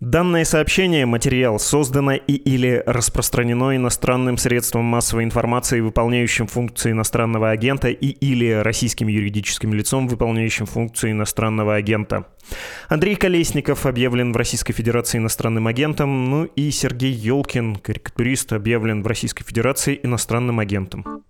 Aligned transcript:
Данное 0.00 0.44
сообщение, 0.44 1.06
материал, 1.06 1.58
создано 1.58 2.12
и 2.12 2.34
или 2.34 2.82
распространено 2.84 3.74
иностранным 3.74 4.36
средством 4.36 4.84
массовой 4.84 5.24
информации, 5.24 5.80
выполняющим 5.80 6.48
функции 6.48 6.90
иностранного 6.90 7.48
агента 7.48 7.88
и 7.88 8.08
или 8.08 8.50
российским 8.50 9.08
юридическим 9.08 9.72
лицом, 9.72 10.06
выполняющим 10.06 10.66
функции 10.66 11.12
иностранного 11.12 11.76
агента. 11.76 12.26
Андрей 12.90 13.16
Колесников 13.16 13.86
объявлен 13.86 14.34
в 14.34 14.36
Российской 14.36 14.74
Федерации 14.74 15.16
иностранным 15.16 15.66
агентом, 15.66 16.28
ну 16.28 16.44
и 16.44 16.70
Сергей 16.70 17.12
Елкин, 17.12 17.76
карикатурист, 17.76 18.52
объявлен 18.52 19.02
в 19.02 19.06
Российской 19.06 19.44
Федерации 19.44 19.98
иностранным 20.02 20.58
агентом. 20.58 21.24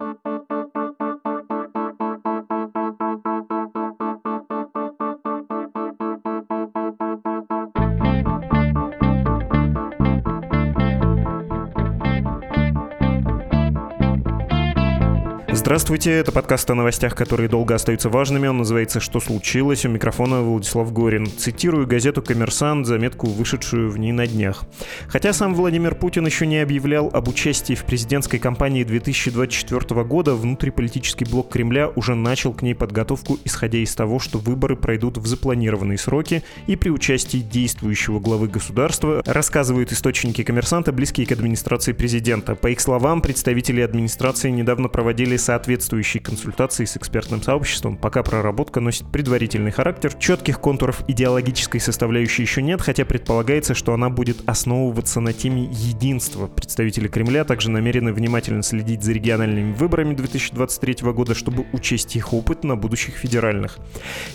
Здравствуйте, 15.66 16.12
это 16.12 16.30
подкаст 16.30 16.70
о 16.70 16.76
новостях, 16.76 17.16
которые 17.16 17.48
долго 17.48 17.74
остаются 17.74 18.08
важными. 18.08 18.46
Он 18.46 18.58
называется 18.58 19.00
«Что 19.00 19.18
случилось?». 19.18 19.84
У 19.84 19.88
микрофона 19.88 20.40
Владислав 20.40 20.92
Горин. 20.92 21.26
Цитирую 21.26 21.88
газету 21.88 22.22
«Коммерсант», 22.22 22.86
заметку, 22.86 23.26
вышедшую 23.26 23.90
в 23.90 23.98
ней 23.98 24.12
на 24.12 24.28
днях. 24.28 24.62
Хотя 25.08 25.32
сам 25.32 25.56
Владимир 25.56 25.96
Путин 25.96 26.24
еще 26.24 26.46
не 26.46 26.58
объявлял 26.58 27.10
об 27.12 27.26
участии 27.26 27.74
в 27.74 27.82
президентской 27.82 28.38
кампании 28.38 28.84
2024 28.84 30.04
года, 30.04 30.36
внутриполитический 30.36 31.26
блок 31.28 31.50
Кремля 31.50 31.88
уже 31.96 32.14
начал 32.14 32.52
к 32.52 32.62
ней 32.62 32.76
подготовку, 32.76 33.36
исходя 33.42 33.78
из 33.78 33.92
того, 33.92 34.20
что 34.20 34.38
выборы 34.38 34.76
пройдут 34.76 35.18
в 35.18 35.26
запланированные 35.26 35.98
сроки 35.98 36.44
и 36.68 36.76
при 36.76 36.90
участии 36.90 37.38
действующего 37.38 38.20
главы 38.20 38.46
государства, 38.46 39.20
рассказывают 39.26 39.90
источники 39.90 40.44
«Коммерсанта», 40.44 40.92
близкие 40.92 41.26
к 41.26 41.32
администрации 41.32 41.90
президента. 41.90 42.54
По 42.54 42.68
их 42.68 42.78
словам, 42.78 43.20
представители 43.20 43.80
администрации 43.80 44.50
недавно 44.50 44.88
проводили 44.88 45.36
соответствующие 45.36 45.55
соответствующие 45.56 46.22
консультации 46.22 46.84
с 46.84 46.98
экспертным 46.98 47.42
сообществом, 47.42 47.96
пока 47.96 48.22
проработка 48.22 48.80
носит 48.80 49.10
предварительный 49.10 49.70
характер, 49.70 50.12
четких 50.12 50.60
контуров 50.60 51.02
идеологической 51.08 51.80
составляющей 51.80 52.42
еще 52.42 52.60
нет, 52.60 52.82
хотя 52.82 53.06
предполагается, 53.06 53.72
что 53.72 53.94
она 53.94 54.10
будет 54.10 54.36
основываться 54.46 55.20
на 55.20 55.32
теме 55.32 55.62
единства. 55.72 56.46
Представители 56.46 57.08
Кремля 57.08 57.44
также 57.44 57.70
намерены 57.70 58.12
внимательно 58.12 58.62
следить 58.62 59.02
за 59.02 59.12
региональными 59.12 59.72
выборами 59.72 60.14
2023 60.14 61.10
года, 61.12 61.34
чтобы 61.34 61.64
учесть 61.72 62.14
их 62.16 62.34
опыт 62.34 62.62
на 62.62 62.76
будущих 62.76 63.14
федеральных. 63.14 63.78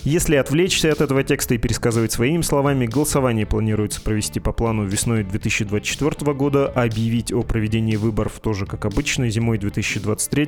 Если 0.01 0.37
отвлечься 0.37 0.91
от 0.91 1.01
этого 1.01 1.23
текста 1.23 1.53
и 1.53 1.59
пересказывать 1.59 2.11
своими 2.11 2.41
словами, 2.41 2.87
голосование 2.87 3.45
планируется 3.45 4.01
провести 4.01 4.39
по 4.39 4.53
плану 4.53 4.85
весной 4.85 5.23
2024 5.23 6.33
года, 6.33 6.65
объявить 6.65 7.31
о 7.31 7.43
проведении 7.43 7.95
выборов 7.95 8.39
тоже 8.41 8.65
как 8.65 8.85
обычно 8.85 9.29
зимой 9.29 9.59
2023 9.59 10.47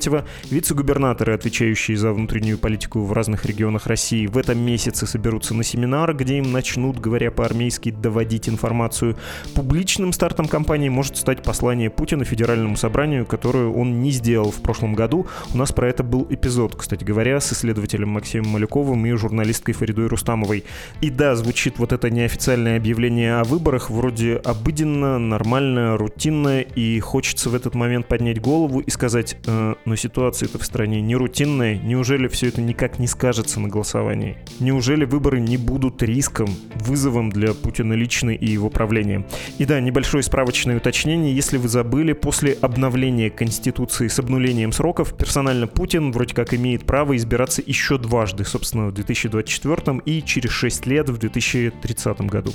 Вице-губернаторы, 0.64 1.34
отвечающие 1.34 1.98
за 1.98 2.14
внутреннюю 2.14 2.58
политику 2.58 3.04
в 3.04 3.12
разных 3.12 3.44
регионах 3.44 3.86
России, 3.86 4.28
в 4.28 4.38
этом 4.38 4.60
месяце 4.60 5.06
соберутся 5.06 5.54
на 5.54 5.62
семинар, 5.62 6.16
где 6.16 6.38
им 6.38 6.54
начнут, 6.54 7.02
говоря 7.02 7.32
по-армейски, 7.32 7.92
доводить 7.92 8.48
информацию. 8.48 9.18
Публичным 9.56 10.14
стартом 10.14 10.48
кампании 10.48 10.88
может 10.88 11.18
стать 11.18 11.44
послание 11.44 11.90
Путина 11.90 12.24
Федеральному 12.24 12.78
собранию, 12.78 13.26
которое 13.26 13.68
он 13.68 14.00
не 14.00 14.12
сделал 14.12 14.52
в 14.52 14.62
прошлом 14.62 14.94
году. 14.94 15.28
У 15.54 15.58
нас 15.58 15.74
про 15.74 15.90
это 15.90 16.02
был 16.02 16.28
эпизод, 16.30 16.78
кстати 16.78 17.04
говоря, 17.04 17.42
с 17.42 17.52
исследователем 17.52 18.08
Максимом 18.08 18.52
Малюковым 18.52 19.06
и 19.06 19.12
журналисткой 19.12 19.74
Фаридой 19.74 20.08
Рустамовой. 20.08 20.64
И 21.02 21.10
да, 21.10 21.36
звучит 21.36 21.78
вот 21.78 21.92
это 21.92 22.10
неофициальное 22.10 22.78
объявление 22.78 23.36
о 23.36 23.44
выборах 23.44 23.90
вроде 23.90 24.38
обыденно, 24.38 25.20
нормально, 25.20 25.98
рутинно, 25.98 26.62
и 26.62 27.02
хочется 27.02 27.50
в 27.50 27.56
этот 27.56 27.76
момент 27.76 28.08
поднять 28.08 28.40
голову 28.40 28.80
и 28.80 28.90
сказать, 28.90 29.36
э, 29.46 29.76
но 29.84 29.96
ситуация 29.98 30.43
ситуация-то 30.44 30.60
в 30.60 30.66
стране 30.66 31.02
не 31.02 31.16
рутинная, 31.16 31.78
неужели 31.78 32.28
все 32.28 32.48
это 32.48 32.62
никак 32.62 33.00
не 33.00 33.08
скажется 33.08 33.60
на 33.60 33.68
голосовании? 33.68 34.38
Неужели 34.60 35.06
выборы 35.06 35.40
не 35.40 35.58
будут 35.58 36.04
риском, 36.04 36.48
вызовом 36.76 37.30
для 37.30 37.54
Путина 37.54 37.94
лично 37.94 38.32
и 38.32 38.46
его 38.46 38.70
правления? 38.70 39.26
И 39.58 39.66
да, 39.66 39.80
небольшое 39.80 40.24
справочное 40.24 40.78
уточнение, 40.78 41.36
если 41.36 41.58
вы 41.58 41.68
забыли, 41.68 42.14
после 42.14 42.54
обновления 42.62 43.30
Конституции 43.30 44.08
с 44.08 44.20
обнулением 44.20 44.72
сроков, 44.72 45.16
персонально 45.18 45.68
Путин 45.68 46.12
вроде 46.12 46.34
как 46.36 46.54
имеет 46.54 46.86
право 46.86 47.16
избираться 47.16 47.62
еще 47.66 47.98
дважды, 47.98 48.44
собственно, 48.44 48.88
в 48.88 48.94
2024 48.94 50.02
и 50.06 50.22
через 50.22 50.52
6 50.52 50.88
лет 50.88 51.10
в 51.10 51.18
2030 51.18 52.22
году. 52.22 52.54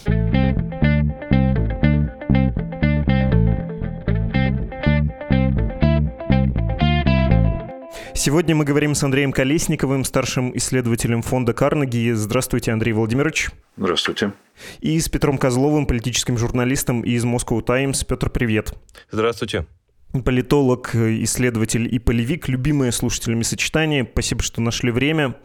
Сегодня 8.28 8.54
мы 8.54 8.66
говорим 8.66 8.94
с 8.94 9.02
Андреем 9.02 9.32
Колесниковым, 9.32 10.04
старшим 10.04 10.54
исследователем 10.54 11.22
фонда 11.22 11.54
Карнеги. 11.54 12.12
Здравствуйте, 12.12 12.72
Андрей 12.72 12.92
Владимирович. 12.92 13.48
Здравствуйте. 13.78 14.34
И 14.80 15.00
с 15.00 15.08
Петром 15.08 15.38
Козловым, 15.38 15.86
политическим 15.86 16.36
журналистом 16.36 17.00
из 17.00 17.24
Moscow 17.24 17.62
Times. 17.62 18.04
Петр, 18.04 18.28
привет. 18.28 18.74
Здравствуйте 19.10 19.64
политолог, 20.12 20.94
исследователь 20.94 21.92
и 21.92 21.98
полевик, 21.98 22.48
любимое 22.48 22.90
слушателями 22.92 23.42
сочетание. 23.42 24.08
Спасибо, 24.10 24.42
что 24.42 24.60
нашли 24.60 24.90
время. 24.90 25.36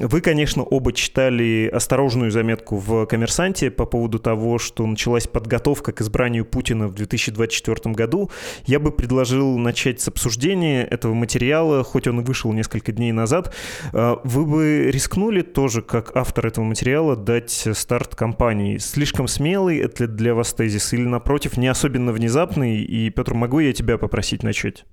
Вы, 0.00 0.20
конечно, 0.20 0.62
оба 0.62 0.92
читали 0.92 1.70
осторожную 1.72 2.30
заметку 2.30 2.76
в 2.76 3.06
«Коммерсанте» 3.06 3.70
по 3.70 3.86
поводу 3.86 4.18
того, 4.18 4.58
что 4.58 4.86
началась 4.86 5.26
подготовка 5.26 5.92
к 5.92 6.00
избранию 6.00 6.44
Путина 6.44 6.88
в 6.88 6.94
2024 6.94 7.94
году. 7.94 8.30
Я 8.64 8.80
бы 8.80 8.90
предложил 8.90 9.56
начать 9.58 10.00
с 10.00 10.08
обсуждения 10.08 10.84
этого 10.84 11.14
материала, 11.14 11.84
хоть 11.84 12.08
он 12.08 12.20
и 12.20 12.24
вышел 12.24 12.52
несколько 12.52 12.90
дней 12.92 13.12
назад. 13.12 13.54
А, 13.92 14.20
вы 14.24 14.44
бы 14.44 14.90
рискнули 14.90 15.42
тоже, 15.42 15.82
как 15.82 16.16
автор 16.16 16.48
этого 16.48 16.64
материала, 16.64 17.14
дать 17.14 17.68
старт 17.72 18.16
кампании? 18.16 18.78
Слишком 18.78 19.28
смелый 19.28 19.78
это 19.78 20.08
для 20.08 20.34
вас 20.34 20.52
тезис 20.52 20.92
или, 20.92 21.04
напротив, 21.04 21.56
не 21.56 21.68
особенно 21.68 22.12
внезапный? 22.12 22.82
И, 22.82 23.10
Петр, 23.10 23.34
могу 23.34 23.60
я 23.60 23.72
тебя 23.72 23.95
попросить 23.98 24.42
начать? 24.42 24.84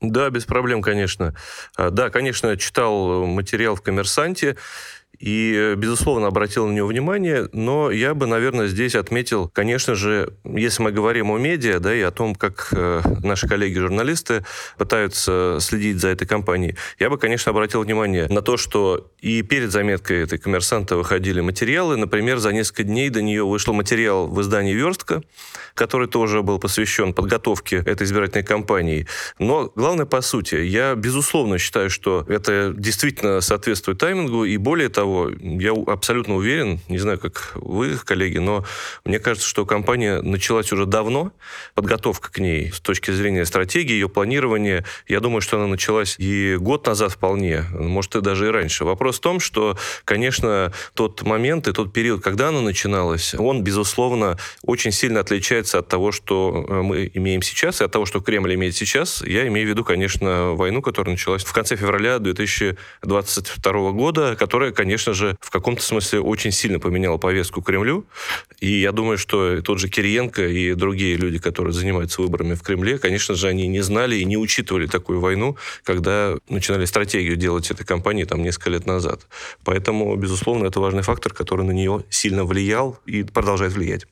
Да, 0.00 0.30
без 0.30 0.44
проблем, 0.44 0.80
конечно. 0.80 1.34
А, 1.76 1.90
да, 1.90 2.10
конечно, 2.10 2.56
читал 2.56 3.26
материал 3.26 3.74
в 3.74 3.82
«Коммерсанте», 3.82 4.56
и, 5.18 5.74
безусловно, 5.76 6.28
обратил 6.28 6.66
на 6.66 6.72
него 6.72 6.86
внимание, 6.86 7.48
но 7.52 7.90
я 7.90 8.14
бы, 8.14 8.26
наверное, 8.26 8.68
здесь 8.68 8.94
отметил, 8.94 9.48
конечно 9.48 9.94
же, 9.94 10.34
если 10.44 10.82
мы 10.82 10.92
говорим 10.92 11.30
о 11.30 11.38
медиа, 11.38 11.80
да, 11.80 11.94
и 11.94 12.00
о 12.02 12.10
том, 12.10 12.34
как 12.34 12.68
э, 12.72 13.00
наши 13.22 13.48
коллеги-журналисты 13.48 14.44
пытаются 14.76 15.58
следить 15.60 16.00
за 16.00 16.08
этой 16.08 16.26
компанией, 16.26 16.76
я 16.98 17.10
бы, 17.10 17.18
конечно, 17.18 17.50
обратил 17.50 17.82
внимание 17.82 18.28
на 18.28 18.42
то, 18.42 18.56
что 18.56 19.10
и 19.20 19.42
перед 19.42 19.72
заметкой 19.72 20.22
этой 20.22 20.38
коммерсанта 20.38 20.96
выходили 20.96 21.40
материалы, 21.40 21.96
например, 21.96 22.38
за 22.38 22.52
несколько 22.52 22.84
дней 22.84 23.10
до 23.10 23.20
нее 23.20 23.44
вышел 23.44 23.74
материал 23.74 24.28
в 24.28 24.40
издании 24.40 24.74
«Верстка», 24.74 25.22
который 25.74 26.06
тоже 26.06 26.42
был 26.42 26.58
посвящен 26.58 27.12
подготовке 27.12 27.76
этой 27.76 28.04
избирательной 28.04 28.44
кампании. 28.44 29.06
Но 29.38 29.72
главное, 29.74 30.06
по 30.06 30.20
сути, 30.20 30.56
я, 30.56 30.94
безусловно, 30.94 31.58
считаю, 31.58 31.90
что 31.90 32.24
это 32.28 32.72
действительно 32.76 33.40
соответствует 33.40 33.98
таймингу, 33.98 34.44
и 34.44 34.56
более 34.56 34.88
того, 34.88 35.07
того, 35.08 35.30
я 35.40 35.72
абсолютно 35.86 36.36
уверен, 36.36 36.80
не 36.88 36.98
знаю, 36.98 37.18
как 37.18 37.52
вы, 37.54 37.96
коллеги, 37.96 38.38
но 38.38 38.64
мне 39.04 39.18
кажется, 39.18 39.48
что 39.48 39.64
кампания 39.64 40.20
началась 40.20 40.72
уже 40.72 40.86
давно, 40.86 41.32
подготовка 41.74 42.30
к 42.30 42.38
ней 42.38 42.70
с 42.72 42.80
точки 42.80 43.10
зрения 43.10 43.44
стратегии, 43.44 43.92
ее 43.92 44.08
планирования. 44.08 44.84
Я 45.06 45.20
думаю, 45.20 45.40
что 45.40 45.56
она 45.56 45.66
началась 45.66 46.16
и 46.18 46.56
год 46.56 46.86
назад 46.86 47.12
вполне, 47.12 47.64
может, 47.72 48.16
и 48.16 48.20
даже 48.20 48.48
и 48.48 48.50
раньше. 48.50 48.84
Вопрос 48.84 49.18
в 49.18 49.20
том, 49.20 49.40
что, 49.40 49.76
конечно, 50.04 50.72
тот 50.94 51.22
момент 51.22 51.68
и 51.68 51.72
тот 51.72 51.92
период, 51.92 52.22
когда 52.22 52.48
она 52.48 52.60
начиналась, 52.60 53.34
он, 53.34 53.62
безусловно, 53.62 54.36
очень 54.62 54.92
сильно 54.92 55.20
отличается 55.20 55.78
от 55.78 55.88
того, 55.88 56.12
что 56.12 56.66
э, 56.68 56.82
мы 56.82 57.10
имеем 57.14 57.42
сейчас, 57.42 57.80
и 57.80 57.84
от 57.84 57.92
того, 57.92 58.06
что 58.06 58.20
Кремль 58.20 58.54
имеет 58.54 58.76
сейчас. 58.76 59.22
Я 59.22 59.46
имею 59.48 59.66
в 59.66 59.70
виду, 59.70 59.84
конечно, 59.84 60.52
войну, 60.52 60.82
которая 60.82 61.14
началась 61.14 61.44
в 61.44 61.52
конце 61.52 61.76
февраля 61.76 62.18
2022 62.18 63.90
года, 63.92 64.36
которая, 64.36 64.72
конечно, 64.72 64.97
конечно 64.98 65.14
же, 65.14 65.36
в 65.40 65.50
каком-то 65.50 65.80
смысле 65.80 66.20
очень 66.20 66.50
сильно 66.50 66.80
поменяла 66.80 67.18
повестку 67.18 67.62
Кремлю. 67.62 68.04
И 68.58 68.80
я 68.80 68.90
думаю, 68.90 69.16
что 69.16 69.62
тот 69.62 69.78
же 69.78 69.88
Кириенко 69.88 70.48
и 70.48 70.74
другие 70.74 71.14
люди, 71.14 71.38
которые 71.38 71.72
занимаются 71.72 72.20
выборами 72.20 72.54
в 72.54 72.62
Кремле, 72.62 72.98
конечно 72.98 73.36
же, 73.36 73.46
они 73.46 73.68
не 73.68 73.80
знали 73.80 74.16
и 74.16 74.24
не 74.24 74.36
учитывали 74.36 74.88
такую 74.88 75.20
войну, 75.20 75.56
когда 75.84 76.36
начинали 76.48 76.84
стратегию 76.84 77.36
делать 77.36 77.70
этой 77.70 77.86
кампании 77.86 78.24
там 78.24 78.42
несколько 78.42 78.70
лет 78.70 78.86
назад. 78.86 79.20
Поэтому, 79.64 80.16
безусловно, 80.16 80.66
это 80.66 80.80
важный 80.80 81.02
фактор, 81.02 81.32
который 81.32 81.64
на 81.64 81.72
нее 81.72 82.02
сильно 82.10 82.44
влиял 82.44 82.98
и 83.06 83.22
продолжает 83.22 83.74
влиять. 83.74 84.06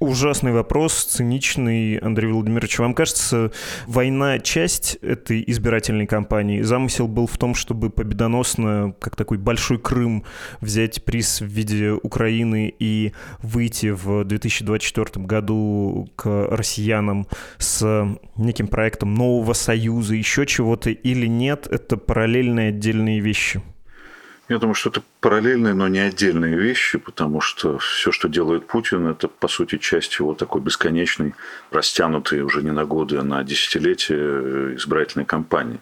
Ужасный 0.00 0.50
вопрос, 0.50 1.04
циничный, 1.04 1.98
Андрей 1.98 2.32
Владимирович. 2.32 2.80
Вам 2.80 2.94
кажется, 2.94 3.52
война— 3.86 4.38
часть 4.40 4.96
этой 4.96 5.44
избирательной 5.46 6.08
кампании? 6.08 6.62
Замысел 6.62 7.06
был 7.06 7.28
в 7.28 7.38
том, 7.38 7.54
чтобы 7.54 7.90
победоносно, 7.90 8.94
как 8.98 9.14
такой 9.14 9.38
большой 9.38 9.78
Крым, 9.78 10.24
взять 10.60 11.04
приз 11.04 11.40
в 11.40 11.46
виде 11.46 11.92
Украины 11.92 12.74
и 12.76 13.12
выйти 13.40 13.90
в 13.90 14.24
2024 14.24 15.24
году 15.24 16.08
к 16.16 16.48
россиянам 16.50 17.28
с 17.58 18.18
неким 18.36 18.66
проектом 18.66 19.14
нового 19.14 19.52
союза, 19.52 20.16
еще 20.16 20.44
чего-то, 20.44 20.90
или 20.90 21.26
нет? 21.26 21.68
Это 21.70 21.96
параллельные 21.96 22.70
отдельные 22.70 23.20
вещи? 23.20 23.62
Я 24.48 24.58
думаю, 24.58 24.74
что 24.74 24.90
это 24.90 25.02
параллельные, 25.20 25.72
но 25.72 25.88
не 25.88 26.00
отдельные 26.00 26.58
вещи, 26.58 26.98
потому 26.98 27.40
что 27.40 27.78
все, 27.78 28.12
что 28.12 28.28
делает 28.28 28.66
Путин, 28.66 29.06
это, 29.06 29.26
по 29.26 29.48
сути, 29.48 29.78
часть 29.78 30.18
его 30.18 30.34
такой 30.34 30.60
бесконечной, 30.60 31.34
растянутой 31.70 32.42
уже 32.42 32.62
не 32.62 32.70
на 32.70 32.84
годы, 32.84 33.16
а 33.16 33.22
на 33.22 33.42
десятилетия 33.42 34.74
избирательной 34.76 35.24
кампании. 35.24 35.80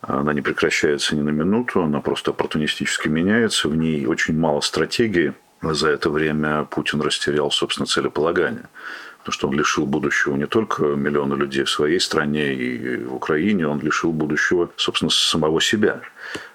Она 0.00 0.32
не 0.32 0.42
прекращается 0.42 1.16
ни 1.16 1.22
на 1.22 1.30
минуту, 1.30 1.82
она 1.82 2.00
просто 2.00 2.30
оппортунистически 2.30 3.08
меняется, 3.08 3.68
в 3.68 3.74
ней 3.74 4.06
очень 4.06 4.38
мало 4.38 4.60
стратегии. 4.60 5.34
За 5.60 5.88
это 5.88 6.08
время 6.08 6.64
Путин 6.70 7.00
растерял, 7.00 7.50
собственно, 7.50 7.86
целеполагание 7.86 8.66
потому 9.28 9.34
что 9.34 9.48
он 9.48 9.58
лишил 9.58 9.84
будущего 9.84 10.36
не 10.36 10.46
только 10.46 10.84
миллиона 10.84 11.34
людей 11.34 11.64
в 11.64 11.70
своей 11.70 12.00
стране 12.00 12.54
и 12.54 13.04
в 13.04 13.14
Украине, 13.14 13.68
он 13.68 13.78
лишил 13.80 14.10
будущего, 14.10 14.70
собственно, 14.76 15.10
самого 15.10 15.60
себя. 15.60 16.00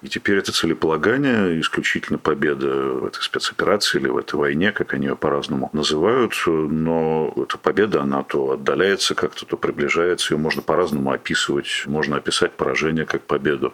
И 0.02 0.08
теперь 0.08 0.38
это 0.38 0.50
целеполагание, 0.50 1.60
исключительно 1.60 2.18
победа 2.18 2.66
в 2.66 3.06
этой 3.06 3.22
спецоперации 3.22 4.00
или 4.00 4.08
в 4.08 4.16
этой 4.16 4.34
войне, 4.34 4.72
как 4.72 4.92
они 4.94 5.06
ее 5.06 5.14
по-разному 5.14 5.70
называют, 5.72 6.34
но 6.46 7.32
эта 7.36 7.58
победа, 7.58 8.02
она 8.02 8.24
то 8.24 8.52
отдаляется 8.52 9.14
как-то, 9.14 9.46
то 9.46 9.56
приближается, 9.56 10.34
ее 10.34 10.38
можно 10.38 10.62
по-разному 10.62 11.12
описывать, 11.12 11.84
можно 11.86 12.16
описать 12.16 12.52
поражение 12.52 13.06
как 13.06 13.22
победу. 13.22 13.72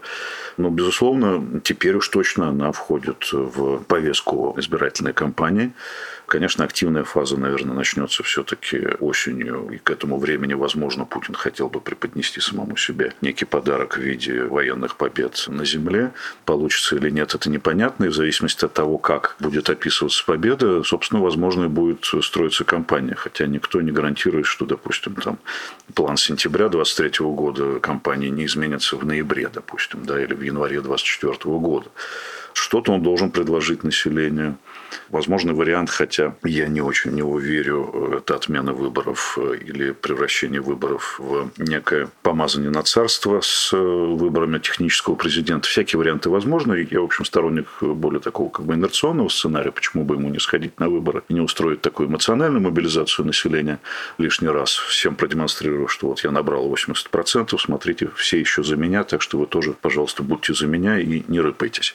Но, 0.59 0.69
безусловно, 0.69 1.61
теперь 1.65 1.97
уж 1.97 2.09
точно 2.09 2.49
она 2.49 2.73
входит 2.73 3.33
в 3.33 3.79
повестку 3.85 4.55
избирательной 4.59 5.15
кампании. 5.15 5.73
Конечно, 6.31 6.63
активная 6.63 7.03
фаза, 7.03 7.37
наверное, 7.37 7.75
начнется 7.75 8.23
все-таки 8.23 8.87
осенью, 9.01 9.69
и 9.73 9.79
к 9.79 9.91
этому 9.91 10.17
времени, 10.17 10.55
возможно, 10.55 11.05
Путин 11.05 11.35
хотел 11.35 11.69
бы 11.69 11.81
преподнести 11.81 12.41
самому 12.41 12.77
себе 12.77 13.15
некий 13.21 13.47
подарок 13.47 13.97
в 13.97 14.01
виде 14.01 14.45
военных 14.45 14.95
побед 14.95 15.47
на 15.49 15.65
земле. 15.65 16.13
Получится 16.45 16.95
или 16.95 17.11
нет, 17.11 17.35
это 17.35 17.51
непонятно, 17.51 18.05
и 18.05 18.09
в 18.11 18.15
зависимости 18.15 18.65
от 18.65 18.73
того, 18.73 18.97
как 18.97 19.35
будет 19.41 19.71
описываться 19.71 20.25
победа, 20.25 20.85
собственно, 20.85 21.21
возможно, 21.21 21.69
будет 21.69 22.05
строиться 22.23 22.63
кампания. 22.63 23.17
Хотя 23.17 23.47
никто 23.47 23.81
не 23.81 23.91
гарантирует, 23.91 24.47
что, 24.47 24.67
допустим, 24.67 25.17
там 25.17 25.41
план 25.97 26.17
сентября 26.17 26.69
23 26.69 27.27
года 27.27 27.81
кампании 27.81 28.29
не 28.29 28.45
изменится 28.47 28.97
в 28.97 29.05
ноябре, 29.05 29.49
допустим, 29.53 30.05
да, 30.05 30.23
или 30.23 30.35
в 30.35 30.43
январе 30.43 30.81
24 30.81 31.35
года. 31.59 31.89
Что-то 32.53 32.93
он 32.93 33.03
должен 33.03 33.33
предложить 33.33 33.83
населению. 33.83 34.59
Возможный 35.09 35.55
вариант, 35.55 35.91
хотя 35.91 36.35
я 36.45 36.69
не 36.69 36.81
очень 36.81 37.11
в 37.11 37.15
него 37.15 37.39
верю, 37.39 38.15
это 38.19 38.37
отмена 38.37 38.73
выборов 38.73 39.39
э, 39.41 39.57
или 39.57 39.93
превращение 39.93 40.61
выборов 40.61 41.19
в 41.19 41.51
некое 41.59 42.09
помазание 42.23 42.71
на 42.71 42.83
царство 42.83 43.41
с 43.43 43.73
э, 43.73 43.77
выборами 43.77 44.59
технического 44.59 45.15
президента. 45.15 45.69
Всякие 45.69 45.99
варианты 45.99 46.31
возможны. 46.31 46.87
Я, 46.91 47.01
в 47.01 47.05
общем, 47.05 47.25
сторонник 47.25 47.67
более 47.81 48.21
такого 48.21 48.51
как 48.51 48.67
бы 48.67 48.75
инерционного 48.75 49.29
сценария. 49.29 49.73
Почему 49.73 50.05
бы 50.05 50.15
ему 50.15 50.29
не 50.29 50.39
сходить 50.39 50.79
на 50.81 50.89
выборы 50.89 51.23
и 51.29 51.35
не 51.35 51.41
устроить 51.41 51.81
такую 51.81 52.09
эмоциональную 52.09 52.63
мобилизацию 52.63 53.27
населения 53.27 53.81
лишний 54.19 54.49
раз, 54.49 54.73
всем 54.73 55.17
продемонстрировав, 55.17 55.93
что 55.93 56.09
вот 56.09 56.21
я 56.25 56.31
набрал 56.31 56.73
80%, 56.73 57.59
смотрите, 57.59 58.11
все 58.17 58.39
еще 58.39 58.63
за 58.63 58.77
меня, 58.77 59.05
так 59.05 59.23
что 59.23 59.39
вы 59.39 59.47
тоже, 59.47 59.73
пожалуйста, 59.73 60.23
будьте 60.23 60.55
за 60.55 60.67
меня 60.67 60.99
и 60.99 61.23
не 61.29 61.41
рыпайтесь. 61.41 61.95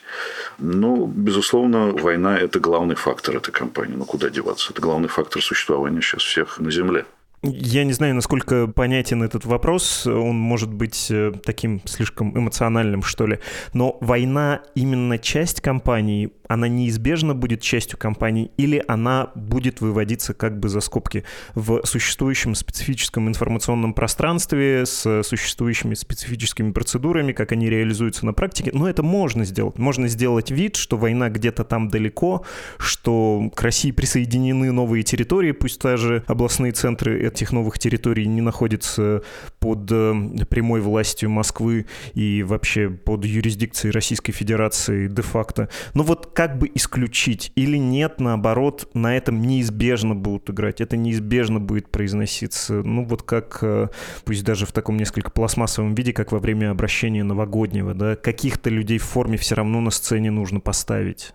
Ну, 0.58 1.06
безусловно, 1.06 1.92
война– 1.92 2.38
это 2.40 2.60
главный 2.86 2.96
фактор 2.96 3.38
этой 3.38 3.52
компании. 3.52 3.96
Ну, 3.96 4.06
куда 4.06 4.30
деваться? 4.30 4.72
Это 4.72 4.80
главный 4.80 5.08
фактор 5.08 5.42
существования 5.42 6.02
сейчас 6.02 6.22
всех 6.22 6.60
на 6.60 6.70
Земле. 6.70 7.06
Я 7.52 7.84
не 7.84 7.94
знаю, 7.94 8.16
насколько 8.16 8.68
понятен 8.68 9.24
этот 9.24 9.46
вопрос. 9.46 10.08
Он 10.08 10.38
может 10.38 10.74
быть 10.74 11.08
э, 11.10 11.32
таким 11.44 11.82
слишком 11.86 12.38
эмоциональным, 12.38 13.04
что 13.04 13.28
ли. 13.28 13.40
Но 13.74 13.98
война 14.02 14.62
именно 14.74 15.18
часть 15.18 15.62
компании, 15.62 16.32
она 16.48 16.68
неизбежно 16.68 17.34
будет 17.36 17.62
частью 17.62 17.98
компании, 17.98 18.52
или 18.58 18.84
она 18.88 19.32
будет 19.36 19.82
выводиться 19.82 20.34
как 20.34 20.60
бы 20.60 20.70
за 20.70 20.80
скобки 20.80 21.24
в 21.54 21.82
существующем 21.86 22.56
специфическом 22.56 23.28
информационном 23.28 23.94
пространстве 23.94 24.86
с 24.86 25.24
существующими 25.24 25.94
специфическими 25.94 26.72
процедурами, 26.72 27.32
как 27.32 27.52
они 27.52 27.70
реализуются 27.70 28.26
на 28.26 28.34
практике. 28.34 28.72
Но 28.74 28.90
это 28.90 29.04
можно 29.04 29.46
сделать. 29.46 29.78
Можно 29.78 30.08
сделать 30.08 30.52
вид, 30.52 30.76
что 30.76 30.98
война 30.98 31.30
где-то 31.30 31.64
там 31.64 31.90
далеко, 31.90 32.46
что 32.78 33.52
к 33.54 33.62
России 33.62 33.92
присоединены 33.92 34.72
новые 34.72 35.04
территории, 35.04 35.52
пусть 35.52 35.82
даже 35.82 36.24
областные 36.28 36.72
центры 36.72 37.26
этих 37.36 37.52
новых 37.52 37.78
территорий 37.78 38.28
не 38.28 38.42
находится 38.42 39.22
под 39.60 39.92
э, 39.92 40.14
прямой 40.50 40.82
властью 40.82 41.30
Москвы 41.30 41.86
и 42.14 42.44
вообще 42.44 42.90
под 42.90 43.26
юрисдикцией 43.26 43.92
Российской 43.92 44.32
Федерации 44.32 45.08
де-факто. 45.08 45.70
Но 45.94 46.04
вот 46.04 46.28
как 46.34 46.58
бы 46.58 46.72
исключить 46.74 47.52
или 47.56 47.78
нет, 47.78 48.20
наоборот, 48.20 48.90
на 48.94 49.16
этом 49.18 49.42
неизбежно 49.42 50.16
будут 50.16 50.50
играть, 50.50 50.82
это 50.82 50.98
неизбежно 50.98 51.60
будет 51.60 51.90
произноситься, 51.90 52.82
ну 52.84 53.06
вот 53.06 53.24
как, 53.24 53.60
э, 53.62 53.90
пусть 54.24 54.44
даже 54.44 54.66
в 54.66 54.72
таком 54.72 54.98
несколько 54.98 55.32
пластмассовом 55.32 55.94
виде, 55.94 56.14
как 56.14 56.32
во 56.32 56.40
время 56.40 56.72
обращения 56.72 57.24
новогоднего, 57.24 57.94
да, 57.94 58.16
каких-то 58.16 58.70
людей 58.70 58.98
в 58.98 59.04
форме 59.04 59.38
все 59.38 59.56
равно 59.56 59.82
на 59.82 59.92
сцене 59.92 60.32
нужно 60.32 60.60
поставить. 60.60 61.34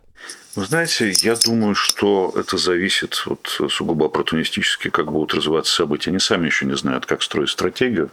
Вы 0.57 0.65
знаете, 0.65 1.11
я 1.23 1.37
думаю, 1.37 1.75
что 1.77 2.33
это 2.37 2.57
зависит 2.57 3.23
от 3.27 3.71
сугубо 3.71 4.07
оппортунистически, 4.07 4.91
как 4.91 5.13
будут 5.13 5.35
развиваться 5.35 5.73
события. 5.73 6.11
Они 6.11 6.19
сами 6.19 6.47
еще 6.47 6.67
не 6.67 6.77
знают, 6.77 7.07
как 7.07 7.23
строить 7.23 7.51
стратегию. 7.51 8.11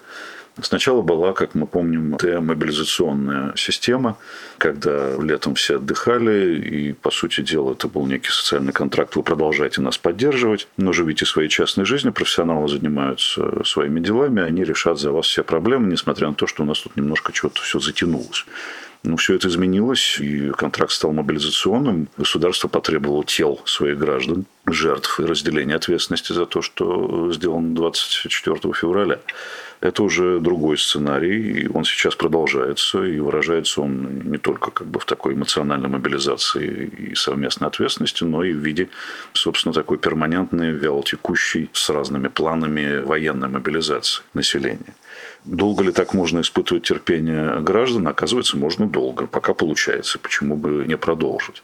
Сначала 0.62 1.01
была, 1.01 1.33
как 1.33 1.54
мы 1.54 1.68
помним, 1.68 2.18
демобилизационная 2.18 3.54
система, 3.56 4.18
когда 4.57 5.15
летом 5.15 5.54
все 5.54 5.75
отдыхали, 5.75 6.59
и, 6.59 6.94
по 6.94 7.12
сути 7.12 7.42
дела, 7.42 7.74
это 7.74 7.88
был 7.88 8.07
некий 8.07 8.31
социальный 8.31 8.74
контракт. 8.74 9.15
Вы 9.15 9.21
продолжаете 9.21 9.81
нас 9.81 10.00
поддерживать, 10.00 10.68
но 10.77 10.94
живите 10.94 11.25
своей 11.25 11.50
частной 11.50 11.86
жизнью, 11.86 12.12
профессионалы 12.12 12.68
занимаются 12.69 13.63
своими 13.65 14.00
делами, 14.00 14.42
они 14.42 14.63
решат 14.63 15.00
за 15.00 15.12
вас 15.12 15.27
все 15.27 15.44
проблемы, 15.44 15.92
несмотря 15.92 16.27
на 16.27 16.33
то, 16.33 16.48
что 16.48 16.63
у 16.63 16.65
нас 16.65 16.80
тут 16.80 16.95
немножко 16.98 17.31
чего-то 17.33 17.62
все 17.62 17.80
затянулось. 17.80 18.45
Но 19.07 19.15
все 19.15 19.36
это 19.36 19.48
изменилось, 19.48 20.19
и 20.19 20.50
контракт 20.50 20.92
стал 20.92 21.13
мобилизационным. 21.13 22.09
Государство 22.18 22.68
потребовало 22.68 23.24
тел 23.24 23.62
своих 23.63 23.98
граждан, 23.98 24.45
жертв 24.65 25.21
и 25.21 25.24
разделения 25.24 25.75
ответственности 25.75 26.33
за 26.33 26.45
то, 26.45 26.62
что 26.62 27.31
сделано 27.31 27.74
24 27.74 28.74
февраля. 28.74 29.19
Это 29.80 30.04
уже 30.04 30.42
другой 30.42 30.78
сценарий, 30.78 31.61
и 31.61 31.68
он 31.69 31.85
сейчас 31.85 32.16
продолжается, 32.16 33.02
и 33.06 33.19
выражается 33.19 33.81
он 33.81 34.23
не 34.26 34.37
только 34.40 34.71
как 34.71 34.87
бы 34.87 34.99
в 34.99 35.06
такой 35.06 35.35
эмоциональной 35.35 35.87
мобилизации 35.87 36.87
и 36.87 37.16
совместной 37.16 37.69
ответственности, 37.69 38.26
но 38.26 38.44
и 38.44 38.52
в 38.52 38.57
виде, 38.57 38.90
собственно, 39.31 39.73
такой 39.73 39.99
перманентной, 39.99 40.71
вялотекущей, 40.71 41.69
с 41.71 41.90
разными 41.90 42.28
планами 42.28 42.99
военной 43.04 43.47
мобилизации 43.47 44.23
населения. 44.33 44.95
Долго 45.47 45.83
ли 45.83 45.94
так 45.94 46.13
можно 46.13 46.42
испытывать 46.42 46.83
терпение 46.83 47.61
граждан? 47.61 48.07
Оказывается, 48.07 48.57
можно 48.57 48.85
долго, 48.85 49.27
пока 49.27 49.54
получается. 49.54 50.19
Почему 50.19 50.57
бы 50.57 50.83
не 50.85 50.97
продолжить? 50.97 51.63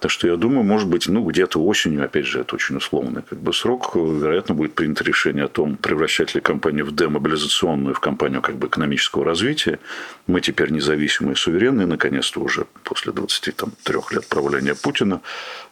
Так 0.00 0.10
что 0.10 0.26
я 0.26 0.36
думаю, 0.36 0.64
может 0.64 0.88
быть, 0.88 1.06
ну, 1.06 1.22
где-то 1.22 1.62
осенью, 1.62 2.04
опять 2.04 2.26
же, 2.26 2.40
это 2.40 2.56
очень 2.56 2.76
условный 2.76 3.22
как 3.22 3.38
бы 3.38 3.52
срок, 3.52 3.94
вероятно, 3.94 4.54
будет 4.54 4.74
принято 4.74 5.04
решение 5.04 5.44
о 5.44 5.48
том, 5.48 5.76
превращать 5.76 6.34
ли 6.34 6.40
компанию 6.40 6.86
в 6.86 6.94
демобилизационную, 6.94 7.94
в 7.94 8.00
компанию 8.00 8.42
как 8.42 8.56
бы 8.56 8.66
экономического 8.66 9.24
развития. 9.24 9.78
Мы 10.26 10.40
теперь 10.40 10.70
независимые, 10.70 11.36
суверенные, 11.36 11.86
наконец-то 11.86 12.40
уже 12.40 12.66
после 12.82 13.12
23 13.12 13.94
лет 14.10 14.26
правления 14.26 14.74
Путина. 14.74 15.20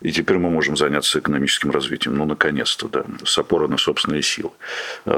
И 0.01 0.13
теперь 0.13 0.39
мы 0.39 0.51
можем 0.51 0.77
заняться 0.77 1.19
экономическим 1.19 1.71
развитием. 1.71 2.17
Ну, 2.17 2.25
наконец-то, 2.25 2.87
да, 2.89 3.05
с 3.25 3.37
опорой 3.39 3.69
на 3.69 3.79
собственные 3.79 4.23
силы. 4.23 4.51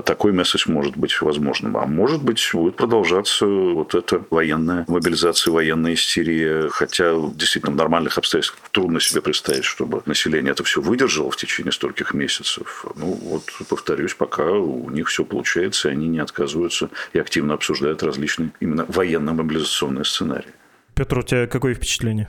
Такой 0.04 0.32
месседж 0.32 0.70
может 0.70 0.97
быть 0.97 1.20
возможным. 1.20 1.76
А 1.76 1.85
может 1.85 2.23
быть, 2.23 2.29
будет 2.52 2.76
продолжаться 2.76 3.46
вот 3.46 3.94
эта 3.94 4.22
военная 4.30 4.84
мобилизация, 4.88 5.52
военная 5.52 5.94
истерия. 5.94 6.68
Хотя 6.68 7.14
действительно 7.34 7.72
в 7.72 7.76
нормальных 7.76 8.18
обстоятельствах 8.18 8.60
трудно 8.70 9.00
себе 9.00 9.20
представить, 9.20 9.64
чтобы 9.64 10.02
население 10.06 10.52
это 10.52 10.64
все 10.64 10.80
выдержало 10.80 11.30
в 11.30 11.37
течение 11.37 11.72
стольких 11.72 12.14
месяцев. 12.14 12.84
Ну, 12.96 13.12
вот 13.22 13.44
повторюсь, 13.68 14.14
пока 14.14 14.50
у 14.50 14.90
них 14.90 15.08
все 15.08 15.25
получается, 15.25 15.88
и 15.88 15.92
они 15.92 16.08
не 16.08 16.20
отказываются 16.20 16.90
и 17.12 17.18
активно 17.18 17.54
обсуждают 17.54 18.02
различные 18.02 18.50
именно 18.60 18.84
военно-мобилизационные 18.88 20.04
сценарии. 20.04 20.52
Петр, 20.94 21.18
у 21.18 21.22
тебя 21.22 21.46
какое 21.46 21.75
впечатление? 21.75 22.28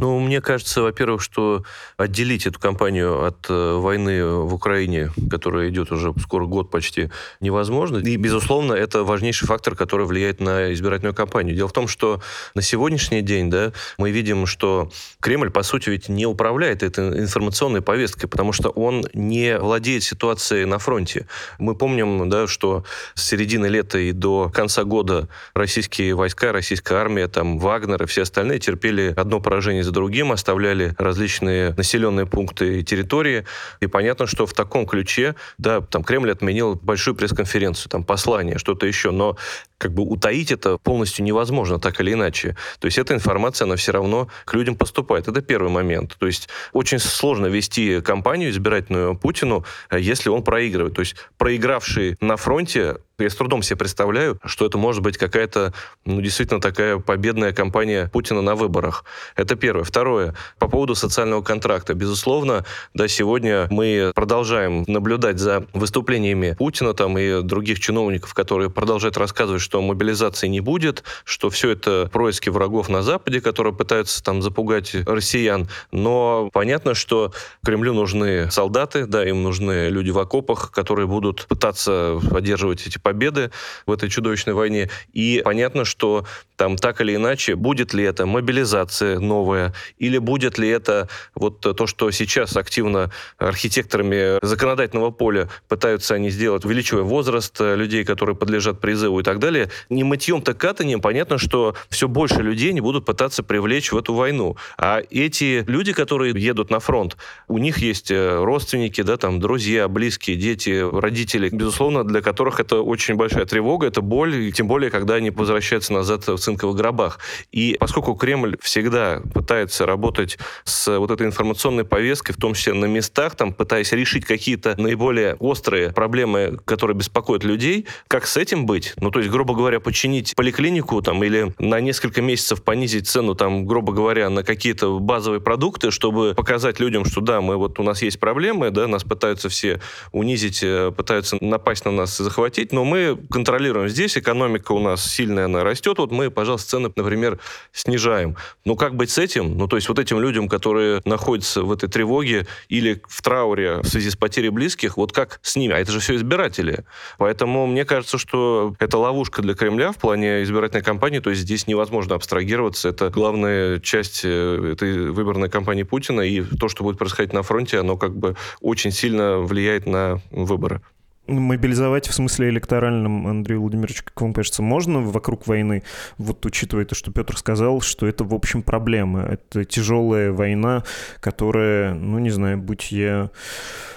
Ну, 0.00 0.20
мне 0.20 0.40
кажется, 0.40 0.82
во-первых, 0.82 1.20
что 1.20 1.64
отделить 1.96 2.46
эту 2.46 2.60
кампанию 2.60 3.24
от 3.24 3.46
э, 3.48 3.72
войны 3.72 4.24
в 4.24 4.54
Украине, 4.54 5.10
которая 5.28 5.70
идет 5.70 5.90
уже 5.90 6.14
скоро 6.22 6.46
год 6.46 6.70
почти, 6.70 7.10
невозможно. 7.40 7.98
И, 7.98 8.16
безусловно, 8.16 8.74
это 8.74 9.02
важнейший 9.02 9.48
фактор, 9.48 9.74
который 9.74 10.06
влияет 10.06 10.38
на 10.38 10.72
избирательную 10.72 11.16
кампанию. 11.16 11.56
Дело 11.56 11.66
в 11.66 11.72
том, 11.72 11.88
что 11.88 12.22
на 12.54 12.62
сегодняшний 12.62 13.22
день 13.22 13.50
да, 13.50 13.72
мы 13.96 14.12
видим, 14.12 14.46
что 14.46 14.88
Кремль, 15.18 15.50
по 15.50 15.64
сути, 15.64 15.90
ведь 15.90 16.08
не 16.08 16.26
управляет 16.26 16.84
этой 16.84 17.18
информационной 17.18 17.82
повесткой, 17.82 18.28
потому 18.28 18.52
что 18.52 18.68
он 18.68 19.04
не 19.14 19.58
владеет 19.58 20.04
ситуацией 20.04 20.64
на 20.64 20.78
фронте. 20.78 21.26
Мы 21.58 21.74
помним, 21.74 22.30
да, 22.30 22.46
что 22.46 22.84
с 23.14 23.24
середины 23.24 23.66
лета 23.66 23.98
и 23.98 24.12
до 24.12 24.48
конца 24.48 24.84
года 24.84 25.28
российские 25.54 26.14
войска, 26.14 26.52
российская 26.52 26.98
армия, 26.98 27.26
там, 27.26 27.58
Вагнер 27.58 28.04
и 28.04 28.06
все 28.06 28.22
остальные 28.22 28.60
терпели 28.60 29.12
одно 29.16 29.40
поражение 29.40 29.87
за 29.88 29.92
другим, 29.92 30.32
оставляли 30.32 30.94
различные 30.98 31.72
населенные 31.76 32.26
пункты 32.26 32.80
и 32.80 32.84
территории. 32.84 33.44
И 33.80 33.86
понятно, 33.86 34.26
что 34.26 34.46
в 34.46 34.52
таком 34.52 34.86
ключе, 34.86 35.34
да, 35.56 35.80
там 35.80 36.04
Кремль 36.04 36.30
отменил 36.30 36.74
большую 36.74 37.14
пресс-конференцию, 37.14 37.90
там 37.90 38.04
послание, 38.04 38.58
что-то 38.58 38.86
еще, 38.86 39.10
но 39.10 39.36
как 39.78 39.92
бы 39.92 40.02
утаить 40.02 40.50
это 40.52 40.76
полностью 40.76 41.24
невозможно, 41.24 41.78
так 41.78 42.00
или 42.00 42.12
иначе. 42.12 42.56
То 42.80 42.86
есть 42.86 42.98
эта 42.98 43.14
информация, 43.14 43.66
она 43.66 43.76
все 43.76 43.92
равно 43.92 44.28
к 44.44 44.54
людям 44.54 44.76
поступает. 44.76 45.28
Это 45.28 45.40
первый 45.40 45.70
момент. 45.70 46.16
То 46.18 46.26
есть 46.26 46.48
очень 46.72 46.98
сложно 46.98 47.46
вести 47.46 48.00
кампанию 48.00 48.50
избирательную 48.50 49.16
Путину, 49.16 49.64
э, 49.90 50.00
если 50.00 50.28
он 50.28 50.42
проигрывает. 50.42 50.94
То 50.94 51.00
есть 51.00 51.16
проигравший 51.38 52.16
на 52.20 52.36
фронте 52.36 52.96
я 53.20 53.30
с 53.30 53.34
трудом 53.34 53.62
себе 53.62 53.76
представляю, 53.76 54.38
что 54.44 54.64
это 54.64 54.78
может 54.78 55.02
быть 55.02 55.18
какая-то, 55.18 55.72
ну, 56.04 56.20
действительно 56.20 56.60
такая 56.60 56.98
победная 56.98 57.52
кампания 57.52 58.08
Путина 58.12 58.42
на 58.42 58.54
выборах. 58.54 59.04
Это 59.34 59.56
первое. 59.56 59.82
Второе. 59.82 60.36
По 60.60 60.68
поводу 60.68 60.94
социального 60.94 61.42
контракта. 61.42 61.94
Безусловно, 61.94 62.64
да, 62.94 63.08
сегодня 63.08 63.66
мы 63.70 64.12
продолжаем 64.14 64.84
наблюдать 64.86 65.40
за 65.40 65.66
выступлениями 65.72 66.54
Путина 66.58 66.94
там 66.94 67.18
и 67.18 67.42
других 67.42 67.80
чиновников, 67.80 68.34
которые 68.34 68.70
продолжают 68.70 69.16
рассказывать, 69.16 69.62
что 69.68 69.82
мобилизации 69.82 70.46
не 70.46 70.60
будет, 70.60 71.04
что 71.24 71.50
все 71.50 71.72
это 71.72 72.08
происки 72.10 72.48
врагов 72.48 72.88
на 72.88 73.02
Западе, 73.02 73.42
которые 73.42 73.74
пытаются 73.74 74.24
там 74.24 74.40
запугать 74.40 74.94
россиян. 75.06 75.68
Но 75.92 76.48
понятно, 76.54 76.94
что 76.94 77.34
Кремлю 77.62 77.92
нужны 77.92 78.50
солдаты, 78.50 79.04
да, 79.04 79.28
им 79.28 79.42
нужны 79.42 79.90
люди 79.90 80.08
в 80.08 80.18
окопах, 80.18 80.70
которые 80.70 81.06
будут 81.06 81.44
пытаться 81.48 82.18
поддерживать 82.30 82.86
эти 82.86 82.96
победы 82.96 83.50
в 83.84 83.92
этой 83.92 84.08
чудовищной 84.08 84.54
войне. 84.54 84.88
И 85.12 85.42
понятно, 85.44 85.84
что 85.84 86.24
там 86.56 86.76
так 86.76 87.02
или 87.02 87.14
иначе, 87.14 87.54
будет 87.54 87.92
ли 87.92 88.04
это 88.04 88.24
мобилизация 88.24 89.18
новая, 89.18 89.74
или 89.98 90.16
будет 90.16 90.56
ли 90.56 90.70
это 90.70 91.10
вот 91.34 91.60
то, 91.60 91.86
что 91.86 92.10
сейчас 92.10 92.56
активно 92.56 93.10
архитекторами 93.36 94.38
законодательного 94.44 95.10
поля 95.10 95.50
пытаются 95.68 96.14
они 96.14 96.30
сделать, 96.30 96.64
увеличивая 96.64 97.02
возраст 97.02 97.54
людей, 97.60 98.04
которые 98.04 98.34
подлежат 98.34 98.80
призыву 98.80 99.20
и 99.20 99.22
так 99.22 99.40
далее. 99.40 99.57
Не 99.88 100.04
мытьем-то 100.04 100.54
катанием 100.54 101.00
понятно, 101.00 101.38
что 101.38 101.74
все 101.88 102.08
больше 102.08 102.42
людей 102.42 102.72
не 102.72 102.80
будут 102.80 103.04
пытаться 103.04 103.42
привлечь 103.42 103.92
в 103.92 103.96
эту 103.96 104.14
войну. 104.14 104.56
А 104.76 105.00
эти 105.10 105.64
люди, 105.66 105.92
которые 105.92 106.32
едут 106.40 106.70
на 106.70 106.80
фронт, 106.80 107.16
у 107.48 107.58
них 107.58 107.78
есть 107.78 108.10
э, 108.10 108.42
родственники, 108.42 109.02
да, 109.02 109.16
там, 109.16 109.40
друзья, 109.40 109.88
близкие, 109.88 110.36
дети, 110.36 110.84
родители, 110.92 111.48
безусловно, 111.48 112.04
для 112.04 112.20
которых 112.20 112.60
это 112.60 112.82
очень 112.82 113.14
большая 113.14 113.46
тревога, 113.46 113.86
это 113.86 114.00
боль, 114.00 114.52
тем 114.52 114.68
более, 114.68 114.90
когда 114.90 115.14
они 115.14 115.30
возвращаются 115.30 115.92
назад 115.92 116.26
в 116.26 116.38
цинковых 116.38 116.76
гробах. 116.76 117.18
И 117.52 117.76
поскольку 117.78 118.14
Кремль 118.14 118.56
всегда 118.60 119.22
пытается 119.34 119.86
работать 119.86 120.38
с 120.64 120.98
вот 120.98 121.10
этой 121.10 121.26
информационной 121.26 121.84
повесткой, 121.84 122.32
в 122.32 122.36
том 122.36 122.54
числе 122.54 122.74
на 122.74 122.86
местах, 122.86 123.34
там, 123.34 123.52
пытаясь 123.52 123.92
решить 123.92 124.24
какие-то 124.24 124.74
наиболее 124.80 125.34
острые 125.34 125.92
проблемы, 125.92 126.58
которые 126.64 126.96
беспокоят 126.96 127.44
людей, 127.44 127.86
как 128.08 128.26
с 128.26 128.36
этим 128.36 128.66
быть? 128.66 128.94
Ну, 128.96 129.10
то 129.10 129.18
есть, 129.20 129.30
грубо 129.30 129.47
говоря, 129.54 129.80
починить 129.80 130.34
поликлинику 130.36 131.00
там 131.02 131.22
или 131.24 131.54
на 131.58 131.80
несколько 131.80 132.22
месяцев 132.22 132.62
понизить 132.62 133.08
цену, 133.08 133.34
там, 133.34 133.66
грубо 133.66 133.92
говоря, 133.92 134.30
на 134.30 134.42
какие-то 134.42 134.98
базовые 134.98 135.40
продукты, 135.40 135.90
чтобы 135.90 136.34
показать 136.34 136.80
людям, 136.80 137.04
что 137.04 137.20
да, 137.20 137.40
мы 137.40 137.56
вот 137.56 137.78
у 137.78 137.82
нас 137.82 138.02
есть 138.02 138.20
проблемы, 138.20 138.70
да, 138.70 138.86
нас 138.86 139.04
пытаются 139.04 139.48
все 139.48 139.80
унизить, 140.12 140.62
э, 140.62 140.92
пытаются 140.96 141.36
напасть 141.40 141.84
на 141.84 141.90
нас 141.90 142.20
и 142.20 142.24
захватить, 142.24 142.72
но 142.72 142.84
мы 142.84 143.18
контролируем 143.30 143.88
здесь, 143.88 144.16
экономика 144.16 144.72
у 144.72 144.80
нас 144.80 145.04
сильная, 145.04 145.46
она 145.46 145.64
растет, 145.64 145.98
вот 145.98 146.10
мы, 146.10 146.30
пожалуйста, 146.30 146.70
цены, 146.70 146.92
например, 146.94 147.38
снижаем. 147.72 148.36
Ну, 148.64 148.76
как 148.76 148.94
быть 148.94 149.10
с 149.10 149.18
этим? 149.18 149.56
Ну, 149.56 149.68
то 149.68 149.76
есть 149.76 149.88
вот 149.88 149.98
этим 149.98 150.20
людям, 150.20 150.48
которые 150.48 151.00
находятся 151.04 151.62
в 151.62 151.72
этой 151.72 151.88
тревоге 151.88 152.46
или 152.68 153.02
в 153.08 153.22
трауре 153.22 153.80
в 153.82 153.86
связи 153.86 154.10
с 154.10 154.16
потерей 154.16 154.50
близких, 154.50 154.96
вот 154.96 155.12
как 155.12 155.40
с 155.42 155.56
ними? 155.56 155.74
А 155.74 155.78
это 155.78 155.92
же 155.92 156.00
все 156.00 156.16
избиратели. 156.16 156.84
Поэтому 157.18 157.66
мне 157.66 157.84
кажется, 157.84 158.18
что 158.18 158.74
это 158.78 158.98
ловушка 158.98 159.37
для 159.42 159.54
Кремля 159.54 159.92
в 159.92 159.96
плане 159.96 160.42
избирательной 160.42 160.82
кампании, 160.82 161.20
то 161.20 161.30
есть 161.30 161.42
здесь 161.42 161.66
невозможно 161.66 162.14
абстрагироваться. 162.14 162.88
Это 162.88 163.10
главная 163.10 163.80
часть 163.80 164.22
э, 164.24 164.72
этой 164.72 165.10
выборной 165.10 165.48
кампании 165.48 165.82
Путина, 165.82 166.20
и 166.20 166.42
то, 166.42 166.68
что 166.68 166.84
будет 166.84 166.98
происходить 166.98 167.32
на 167.32 167.42
фронте, 167.42 167.80
оно 167.80 167.96
как 167.96 168.16
бы 168.16 168.36
очень 168.60 168.90
сильно 168.90 169.38
влияет 169.38 169.86
на 169.86 170.20
выборы. 170.30 170.80
Мобилизовать 171.28 172.08
в 172.08 172.14
смысле 172.14 172.48
электоральном, 172.48 173.26
Андрей 173.26 173.56
Владимирович, 173.56 174.02
как 174.02 174.18
вам 174.18 174.32
кажется, 174.32 174.62
можно 174.62 175.00
вокруг 175.00 175.46
войны, 175.46 175.82
вот 176.16 176.46
учитывая 176.46 176.86
то, 176.86 176.94
что 176.94 177.12
Петр 177.12 177.36
сказал, 177.36 177.82
что 177.82 178.06
это, 178.06 178.24
в 178.24 178.32
общем, 178.32 178.62
проблема. 178.62 179.24
Это 179.24 179.66
тяжелая 179.66 180.32
война, 180.32 180.84
которая, 181.20 181.92
ну, 181.92 182.18
не 182.18 182.30
знаю, 182.30 182.56
будь 182.56 182.92
я 182.92 183.30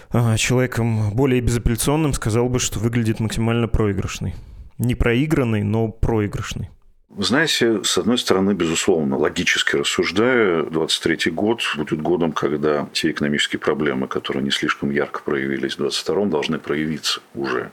а, 0.09 0.35
человеком 0.35 1.11
более 1.11 1.39
безапелляционным, 1.39 2.11
сказал 2.11 2.49
бы, 2.49 2.59
что 2.59 2.79
выглядит 2.79 3.21
максимально 3.21 3.69
проигрышной. 3.69 4.35
Не 4.81 4.95
проигранной, 4.95 5.61
но 5.61 5.89
проигрышной. 5.89 6.71
Вы 7.07 7.23
знаете, 7.23 7.83
с 7.83 7.99
одной 7.99 8.17
стороны, 8.17 8.53
безусловно, 8.53 9.15
логически 9.15 9.75
рассуждая, 9.75 10.63
23 10.63 11.31
год 11.31 11.61
будет 11.77 12.01
годом, 12.01 12.31
когда 12.31 12.89
те 12.91 13.11
экономические 13.11 13.59
проблемы, 13.59 14.07
которые 14.07 14.43
не 14.43 14.49
слишком 14.49 14.89
ярко 14.89 15.21
проявились 15.21 15.75
в 15.75 15.77
22 15.77 16.25
должны 16.25 16.57
проявиться 16.57 17.21
уже. 17.35 17.71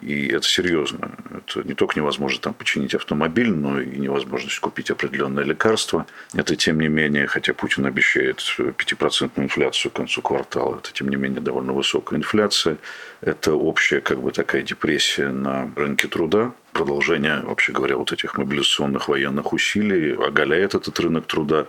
И 0.00 0.28
это 0.28 0.46
серьезно. 0.46 1.10
Это 1.30 1.66
не 1.66 1.74
только 1.74 1.98
невозможно 1.98 2.40
там 2.40 2.54
починить 2.54 2.94
автомобиль, 2.94 3.50
но 3.50 3.80
и 3.80 3.98
невозможность 3.98 4.58
купить 4.58 4.90
определенное 4.90 5.44
лекарство. 5.44 6.06
Это, 6.34 6.56
тем 6.56 6.80
не 6.80 6.88
менее, 6.88 7.26
хотя 7.26 7.54
Путин 7.54 7.86
обещает 7.86 8.38
5% 8.58 9.30
инфляцию 9.36 9.92
к 9.92 9.96
концу 9.96 10.22
квартала, 10.22 10.76
это, 10.76 10.92
тем 10.92 11.08
не 11.08 11.16
менее, 11.16 11.40
довольно 11.40 11.72
высокая 11.72 12.18
инфляция. 12.18 12.76
Это 13.20 13.54
общая 13.54 14.00
как 14.00 14.20
бы 14.20 14.32
такая 14.32 14.62
депрессия 14.62 15.30
на 15.30 15.70
рынке 15.76 16.08
труда, 16.08 16.52
продолжение, 16.72 17.40
вообще 17.40 17.72
говоря, 17.72 17.96
вот 17.96 18.12
этих 18.12 18.36
мобилизационных 18.36 19.08
военных 19.08 19.52
усилий 19.52 20.14
оголяет 20.14 20.74
этот 20.74 21.00
рынок 21.00 21.26
труда. 21.26 21.66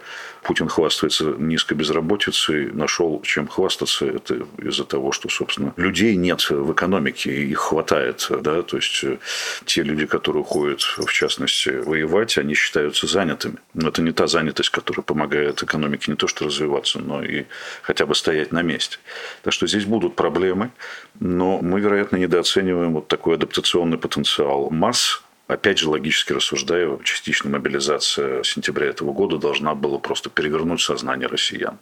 Путин 0.48 0.70
хвастается 0.70 1.36
низкой 1.38 1.74
безработицей, 1.74 2.72
нашел 2.72 3.22
чем 3.22 3.50
хвастаться. 3.50 4.06
Это 4.06 4.48
из-за 4.58 4.86
того, 4.86 5.12
что, 5.12 5.28
собственно, 5.28 5.74
людей 5.76 6.16
нет 6.16 6.50
в 6.50 6.72
экономике, 6.72 7.44
их 7.44 7.60
хватает. 7.60 8.26
Да? 8.30 8.62
То 8.62 8.78
есть 8.78 9.04
э, 9.04 9.18
те 9.66 9.84
люди, 9.84 10.06
которые 10.06 10.44
уходят, 10.44 10.80
в 10.80 11.12
частности, 11.12 11.68
воевать, 11.68 12.38
они 12.38 12.54
считаются 12.54 13.08
занятыми. 13.08 13.58
Но 13.74 13.90
это 13.90 14.02
не 14.02 14.14
та 14.14 14.28
занятость, 14.28 14.70
которая 14.70 15.04
помогает 15.04 15.62
экономике 15.62 16.12
не 16.12 16.16
то 16.16 16.28
что 16.28 16.46
развиваться, 16.46 17.00
но 17.00 17.22
и 17.22 17.44
хотя 17.82 18.06
бы 18.06 18.16
стоять 18.16 18.54
на 18.54 18.62
месте. 18.62 19.00
Так 19.44 19.52
что 19.52 19.68
здесь 19.68 19.84
будут 19.84 20.16
проблемы, 20.16 20.72
но 21.20 21.60
мы, 21.62 21.82
вероятно, 21.82 22.16
недооцениваем 22.16 22.94
вот 22.94 23.10
такой 23.10 23.36
адаптационный 23.36 23.98
потенциал 23.98 24.70
масс 24.70 25.22
опять 25.48 25.80
же, 25.80 25.90
логически 25.90 26.34
рассуждая, 26.34 26.98
частичная 27.04 27.52
мобилизация 27.52 28.44
сентября 28.44 28.88
этого 28.88 29.14
года 29.14 29.38
должна 29.38 29.74
была 29.76 29.98
просто 29.98 30.30
перевернуть 30.30 30.82
сознание 30.82 31.28
россиян. 31.28 31.80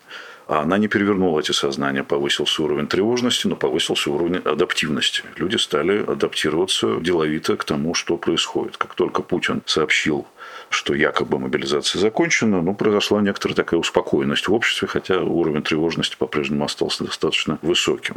А 0.48 0.62
она 0.62 0.78
не 0.78 0.88
перевернула 0.88 1.40
эти 1.40 1.52
сознания, 1.52 2.04
повысился 2.04 2.62
уровень 2.62 2.88
тревожности, 2.88 3.48
но 3.48 3.56
повысился 3.56 4.12
уровень 4.12 4.38
адаптивности. 4.38 5.24
Люди 5.38 5.58
стали 5.58 6.04
адаптироваться 6.04 7.00
деловито 7.00 7.58
к 7.58 7.64
тому, 7.64 7.96
что 7.96 8.18
происходит. 8.18 8.78
Как 8.78 8.94
только 8.94 9.24
Путин 9.24 9.64
сообщил 9.66 10.28
что 10.70 10.94
якобы 10.94 11.40
мобилизация 11.40 12.00
закончена, 12.00 12.62
ну, 12.62 12.74
произошла 12.74 13.22
некоторая 13.22 13.56
такая 13.56 13.80
успокоенность 13.80 14.48
в 14.48 14.54
обществе, 14.54 14.88
хотя 14.88 15.20
уровень 15.20 15.64
тревожности 15.64 16.16
по-прежнему 16.18 16.66
остался 16.66 17.04
достаточно 17.04 17.60
высоким. 17.62 18.16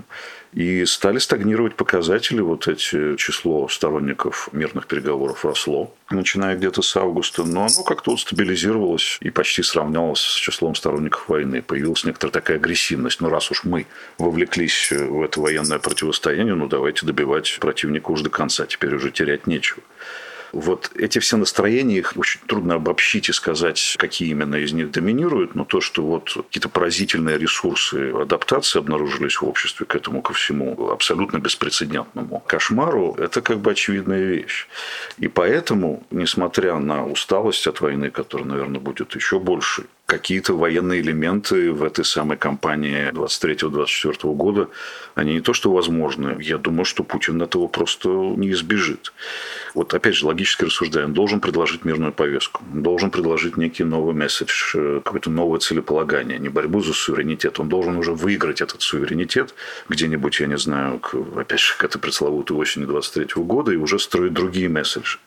И 0.52 0.84
стали 0.86 1.18
стагнировать 1.18 1.76
показатели, 1.76 2.40
вот 2.40 2.68
эти 2.68 3.16
число 3.16 3.68
сторонников 3.68 4.48
мирных 4.52 4.86
переговоров 4.86 5.44
росло, 5.44 5.94
начиная 6.10 6.56
где-то 6.56 6.82
с 6.82 6.96
августа, 6.96 7.44
но 7.44 7.66
оно 7.66 7.84
как-то 7.84 8.12
вот 8.12 8.20
стабилизировалось 8.20 9.18
и 9.20 9.30
почти 9.30 9.62
сравнялось 9.62 10.20
с 10.20 10.34
числом 10.34 10.74
сторонников 10.74 11.28
войны. 11.28 11.62
Появилась 11.62 12.04
некоторая 12.04 12.32
такая 12.32 12.56
агрессивность. 12.56 13.20
Ну, 13.20 13.28
раз 13.28 13.50
уж 13.50 13.64
мы 13.64 13.86
вовлеклись 14.16 14.90
в 14.90 15.22
это 15.22 15.40
военное 15.40 15.78
противостояние, 15.78 16.54
ну, 16.54 16.66
давайте 16.66 17.06
добивать 17.06 17.58
противника 17.60 18.10
уж 18.10 18.22
до 18.22 18.30
конца, 18.30 18.66
теперь 18.66 18.94
уже 18.94 19.10
терять 19.10 19.46
нечего. 19.46 19.82
Вот 20.52 20.90
эти 20.94 21.18
все 21.18 21.36
настроения, 21.36 21.98
их 21.98 22.14
очень 22.16 22.40
трудно 22.46 22.74
обобщить 22.74 23.28
и 23.28 23.32
сказать, 23.32 23.96
какие 23.98 24.30
именно 24.30 24.56
из 24.56 24.72
них 24.72 24.90
доминируют, 24.90 25.54
но 25.54 25.64
то, 25.64 25.80
что 25.80 26.02
вот 26.02 26.32
какие-то 26.34 26.68
поразительные 26.68 27.38
ресурсы 27.38 28.12
адаптации 28.12 28.78
обнаружились 28.78 29.36
в 29.36 29.44
обществе 29.44 29.86
к 29.86 29.94
этому 29.94 30.22
ко 30.22 30.32
всему 30.32 30.90
абсолютно 30.90 31.38
беспрецедентному 31.38 32.40
кошмару, 32.46 33.14
это 33.18 33.40
как 33.40 33.58
бы 33.58 33.72
очевидная 33.72 34.22
вещь. 34.22 34.66
И 35.18 35.28
поэтому, 35.28 36.06
несмотря 36.10 36.78
на 36.78 37.06
усталость 37.06 37.66
от 37.66 37.80
войны, 37.80 38.10
которая, 38.10 38.48
наверное, 38.48 38.80
будет 38.80 39.14
еще 39.14 39.38
больше, 39.38 39.84
какие-то 40.08 40.54
военные 40.54 41.02
элементы 41.02 41.70
в 41.70 41.84
этой 41.84 42.02
самой 42.02 42.38
кампании 42.38 43.12
23-24 43.12 44.34
года, 44.34 44.68
они 45.14 45.34
не 45.34 45.40
то 45.42 45.52
что 45.52 45.70
возможны, 45.70 46.38
я 46.40 46.56
думаю, 46.56 46.86
что 46.86 47.04
Путин 47.04 47.42
этого 47.42 47.66
просто 47.68 48.08
не 48.08 48.50
избежит. 48.52 49.12
Вот 49.74 49.92
опять 49.92 50.14
же, 50.14 50.26
логически 50.26 50.64
рассуждая, 50.64 51.04
он 51.04 51.12
должен 51.12 51.40
предложить 51.40 51.84
мирную 51.84 52.12
повестку, 52.12 52.62
он 52.72 52.82
должен 52.82 53.10
предложить 53.10 53.58
некий 53.58 53.84
новый 53.84 54.14
месседж, 54.14 54.74
э, 54.74 55.02
какое-то 55.04 55.28
новое 55.28 55.58
целеполагание, 55.58 56.38
не 56.38 56.48
борьбу 56.48 56.80
за 56.80 56.94
суверенитет. 56.94 57.60
Он 57.60 57.68
должен 57.68 57.98
уже 57.98 58.14
выиграть 58.14 58.62
этот 58.62 58.80
суверенитет 58.80 59.54
где-нибудь, 59.90 60.40
я 60.40 60.46
не 60.46 60.56
знаю, 60.56 61.00
к, 61.00 61.16
опять 61.36 61.60
же, 61.60 61.74
к 61.76 61.84
этой 61.84 61.98
пресловутой 61.98 62.56
осени 62.56 62.86
23 62.86 63.42
года 63.42 63.72
и 63.72 63.76
уже 63.76 63.98
строить 63.98 64.32
другие 64.32 64.70
месседжи 64.70 65.18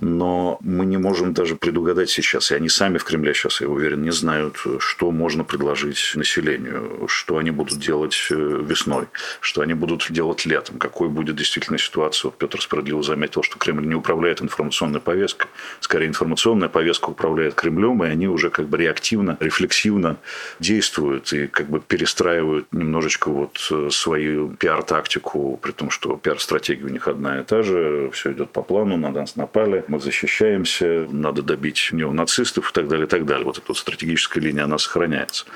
но 0.00 0.58
мы 0.60 0.86
не 0.86 0.96
можем 0.96 1.32
даже 1.32 1.56
предугадать 1.56 2.10
сейчас, 2.10 2.50
и 2.50 2.54
они 2.54 2.68
сами 2.68 2.98
в 2.98 3.04
Кремле 3.04 3.34
сейчас, 3.34 3.60
я 3.60 3.68
уверен, 3.68 4.02
не 4.02 4.10
знают, 4.10 4.56
что 4.78 5.10
можно 5.10 5.44
предложить 5.44 6.12
населению, 6.14 7.06
что 7.08 7.36
они 7.38 7.50
будут 7.50 7.78
делать 7.78 8.16
э, 8.30 8.34
весной, 8.34 9.06
что 9.40 9.60
они 9.60 9.74
будут 9.74 10.06
делать 10.10 10.46
летом, 10.46 10.78
какой 10.78 11.08
будет 11.08 11.36
действительно 11.36 11.78
ситуация. 11.78 12.30
Вот 12.30 12.38
Петр 12.38 12.60
справедливо 12.60 13.02
заметил, 13.02 13.42
что 13.42 13.58
Кремль 13.58 13.86
не 13.86 13.94
управляет 13.94 14.42
информационной 14.42 15.00
повесткой, 15.00 15.48
скорее 15.80 16.06
информационная 16.06 16.68
повестка 16.68 17.10
управляет 17.10 17.54
Кремлем, 17.54 18.02
и 18.04 18.08
они 18.08 18.28
уже 18.28 18.50
как 18.50 18.68
бы 18.68 18.78
реактивно, 18.78 19.36
рефлексивно 19.40 20.16
действуют 20.58 21.32
и 21.32 21.46
как 21.46 21.68
бы 21.68 21.80
перестраивают 21.80 22.66
немножечко 22.72 23.30
вот 23.30 23.58
э, 23.70 23.88
свою 23.90 24.50
пиар-тактику, 24.50 25.58
при 25.60 25.72
том, 25.72 25.90
что 25.90 26.16
пиар-стратегия 26.16 26.84
у 26.84 26.88
них 26.88 27.08
одна 27.08 27.40
и 27.40 27.44
та 27.44 27.62
же, 27.62 28.10
все 28.12 28.32
идет 28.32 28.50
по 28.50 28.62
плану, 28.62 28.96
на 28.96 29.10
нас 29.10 29.36
напали, 29.36 29.84
мы 29.90 29.98
защищаемся, 29.98 31.08
надо 31.10 31.42
добить 31.42 31.88
неонацистов 31.90 32.70
и 32.70 32.72
так 32.72 32.86
далее, 32.86 33.06
и 33.06 33.08
так 33.08 33.26
далее. 33.26 33.44
Вот 33.44 33.58
эта 33.58 33.66
вот 33.68 33.76
стратегическая 33.76 34.40
линия, 34.40 34.64
она 34.64 34.78
сохраняется 34.78 35.46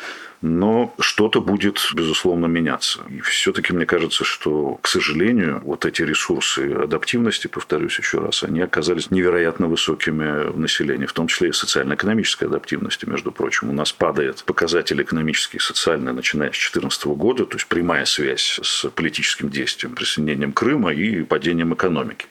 но 0.44 0.94
что-то 1.00 1.40
будет, 1.40 1.78
безусловно, 1.94 2.44
меняться. 2.44 3.00
И 3.08 3.20
все-таки 3.20 3.72
мне 3.72 3.86
кажется, 3.86 4.24
что, 4.24 4.78
к 4.82 4.88
сожалению, 4.88 5.62
вот 5.64 5.86
эти 5.86 6.02
ресурсы 6.02 6.70
адаптивности, 6.70 7.46
повторюсь 7.46 7.98
еще 7.98 8.18
раз, 8.18 8.42
они 8.42 8.60
оказались 8.60 9.10
невероятно 9.10 9.68
высокими 9.68 10.50
в 10.50 10.58
населении, 10.58 11.06
в 11.06 11.14
том 11.14 11.28
числе 11.28 11.48
и 11.48 11.52
социально-экономической 11.52 12.44
адаптивности, 12.44 13.06
между 13.06 13.32
прочим. 13.32 13.70
У 13.70 13.72
нас 13.72 13.94
падает 13.94 14.44
показатель 14.44 15.00
экономический 15.00 15.56
и 15.56 15.60
социальный, 15.60 16.12
начиная 16.12 16.50
с 16.50 16.58
2014 16.58 17.06
года, 17.06 17.46
то 17.46 17.56
есть 17.56 17.66
прямая 17.66 18.04
связь 18.04 18.60
с 18.62 18.86
политическим 18.90 19.48
действием, 19.48 19.94
присоединением 19.94 20.52
Крыма 20.52 20.92
и 20.92 21.22
падением 21.22 21.72
экономики. 21.72 22.26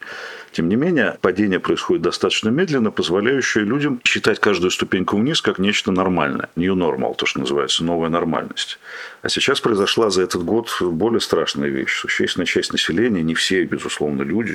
Тем 0.53 0.69
не 0.69 0.75
менее, 0.75 1.17
падение 1.19 1.59
происходит 1.59 2.03
достаточно 2.03 2.49
медленно, 2.49 2.91
позволяющее 2.91 3.63
людям 3.63 3.99
считать 4.05 4.39
каждую 4.39 4.69
ступеньку 4.69 5.17
вниз 5.17 5.41
как 5.41 5.57
нечто 5.57 5.91
нормальное. 5.91 6.49
New 6.55 6.75
normal, 6.75 7.15
то, 7.15 7.25
что 7.25 7.39
называется, 7.39 7.83
новая 8.03 8.09
нормальность. 8.09 8.79
А 9.23 9.29
сейчас 9.29 9.61
произошла 9.61 10.09
за 10.09 10.23
этот 10.23 10.43
год 10.43 10.69
более 10.81 11.21
страшная 11.21 11.69
вещь. 11.69 11.95
Существенная 11.97 12.45
часть 12.45 12.73
населения, 12.73 13.21
не 13.21 13.35
все, 13.35 13.63
безусловно, 13.63 14.21
люди, 14.21 14.53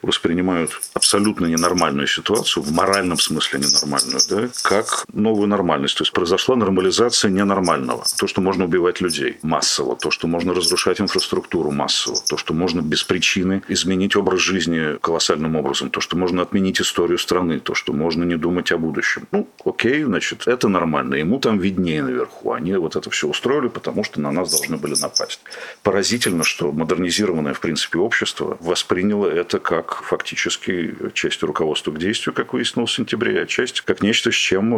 воспринимают 0.00 0.80
абсолютно 0.94 1.44
ненормальную 1.44 2.06
ситуацию, 2.06 2.62
в 2.62 2.72
моральном 2.72 3.18
смысле 3.18 3.60
ненормальную, 3.60 4.20
да, 4.30 4.48
как 4.62 5.04
новую 5.12 5.46
нормальность. 5.46 5.98
То 5.98 6.02
есть 6.02 6.12
произошла 6.14 6.56
нормализация 6.56 7.30
ненормального. 7.30 8.02
То, 8.18 8.26
что 8.26 8.40
можно 8.40 8.64
убивать 8.64 9.02
людей 9.02 9.36
массово, 9.42 9.94
то, 9.94 10.10
что 10.10 10.26
можно 10.26 10.54
разрушать 10.54 11.02
инфраструктуру 11.02 11.70
массово, 11.70 12.16
то, 12.30 12.38
что 12.38 12.54
можно 12.54 12.80
без 12.80 13.04
причины 13.04 13.62
изменить 13.68 14.16
образ 14.16 14.40
жизни 14.40 14.96
колоссальным 15.02 15.54
образом. 15.54 15.90
То, 15.90 16.00
что 16.00 16.16
можно 16.16 16.40
отменить 16.40 16.80
историю 16.80 17.18
страны, 17.18 17.60
то, 17.60 17.74
что 17.74 17.92
можно 17.92 18.24
не 18.24 18.36
думать 18.36 18.72
о 18.72 18.78
будущем. 18.78 19.28
Ну, 19.32 19.46
окей, 19.66 20.02
значит, 20.04 20.44
это 20.46 20.68
нормально. 20.68 21.16
Ему 21.16 21.38
там 21.40 21.58
виднее 21.58 22.02
наверху. 22.02 22.52
Они 22.52 22.72
вот 22.74 22.96
это 22.96 23.10
все 23.10 23.28
устроили, 23.28 23.68
потому 23.68 23.97
что 24.04 24.20
на 24.20 24.30
нас 24.30 24.50
должны 24.50 24.76
были 24.76 24.94
напасть. 25.00 25.40
Поразительно, 25.82 26.44
что 26.44 26.72
модернизированное, 26.72 27.54
в 27.54 27.60
принципе, 27.60 27.98
общество 27.98 28.56
восприняло 28.60 29.26
это 29.26 29.58
как 29.58 30.02
фактически 30.02 30.94
часть 31.14 31.42
руководства 31.42 31.92
к 31.92 31.98
действию, 31.98 32.34
как 32.34 32.52
выяснилось 32.52 32.90
в 32.90 32.94
сентябре, 32.94 33.42
а 33.42 33.46
часть 33.46 33.80
как 33.82 34.02
нечто, 34.02 34.30
с 34.30 34.34
чем, 34.34 34.70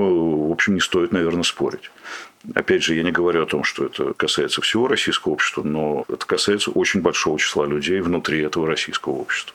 в 0.48 0.52
общем, 0.52 0.74
не 0.74 0.80
стоит, 0.80 1.12
наверное, 1.12 1.42
спорить. 1.42 1.90
Опять 2.54 2.82
же, 2.82 2.94
я 2.94 3.02
не 3.02 3.12
говорю 3.12 3.42
о 3.42 3.46
том, 3.46 3.64
что 3.64 3.84
это 3.86 4.14
касается 4.14 4.62
всего 4.62 4.88
российского 4.88 5.32
общества, 5.32 5.62
но 5.62 6.04
это 6.08 6.24
касается 6.24 6.70
очень 6.70 7.02
большого 7.02 7.38
числа 7.38 7.66
людей 7.66 8.00
внутри 8.00 8.40
этого 8.40 8.66
российского 8.66 9.14
общества 9.14 9.54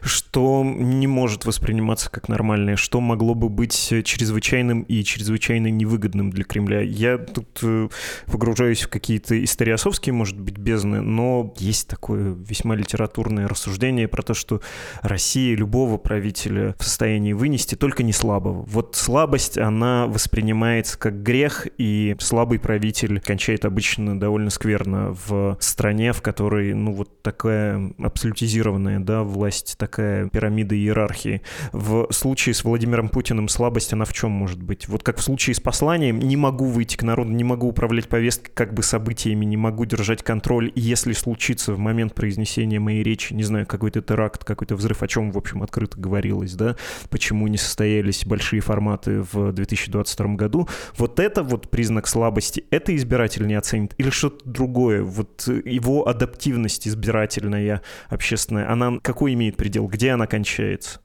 что 0.00 0.64
не 0.64 1.06
может 1.06 1.44
восприниматься 1.44 2.10
как 2.10 2.28
нормальное, 2.28 2.76
что 2.76 3.00
могло 3.00 3.34
бы 3.34 3.48
быть 3.48 3.92
чрезвычайным 4.04 4.82
и 4.82 5.02
чрезвычайно 5.04 5.68
невыгодным 5.68 6.30
для 6.30 6.44
Кремля. 6.44 6.80
Я 6.80 7.18
тут 7.18 7.60
э, 7.62 7.88
погружаюсь 8.26 8.82
в 8.82 8.88
какие-то 8.88 9.42
историосовские, 9.42 10.12
может 10.12 10.38
быть, 10.38 10.58
бездны, 10.58 11.00
но 11.00 11.54
есть 11.58 11.88
такое 11.88 12.34
весьма 12.34 12.74
литературное 12.74 13.48
рассуждение 13.48 14.08
про 14.08 14.22
то, 14.22 14.34
что 14.34 14.60
Россия 15.02 15.56
любого 15.56 15.98
правителя 15.98 16.74
в 16.78 16.84
состоянии 16.84 17.32
вынести, 17.32 17.74
только 17.74 18.02
не 18.02 18.12
слабого. 18.12 18.62
Вот 18.62 18.96
слабость, 18.96 19.58
она 19.58 20.06
воспринимается 20.06 20.98
как 20.98 21.22
грех, 21.22 21.66
и 21.78 22.16
слабый 22.20 22.58
правитель 22.58 23.20
кончает 23.20 23.64
обычно 23.64 24.18
довольно 24.18 24.50
скверно 24.50 25.16
в 25.26 25.56
стране, 25.60 26.12
в 26.12 26.22
которой, 26.22 26.74
ну, 26.74 26.92
вот 26.92 27.22
такая 27.22 27.92
абсолютизированная, 27.98 29.00
да, 29.00 29.22
власть 29.22 29.67
есть 29.68 29.78
такая 29.78 30.28
пирамида 30.28 30.74
иерархии. 30.74 31.42
В 31.72 32.08
случае 32.10 32.54
с 32.54 32.64
Владимиром 32.64 33.08
Путиным 33.08 33.48
слабость, 33.48 33.92
она 33.92 34.04
в 34.04 34.12
чем 34.12 34.30
может 34.30 34.62
быть? 34.62 34.88
Вот 34.88 35.02
как 35.02 35.18
в 35.18 35.22
случае 35.22 35.54
с 35.54 35.60
посланием, 35.60 36.18
не 36.18 36.36
могу 36.36 36.64
выйти 36.66 36.96
к 36.96 37.02
народу, 37.02 37.30
не 37.30 37.44
могу 37.44 37.68
управлять 37.68 38.08
повесткой 38.08 38.52
как 38.52 38.74
бы 38.74 38.82
событиями, 38.82 39.44
не 39.44 39.56
могу 39.56 39.84
держать 39.84 40.22
контроль. 40.22 40.72
Если 40.74 41.12
случится 41.12 41.74
в 41.74 41.78
момент 41.78 42.14
произнесения 42.14 42.80
моей 42.80 43.02
речи, 43.02 43.32
не 43.34 43.42
знаю, 43.42 43.66
какой-то 43.66 44.00
теракт, 44.00 44.44
какой-то 44.44 44.74
взрыв, 44.76 45.02
о 45.02 45.08
чем, 45.08 45.30
в 45.30 45.38
общем, 45.38 45.62
открыто 45.62 45.98
говорилось, 46.00 46.54
да, 46.54 46.76
почему 47.10 47.46
не 47.48 47.58
состоялись 47.58 48.24
большие 48.24 48.60
форматы 48.60 49.22
в 49.32 49.52
2022 49.52 50.34
году, 50.34 50.68
вот 50.96 51.20
это 51.20 51.42
вот 51.42 51.70
признак 51.70 52.06
слабости, 52.06 52.64
это 52.70 52.96
избиратель 52.96 53.46
не 53.46 53.54
оценит 53.54 53.94
или 53.98 54.10
что-то 54.10 54.48
другое, 54.48 55.02
вот 55.02 55.46
его 55.46 56.08
адаптивность 56.08 56.88
избирательная, 56.88 57.82
общественная, 58.08 58.70
она 58.70 58.98
какой 59.02 59.34
имеет 59.34 59.57
предел, 59.58 59.86
где 59.86 60.12
она 60.12 60.26
кончается? 60.26 61.00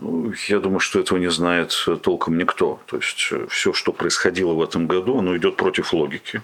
Ну, 0.00 0.32
я 0.48 0.58
думаю, 0.58 0.80
что 0.80 0.98
этого 0.98 1.18
не 1.18 1.30
знает 1.30 1.72
толком 2.02 2.38
никто. 2.38 2.80
То 2.86 2.96
есть 2.96 3.28
э, 3.30 3.46
все, 3.48 3.72
что 3.72 3.92
происходило 3.92 4.54
в 4.54 4.62
этом 4.62 4.86
году, 4.86 5.18
оно 5.18 5.36
идет 5.36 5.56
против 5.56 5.92
логики. 5.92 6.42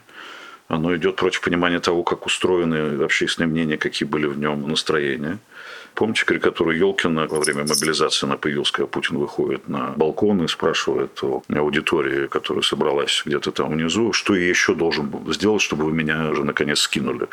Оно 0.69 0.95
идет 0.97 1.17
против 1.17 1.41
понимания 1.41 1.81
того, 1.81 2.03
как 2.03 2.27
устроены 2.27 3.03
общественные 3.03 3.49
мнения, 3.49 3.79
какие 3.79 4.07
были 4.07 4.27
в 4.27 4.39
нем 4.39 4.69
настроения. 4.69 5.39
Помните 5.97 6.27
карикатуру 6.27 6.73
Елкина 6.73 7.27
во 7.27 7.41
время 7.41 7.63
мобилизации 7.63 8.27
она 8.27 8.37
появилась, 8.37 8.71
Путин 8.71 9.17
выходит 9.17 9.67
на 9.67 9.95
балкон 9.97 10.45
и 10.45 10.49
спрашивает 10.49 11.23
у 11.23 11.43
аудитории, 11.49 12.27
которая 12.27 12.63
собралась 12.63 13.23
где-то 13.25 13.51
там 13.51 13.73
внизу, 13.73 14.13
что 14.13 14.37
я 14.37 14.47
еще 14.47 14.75
должен 14.75 15.11
сделать, 15.33 15.63
чтобы 15.63 15.87
вы 15.87 15.93
меня 15.93 16.29
уже 16.29 16.45
наконец 16.45 16.81
скинули. 16.81 17.29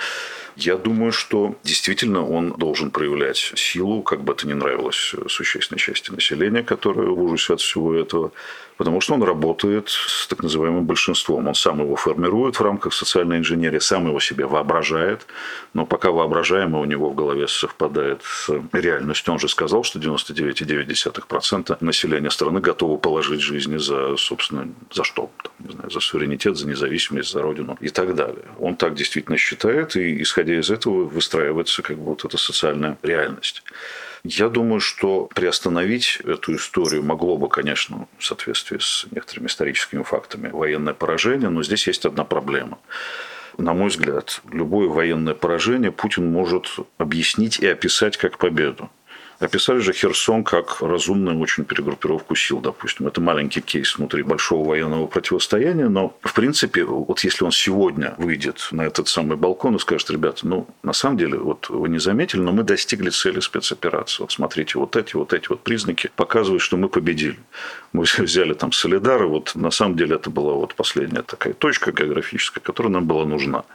Я 0.56 0.78
думаю, 0.78 1.12
что 1.12 1.58
действительно 1.64 2.26
он 2.26 2.52
должен 2.52 2.90
проявлять 2.90 3.52
силу, 3.56 4.02
как 4.02 4.24
бы 4.24 4.32
это 4.32 4.48
ни 4.48 4.54
нравилось 4.54 5.14
существенной 5.28 5.80
части 5.80 6.12
населения, 6.12 6.64
которая 6.64 7.08
в 7.08 7.22
ужасе 7.22 7.56
от 7.56 7.60
всего 7.60 7.94
этого, 7.94 8.32
потому 8.78 9.02
что 9.02 9.14
он 9.14 9.24
работает 9.24 9.90
с 9.90 10.28
так 10.28 10.44
называемым 10.44 10.86
большинством. 10.86 11.48
Он 11.48 11.56
сам 11.56 11.80
его 11.82 11.96
формирует 11.96 12.60
в 12.60 12.62
рамках 12.62 12.94
социальной 12.94 13.38
инженерии, 13.38 13.80
сам 13.80 14.08
его 14.08 14.20
себе 14.20 14.46
воображает, 14.46 15.26
но 15.74 15.86
пока 15.86 16.12
воображаемое 16.12 16.82
у 16.82 16.86
него 16.86 17.10
в 17.10 17.16
голове 17.16 17.48
совпадает 17.48 18.22
с 18.24 18.50
реальностью. 18.74 19.34
Он 19.34 19.40
же 19.40 19.48
сказал, 19.48 19.84
что 19.84 20.00
99,9% 20.00 21.78
населения 21.82 22.32
страны 22.32 22.60
готовы 22.60 22.98
положить 22.98 23.42
жизни 23.42 23.78
за, 23.78 24.18
собственно, 24.18 24.68
за 24.92 25.04
что? 25.04 25.30
Там, 25.44 25.52
не 25.60 25.72
знаю, 25.74 25.90
за 25.90 26.00
суверенитет, 26.00 26.58
за 26.58 26.68
независимость, 26.68 27.32
за 27.32 27.42
родину 27.42 27.78
и 27.80 27.90
так 27.90 28.16
далее. 28.16 28.46
Он 28.60 28.76
так 28.76 28.96
действительно 28.96 29.38
считает, 29.38 29.96
и 29.96 30.22
исходя 30.22 30.60
из 30.60 30.70
этого 30.70 31.06
выстраивается 31.06 31.82
как 31.82 31.98
бы 31.98 32.06
вот 32.06 32.26
эта 32.26 32.38
социальная 32.38 32.98
реальность. 33.04 33.64
Я 34.26 34.48
думаю, 34.48 34.80
что 34.80 35.26
приостановить 35.36 36.20
эту 36.24 36.56
историю 36.56 37.04
могло 37.04 37.38
бы, 37.38 37.50
конечно, 37.50 38.08
в 38.18 38.24
соответствии 38.26 38.78
с 38.80 39.06
некоторыми 39.12 39.48
историческими 39.48 40.02
фактами, 40.04 40.48
военное 40.48 40.94
поражение, 40.94 41.50
но 41.50 41.62
здесь 41.62 41.88
есть 41.88 42.06
одна 42.06 42.24
проблема. 42.24 42.80
На 43.58 43.74
мой 43.74 43.90
взгляд, 43.90 44.42
любое 44.50 44.88
военное 44.88 45.34
поражение 45.34 45.92
Путин 45.92 46.32
может 46.32 46.68
объяснить 46.98 47.60
и 47.60 47.68
описать 47.68 48.16
как 48.16 48.38
победу. 48.38 48.90
Описали 49.44 49.80
же 49.80 49.92
Херсон 49.92 50.46
как 50.46 50.82
разумную 50.82 51.38
очень 51.38 51.66
перегруппировку 51.66 52.34
сил, 52.34 52.62
допустим. 52.62 53.08
Это 53.08 53.20
маленький 53.20 53.60
кейс 53.60 53.98
внутри 53.98 54.24
большого 54.24 54.70
военного 54.70 55.06
противостояния, 55.06 55.90
но, 55.90 56.18
в 56.22 56.34
принципе, 56.34 56.86
вот 56.86 57.20
если 57.26 57.44
он 57.44 57.52
сегодня 57.52 58.16
выйдет 58.18 58.70
на 58.72 58.84
этот 58.84 59.10
самый 59.10 59.36
балкон 59.36 59.76
и 59.76 59.80
скажет, 59.80 60.10
ребята, 60.12 60.48
ну, 60.48 60.66
на 60.82 60.94
самом 60.94 61.18
деле, 61.18 61.38
вот 61.38 61.68
вы 61.68 61.90
не 61.90 62.00
заметили, 62.00 62.40
но 62.40 62.54
мы 62.54 62.64
достигли 62.64 63.10
цели 63.10 63.42
спецоперации. 63.42 64.22
Вот 64.22 64.32
смотрите, 64.32 64.80
вот 64.80 64.96
эти 64.96 65.16
вот 65.18 65.34
эти 65.34 65.50
вот 65.50 65.60
признаки 65.62 66.10
показывают, 66.16 66.62
что 66.62 66.78
мы 66.78 66.88
победили. 66.88 67.38
Мы 67.92 68.06
взяли 68.20 68.54
там 68.54 68.72
Солидары, 68.72 69.28
вот 69.28 69.56
на 69.56 69.72
самом 69.72 69.98
деле 69.98 70.16
это 70.16 70.30
была 70.30 70.54
вот 70.54 70.74
последняя 70.76 71.22
такая 71.22 71.54
точка 71.54 71.92
географическая, 71.92 72.62
которая 72.62 72.94
нам 72.94 73.06
была 73.06 73.26
нужна. 73.26 73.66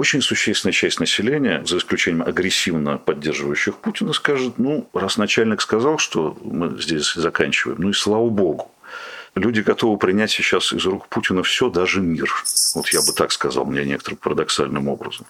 Очень 0.00 0.22
существенная 0.22 0.72
часть 0.72 0.98
населения, 0.98 1.62
за 1.66 1.76
исключением 1.76 2.22
агрессивно 2.22 2.96
поддерживающих 2.96 3.76
Путина, 3.76 4.14
скажет, 4.14 4.54
ну, 4.56 4.88
раз 4.94 5.18
начальник 5.18 5.60
сказал, 5.60 5.98
что 5.98 6.38
мы 6.42 6.80
здесь 6.80 7.12
заканчиваем, 7.12 7.82
ну 7.82 7.90
и 7.90 7.92
слава 7.92 8.30
богу. 8.30 8.70
Люди 9.34 9.60
готовы 9.60 9.98
принять 9.98 10.30
сейчас 10.30 10.72
из 10.72 10.86
рук 10.86 11.06
Путина 11.08 11.42
все, 11.42 11.68
даже 11.68 12.00
мир. 12.00 12.32
Вот 12.74 12.88
я 12.88 13.00
бы 13.00 13.12
так 13.12 13.30
сказал, 13.30 13.66
мне 13.66 13.84
некоторым 13.84 14.16
парадоксальным 14.16 14.88
образом. 14.88 15.26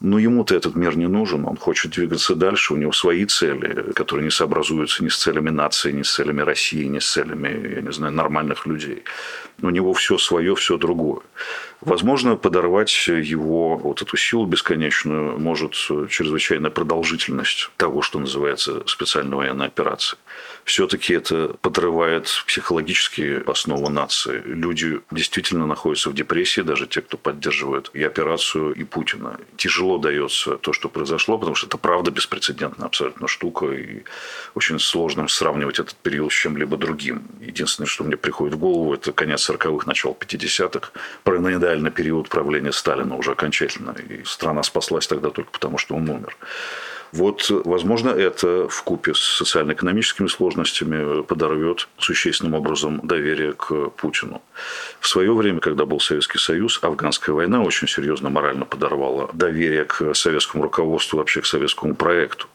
Но 0.00 0.18
ему-то 0.18 0.54
этот 0.54 0.76
мир 0.76 0.98
не 0.98 1.08
нужен, 1.08 1.46
он 1.46 1.56
хочет 1.56 1.92
двигаться 1.92 2.34
дальше, 2.34 2.74
у 2.74 2.76
него 2.76 2.92
свои 2.92 3.24
цели, 3.24 3.92
которые 3.92 4.24
не 4.24 4.30
сообразуются 4.30 5.02
ни 5.02 5.08
с 5.08 5.16
целями 5.16 5.48
нации, 5.48 5.92
ни 5.92 6.02
с 6.02 6.12
целями 6.12 6.42
России, 6.42 6.84
ни 6.84 6.98
с 6.98 7.10
целями, 7.10 7.74
я 7.76 7.80
не 7.80 7.92
знаю, 7.92 8.12
нормальных 8.12 8.66
людей. 8.66 9.02
У 9.62 9.70
него 9.70 9.94
все 9.94 10.18
свое, 10.18 10.54
все 10.54 10.76
другое. 10.76 11.20
Возможно, 11.80 12.36
подорвать 12.36 13.08
его, 13.08 13.76
вот 13.78 14.02
эту 14.02 14.16
силу 14.18 14.44
бесконечную, 14.44 15.38
может 15.38 15.72
чрезвычайная 15.72 16.70
продолжительность 16.70 17.70
того, 17.78 18.02
что 18.02 18.18
называется 18.18 18.86
специальной 18.86 19.36
военной 19.36 19.66
операцией. 19.66 20.20
Все-таки 20.70 21.14
это 21.14 21.56
подрывает 21.62 22.28
психологические 22.46 23.40
основы 23.40 23.90
нации. 23.90 24.40
Люди 24.44 25.00
действительно 25.10 25.66
находятся 25.66 26.10
в 26.10 26.14
депрессии, 26.14 26.60
даже 26.60 26.86
те, 26.86 27.00
кто 27.00 27.16
поддерживает 27.16 27.90
и 27.92 28.04
операцию, 28.04 28.72
и 28.74 28.84
Путина. 28.84 29.40
Тяжело 29.56 29.98
дается 29.98 30.58
то, 30.58 30.72
что 30.72 30.88
произошло, 30.88 31.38
потому 31.38 31.56
что 31.56 31.66
это 31.66 31.76
правда 31.76 32.12
беспрецедентная 32.12 32.86
абсолютно 32.86 33.26
штука, 33.26 33.66
и 33.66 34.04
очень 34.54 34.78
сложно 34.78 35.26
сравнивать 35.26 35.80
этот 35.80 35.96
период 35.96 36.32
с 36.32 36.36
чем-либо 36.36 36.76
другим. 36.76 37.24
Единственное, 37.40 37.88
что 37.88 38.04
мне 38.04 38.16
приходит 38.16 38.54
в 38.54 38.58
голову, 38.60 38.94
это 38.94 39.10
конец 39.10 39.50
40-х, 39.50 39.88
начало 39.88 40.12
50-х, 40.12 40.92
параноидальный 41.24 41.90
период 41.90 42.28
правления 42.28 42.70
Сталина 42.72 43.16
уже 43.16 43.32
окончательно. 43.32 43.96
И 44.08 44.22
страна 44.24 44.62
спаслась 44.62 45.08
тогда 45.08 45.30
только 45.30 45.50
потому, 45.50 45.78
что 45.78 45.96
он 45.96 46.08
умер. 46.08 46.36
Вот, 47.12 47.50
возможно, 47.50 48.10
это 48.10 48.68
в 48.68 48.82
купе 48.84 49.14
с 49.14 49.18
социально-экономическими 49.18 50.28
сложностями 50.28 51.22
подорвет 51.22 51.88
существенным 51.98 52.54
образом 52.54 53.00
доверие 53.02 53.52
к 53.52 53.90
Путину. 53.90 54.42
В 55.00 55.08
свое 55.08 55.34
время, 55.34 55.60
когда 55.60 55.86
был 55.86 55.98
Советский 55.98 56.38
Союз, 56.38 56.78
афганская 56.82 57.34
война 57.34 57.62
очень 57.62 57.88
серьезно 57.88 58.30
морально 58.30 58.64
подорвала 58.64 59.28
доверие 59.32 59.84
к 59.84 60.14
советскому 60.14 60.64
руководству, 60.64 61.18
вообще 61.18 61.40
к 61.40 61.46
советскому 61.46 61.94
проекту. 61.94 62.46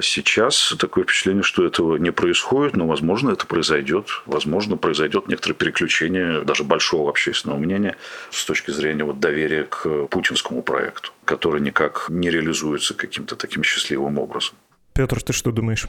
Сейчас 0.00 0.74
такое 0.78 1.04
впечатление, 1.04 1.42
что 1.42 1.64
этого 1.64 1.96
не 1.96 2.12
происходит, 2.12 2.76
но, 2.76 2.86
возможно, 2.86 3.30
это 3.30 3.46
произойдет. 3.46 4.06
Возможно, 4.26 4.76
произойдет 4.76 5.28
некоторое 5.28 5.54
переключение 5.54 6.42
даже 6.42 6.64
большого 6.64 7.10
общественного 7.10 7.58
мнения 7.58 7.96
с 8.30 8.44
точки 8.44 8.70
зрения 8.70 9.04
вот 9.04 9.20
доверия 9.20 9.64
к 9.64 10.06
путинскому 10.06 10.62
проекту, 10.62 11.10
который 11.24 11.60
никак 11.60 12.06
не 12.08 12.30
реализуется 12.30 12.94
каким-то 12.94 13.36
таким 13.36 13.62
счастливым 13.62 14.18
образом. 14.18 14.54
Петр, 14.94 15.22
ты 15.22 15.32
что 15.32 15.52
думаешь? 15.52 15.86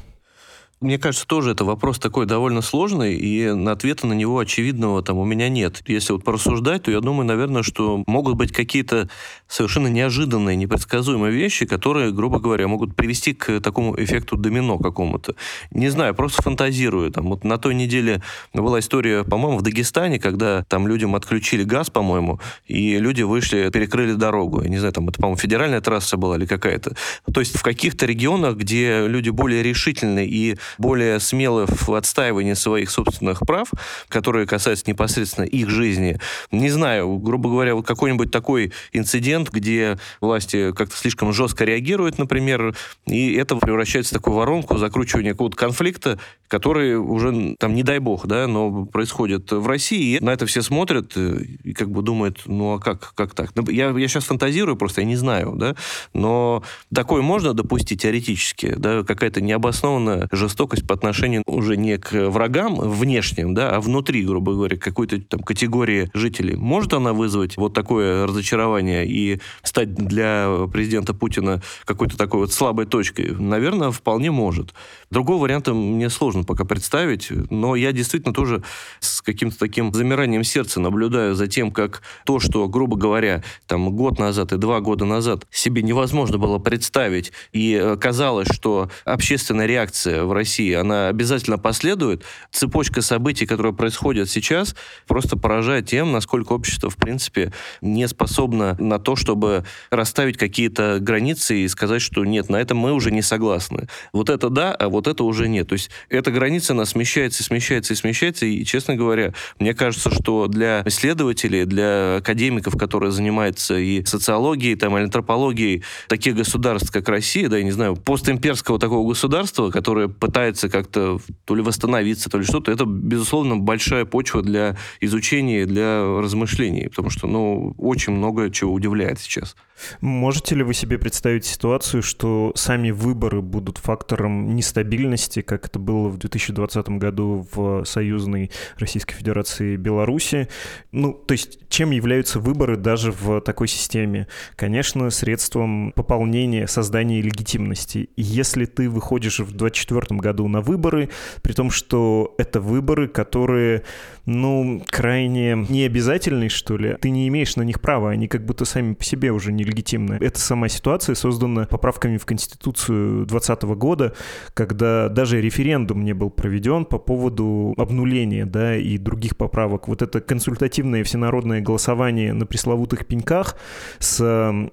Мне 0.81 0.97
кажется, 0.97 1.27
тоже 1.27 1.51
это 1.51 1.65
вопрос 1.65 1.99
такой 1.99 2.25
довольно 2.25 2.61
сложный, 2.61 3.13
и 3.13 3.43
ответа 3.43 4.07
на 4.07 4.13
него 4.13 4.39
очевидного 4.39 5.03
там 5.03 5.17
у 5.17 5.25
меня 5.25 5.49
нет. 5.49 5.83
Если 5.87 6.13
вот 6.13 6.23
порассуждать, 6.23 6.83
то 6.83 6.91
я 6.91 7.01
думаю, 7.01 7.25
наверное, 7.25 7.63
что 7.63 8.01
могут 8.07 8.35
быть 8.35 8.53
какие-то 8.53 9.09
совершенно 9.49 9.87
неожиданные, 9.87 10.55
непредсказуемые 10.55 11.33
вещи, 11.33 11.65
которые, 11.65 12.13
грубо 12.13 12.39
говоря, 12.39 12.69
могут 12.69 12.95
привести 12.95 13.33
к 13.33 13.59
такому 13.59 14.01
эффекту 14.01 14.37
домино 14.37 14.77
какому-то. 14.77 15.35
Не 15.71 15.89
знаю, 15.89 16.15
просто 16.15 16.41
фантазирую. 16.41 17.11
Там, 17.11 17.25
вот 17.25 17.43
на 17.43 17.57
той 17.57 17.75
неделе 17.75 18.23
была 18.53 18.79
история, 18.79 19.25
по-моему, 19.25 19.57
в 19.57 19.63
Дагестане, 19.63 20.17
когда 20.17 20.63
там 20.63 20.87
людям 20.87 21.13
отключили 21.13 21.63
газ, 21.63 21.89
по-моему, 21.89 22.39
и 22.67 22.97
люди 22.99 23.23
вышли, 23.23 23.69
перекрыли 23.69 24.13
дорогу. 24.13 24.61
Я 24.61 24.69
не 24.69 24.77
знаю, 24.77 24.93
там 24.93 25.09
это, 25.09 25.19
по-моему, 25.19 25.37
федеральная 25.37 25.81
трасса 25.81 26.15
была 26.15 26.37
или 26.37 26.45
какая-то. 26.45 26.95
То 27.33 27.41
есть 27.41 27.57
в 27.57 27.63
каких-то 27.63 28.05
регионах, 28.05 28.55
где 28.55 29.07
люди 29.07 29.29
более 29.29 29.61
решительны 29.61 30.25
и 30.25 30.57
более 30.77 31.19
смелы 31.19 31.65
в 31.67 31.89
отстаивании 31.93 32.53
своих 32.53 32.89
собственных 32.89 33.39
прав, 33.41 33.69
которые 34.07 34.45
касаются 34.45 34.85
непосредственно 34.87 35.45
их 35.45 35.69
жизни. 35.69 36.19
Не 36.51 36.69
знаю, 36.69 37.17
грубо 37.17 37.49
говоря, 37.49 37.75
вот 37.75 37.85
какой-нибудь 37.85 38.31
такой 38.31 38.71
инцидент, 38.91 39.49
где 39.49 39.97
власти 40.21 40.71
как-то 40.71 40.95
слишком 40.95 41.33
жестко 41.33 41.65
реагируют, 41.65 42.17
например, 42.17 42.75
и 43.05 43.33
это 43.33 43.55
превращается 43.55 44.13
в 44.13 44.17
такую 44.17 44.35
воронку 44.35 44.77
закручивания 44.77 45.31
какого-то 45.31 45.57
конфликта, 45.57 46.19
который 46.47 46.95
уже, 46.97 47.55
там, 47.59 47.75
не 47.75 47.83
дай 47.83 47.99
бог, 47.99 48.27
да, 48.27 48.47
но 48.47 48.85
происходит 48.85 49.51
в 49.51 49.67
России, 49.67 50.17
и 50.17 50.23
на 50.23 50.31
это 50.31 50.45
все 50.45 50.61
смотрят 50.61 51.15
и 51.17 51.73
как 51.73 51.89
бы 51.89 52.01
думают, 52.01 52.43
ну 52.45 52.73
а 52.73 52.79
как, 52.79 53.13
как 53.15 53.33
так? 53.33 53.51
Ну, 53.55 53.69
я, 53.69 53.89
я 53.89 54.07
сейчас 54.07 54.25
фантазирую 54.25 54.75
просто, 54.75 55.01
я 55.01 55.07
не 55.07 55.15
знаю, 55.15 55.53
да, 55.55 55.75
но 56.13 56.63
такое 56.93 57.21
можно 57.21 57.53
допустить 57.53 58.01
теоретически, 58.01 58.75
да, 58.75 59.03
какая-то 59.03 59.41
необоснованная 59.41 60.27
жестокость 60.31 60.58
жестокость 60.59 60.85
по 60.85 60.93
отношению 60.93 61.43
уже 61.45 61.77
не 61.77 61.97
к 61.97 62.11
врагам 62.11 62.75
внешним, 62.75 63.53
да, 63.53 63.77
а 63.77 63.79
внутри, 63.79 64.25
грубо 64.25 64.51
говоря, 64.53 64.75
какой-то 64.75 65.21
там 65.21 65.39
категории 65.39 66.09
жителей. 66.13 66.57
Может 66.57 66.93
она 66.93 67.13
вызвать 67.13 67.55
вот 67.55 67.73
такое 67.73 68.27
разочарование 68.27 69.07
и 69.07 69.39
стать 69.63 69.93
для 69.93 70.67
президента 70.71 71.13
Путина 71.13 71.61
какой-то 71.85 72.17
такой 72.17 72.41
вот 72.41 72.51
слабой 72.51 72.87
точкой? 72.87 73.35
Наверное, 73.39 73.91
вполне 73.91 74.31
может. 74.31 74.73
Другого 75.09 75.43
варианта 75.43 75.73
мне 75.73 76.09
сложно 76.09 76.43
пока 76.43 76.65
представить, 76.65 77.29
но 77.49 77.77
я 77.77 77.93
действительно 77.93 78.33
тоже 78.33 78.61
с 78.99 79.21
каким-то 79.21 79.57
таким 79.57 79.93
замиранием 79.93 80.43
сердца 80.43 80.81
наблюдаю 80.81 81.35
за 81.35 81.47
тем, 81.47 81.71
как 81.71 82.01
то, 82.25 82.41
что, 82.41 82.67
грубо 82.67 82.97
говоря, 82.97 83.43
там 83.65 83.89
год 83.95 84.19
назад 84.19 84.51
и 84.51 84.57
два 84.57 84.81
года 84.81 85.05
назад 85.05 85.47
себе 85.51 85.83
невозможно 85.83 86.37
было 86.37 86.59
представить, 86.59 87.31
и 87.53 87.79
э, 87.81 87.95
казалось, 87.95 88.49
что 88.51 88.91
общественная 89.05 89.65
реакция 89.65 90.25
в 90.25 90.33
России, 90.33 90.48
она 90.57 91.07
обязательно 91.07 91.57
последует. 91.57 92.23
Цепочка 92.51 93.01
событий, 93.01 93.45
которая 93.45 93.73
происходит 93.73 94.29
сейчас, 94.29 94.75
просто 95.07 95.37
поражает 95.37 95.87
тем, 95.87 96.11
насколько 96.11 96.53
общество, 96.53 96.89
в 96.89 96.97
принципе, 96.97 97.53
не 97.81 98.07
способно 98.07 98.75
на 98.79 98.99
то, 98.99 99.15
чтобы 99.15 99.65
расставить 99.91 100.37
какие-то 100.37 100.97
границы 100.99 101.59
и 101.59 101.67
сказать, 101.67 102.01
что 102.01 102.25
нет, 102.25 102.49
на 102.49 102.57
это 102.57 102.75
мы 102.75 102.93
уже 102.93 103.11
не 103.11 103.21
согласны. 103.21 103.87
Вот 104.13 104.29
это 104.29 104.49
да, 104.49 104.73
а 104.73 104.89
вот 104.89 105.07
это 105.07 105.23
уже 105.23 105.47
нет. 105.47 105.67
То 105.67 105.73
есть 105.73 105.89
эта 106.09 106.31
граница, 106.31 106.73
она 106.73 106.85
смещается, 106.85 107.43
смещается 107.43 107.93
и 107.93 107.95
смещается. 107.95 108.45
И, 108.45 108.63
честно 108.65 108.95
говоря, 108.95 109.33
мне 109.59 109.73
кажется, 109.73 110.09
что 110.13 110.47
для 110.47 110.83
исследователей, 110.85 111.65
для 111.65 112.17
академиков, 112.17 112.77
которые 112.77 113.11
занимаются 113.11 113.77
и 113.77 114.03
социологией, 114.05 114.75
там, 114.75 114.97
и 114.97 115.01
антропологией 115.01 115.83
таких 116.07 116.35
государств, 116.35 116.91
как 116.91 117.07
Россия, 117.09 117.49
да, 117.49 117.57
я 117.57 117.63
не 117.63 117.71
знаю, 117.71 117.95
постимперского 117.95 118.79
такого 118.79 119.07
государства, 119.07 119.69
которое 119.69 120.07
пытается 120.07 120.38
как-то 120.69 121.19
то 121.45 121.55
ли 121.55 121.61
восстановиться, 121.61 122.29
то 122.29 122.37
ли 122.37 122.43
что-то, 122.43 122.71
это, 122.71 122.85
безусловно, 122.85 123.57
большая 123.57 124.05
почва 124.05 124.41
для 124.41 124.77
изучения, 125.01 125.65
для 125.65 126.01
размышлений, 126.21 126.87
потому 126.87 127.09
что, 127.09 127.27
ну, 127.27 127.73
очень 127.77 128.13
много 128.13 128.49
чего 128.49 128.73
удивляет 128.73 129.19
сейчас. 129.19 129.55
Можете 130.01 130.55
ли 130.55 130.63
вы 130.63 130.73
себе 130.73 130.97
представить 130.97 131.45
ситуацию, 131.45 132.01
что 132.01 132.51
сами 132.55 132.91
выборы 132.91 133.41
будут 133.41 133.77
фактором 133.77 134.55
нестабильности, 134.55 135.41
как 135.41 135.67
это 135.67 135.79
было 135.79 136.09
в 136.09 136.17
2020 136.17 136.89
году 136.89 137.47
в 137.53 137.85
союзной 137.85 138.51
Российской 138.77 139.15
Федерации 139.15 139.75
Беларуси? 139.75 140.47
Ну, 140.91 141.13
то 141.13 141.33
есть 141.33 141.59
чем 141.69 141.91
являются 141.91 142.39
выборы 142.39 142.77
даже 142.77 143.11
в 143.11 143.41
такой 143.41 143.67
системе? 143.67 144.27
Конечно, 144.55 145.09
средством 145.09 145.91
пополнения, 145.91 146.67
создания 146.67 147.21
легитимности. 147.21 148.09
Если 148.15 148.65
ты 148.65 148.89
выходишь 148.89 149.39
в 149.39 149.51
2024 149.51 150.19
году 150.19 150.47
на 150.47 150.61
выборы, 150.61 151.09
при 151.41 151.53
том, 151.53 151.71
что 151.71 152.35
это 152.37 152.59
выборы, 152.59 153.07
которые, 153.07 153.83
ну, 154.29 154.81
крайне 154.87 155.55
необязательные, 155.69 156.49
что 156.49 156.77
ли, 156.77 156.95
ты 157.01 157.09
не 157.09 157.27
имеешь 157.27 157.55
на 157.55 157.63
них 157.63 157.81
права, 157.81 158.11
они 158.11 158.27
как 158.27 158.45
будто 158.45 158.63
сами 158.63 158.93
по 158.93 159.03
себе 159.03 159.31
уже 159.31 159.51
не 159.51 159.63
легитимны. 159.63 160.17
Эта 160.21 160.39
сама 160.39 160.69
ситуация 160.69 161.15
создана 161.15 161.65
поправками 161.65 162.17
в 162.17 162.25
Конституцию 162.25 163.25
2020 163.25 163.63
года, 163.77 164.13
когда 164.53 165.09
даже 165.09 165.41
референдум 165.41 166.05
не 166.05 166.13
был 166.13 166.29
проведен 166.29 166.85
по 166.85 166.99
поводу 166.99 167.73
обнуления, 167.77 168.45
да, 168.45 168.75
и 168.75 168.97
других 168.97 169.35
поправок. 169.35 169.87
Вот 169.87 170.01
это 170.01 170.21
консультативное 170.21 171.03
всенародное 171.03 171.61
голосование 171.61 172.33
на 172.33 172.45
пресловутых 172.45 173.07
пеньках 173.07 173.57
с 173.97 174.19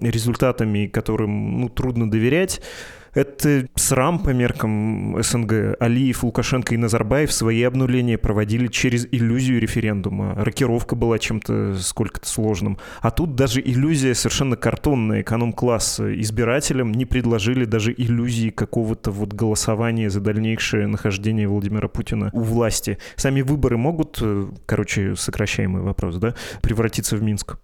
результатами, 0.01 0.85
которым, 0.85 1.61
ну, 1.61 1.69
трудно 1.69 2.09
доверять, 2.09 2.61
Это 3.17 3.67
срам 3.73 4.19
по 4.19 4.29
меркам 4.29 5.19
СНГ. 5.23 5.75
Алиев, 5.79 6.23
Лукашенко 6.23 6.75
и 6.75 6.77
Назарбаев 6.77 7.31
свои 7.31 7.63
обнуления 7.63 8.15
проводили 8.15 8.67
через 8.67 9.07
иллюзию 9.11 9.59
референдума. 9.59 10.35
Рокировка 10.35 10.95
была 10.95 11.17
чем-то 11.17 11.75
сколько-то 11.79 12.29
сложным. 12.29 12.77
А 13.01 13.09
тут 13.09 13.33
даже 13.33 13.59
иллюзия 13.59 14.13
совершенно 14.13 14.55
картонная, 14.55 15.21
эконом-класс. 15.21 15.99
Избирателям 15.99 16.91
не 16.91 17.07
предложили 17.07 17.65
даже 17.65 17.91
иллюзии 17.91 18.51
какого-то 18.51 19.09
вот 19.09 19.33
голосования 19.33 20.11
за 20.11 20.21
дальнейшее 20.21 20.85
нахождение 20.85 21.47
Владимира 21.47 21.87
Путина 21.87 22.29
у 22.33 22.41
власти. 22.41 22.99
Сами 23.15 23.41
выборы 23.41 23.77
могут, 23.77 24.19
э, 24.21 24.47
короче, 24.67 25.15
сокращаемый 25.15 25.81
вопрос, 25.81 26.17
да, 26.17 26.35
превратиться 26.61 27.17
в 27.17 27.23
Минск? 27.23 27.57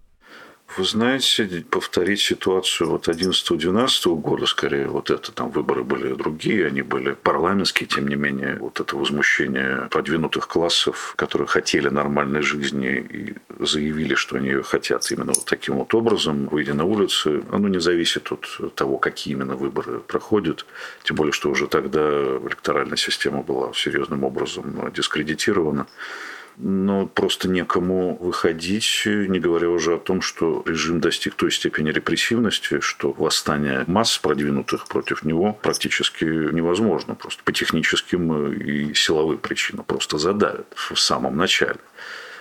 Вы 0.76 0.86
знаете, 0.86 1.64
повторить 1.70 2.22
ситуацию 2.22 2.90
вот 2.90 3.08
11-12 3.08 4.16
года, 4.16 4.48
скорее, 4.48 4.88
вот 4.88 5.12
это 5.12 5.32
там 5.32 5.52
выборы 5.52 5.84
были 5.84 6.14
другие, 6.16 6.66
они 6.66 6.82
были 6.82 7.14
парламентские, 7.14 7.88
тем 7.88 8.08
не 8.08 8.16
менее, 8.16 8.58
вот 8.60 8.80
это 8.80 8.96
возмущение 8.96 9.88
продвинутых 9.92 10.48
классов, 10.48 11.14
которые 11.16 11.48
хотели 11.48 11.90
нормальной 11.90 12.42
жизни 12.42 13.06
и 13.08 13.36
заявили, 13.60 14.16
что 14.16 14.38
они 14.38 14.48
ее 14.48 14.64
хотят 14.64 15.12
именно 15.12 15.34
вот 15.34 15.46
таким 15.46 15.76
вот 15.76 15.94
образом, 15.94 16.48
выйдя 16.48 16.74
на 16.74 16.86
улицы, 16.86 17.44
оно 17.52 17.68
не 17.68 17.80
зависит 17.80 18.32
от 18.32 18.76
того, 18.76 18.98
какие 18.98 19.36
именно 19.36 19.56
выборы 19.56 20.00
проходят, 20.00 20.66
тем 21.04 21.18
более, 21.18 21.34
что 21.34 21.52
уже 21.52 21.68
тогда 21.68 22.00
электоральная 22.00 22.98
система 22.98 23.44
была 23.44 23.74
серьезным 23.74 24.24
образом 24.24 24.92
дискредитирована 24.92 25.86
но 26.58 27.08
просто 27.08 27.50
некому 27.50 28.18
выходить, 28.18 29.04
не 29.06 29.39
говоря 29.39 29.70
уже 29.70 29.96
о 29.96 30.00
том, 30.00 30.22
что 30.22 30.63
режим 30.66 31.00
достиг 31.00 31.36
той 31.36 31.52
степени 31.52 31.89
репрессивности, 31.92 32.80
что 32.80 33.12
восстание 33.12 33.84
масс 33.88 34.18
продвинутых 34.18 34.88
против 34.88 35.24
него 35.24 35.58
практически 35.62 36.26
невозможно. 36.26 37.16
Просто 37.16 37.44
по 37.44 37.52
техническим 37.52 38.54
и 38.54 38.94
силовым 38.94 39.38
причинам 39.38 39.86
просто 39.86 40.18
задавят 40.18 40.68
в 40.76 40.96
самом 40.96 41.38
начале. 41.38 41.80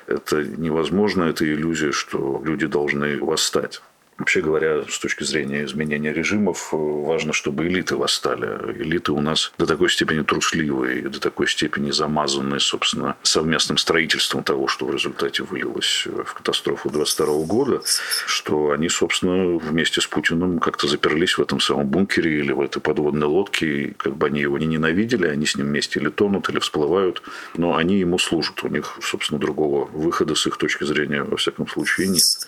Это 0.06 0.44
невозможно, 0.44 1.24
это 1.24 1.44
иллюзия, 1.44 1.92
что 1.92 2.42
люди 2.44 2.66
должны 2.66 3.18
восстать. 3.18 3.82
Вообще 4.22 4.40
говоря, 4.40 4.84
с 4.88 5.00
точки 5.00 5.24
зрения 5.24 5.64
изменения 5.64 6.12
режимов, 6.12 6.68
э, 6.72 6.76
важно, 6.76 7.32
чтобы 7.32 7.66
элиты 7.66 7.96
восстали. 7.96 8.46
Элиты 8.80 9.10
у 9.10 9.20
нас 9.20 9.52
до 9.58 9.66
такой 9.66 9.90
степени 9.90 10.22
трусливые, 10.22 11.08
до 11.08 11.18
такой 11.18 11.48
степени 11.48 11.90
замазанные, 11.90 12.60
собственно, 12.60 13.16
совместным 13.24 13.78
строительством 13.78 14.44
того, 14.44 14.68
что 14.68 14.86
в 14.86 14.94
результате 14.94 15.42
вылилось 15.42 16.06
в 16.06 16.34
катастрофу 16.34 16.88
22 16.88 17.46
года, 17.46 17.82
что 18.26 18.70
они, 18.70 18.88
собственно, 18.88 19.58
вместе 19.58 20.00
с 20.00 20.06
Путиным 20.06 20.60
как-то 20.60 20.86
заперлись 20.86 21.36
в 21.36 21.42
этом 21.42 21.58
самом 21.58 21.88
бункере 21.88 22.38
или 22.38 22.52
в 22.52 22.60
этой 22.60 22.80
подводной 22.80 23.26
лодке. 23.26 23.66
И 23.66 23.92
как 23.94 24.16
бы 24.16 24.28
они 24.28 24.42
его 24.42 24.56
не 24.56 24.66
ненавидели, 24.66 25.26
они 25.26 25.46
с 25.46 25.56
ним 25.56 25.66
вместе 25.66 25.98
или 25.98 26.10
тонут, 26.10 26.48
или 26.48 26.60
всплывают, 26.60 27.22
но 27.56 27.74
они 27.74 27.98
ему 27.98 28.18
служат. 28.18 28.62
У 28.62 28.68
них, 28.68 28.98
собственно, 29.02 29.40
другого 29.40 29.86
выхода 29.86 30.36
с 30.36 30.46
их 30.46 30.58
точки 30.58 30.84
зрения, 30.84 31.24
во 31.24 31.36
всяком 31.36 31.66
случае, 31.66 32.06
нет. 32.06 32.46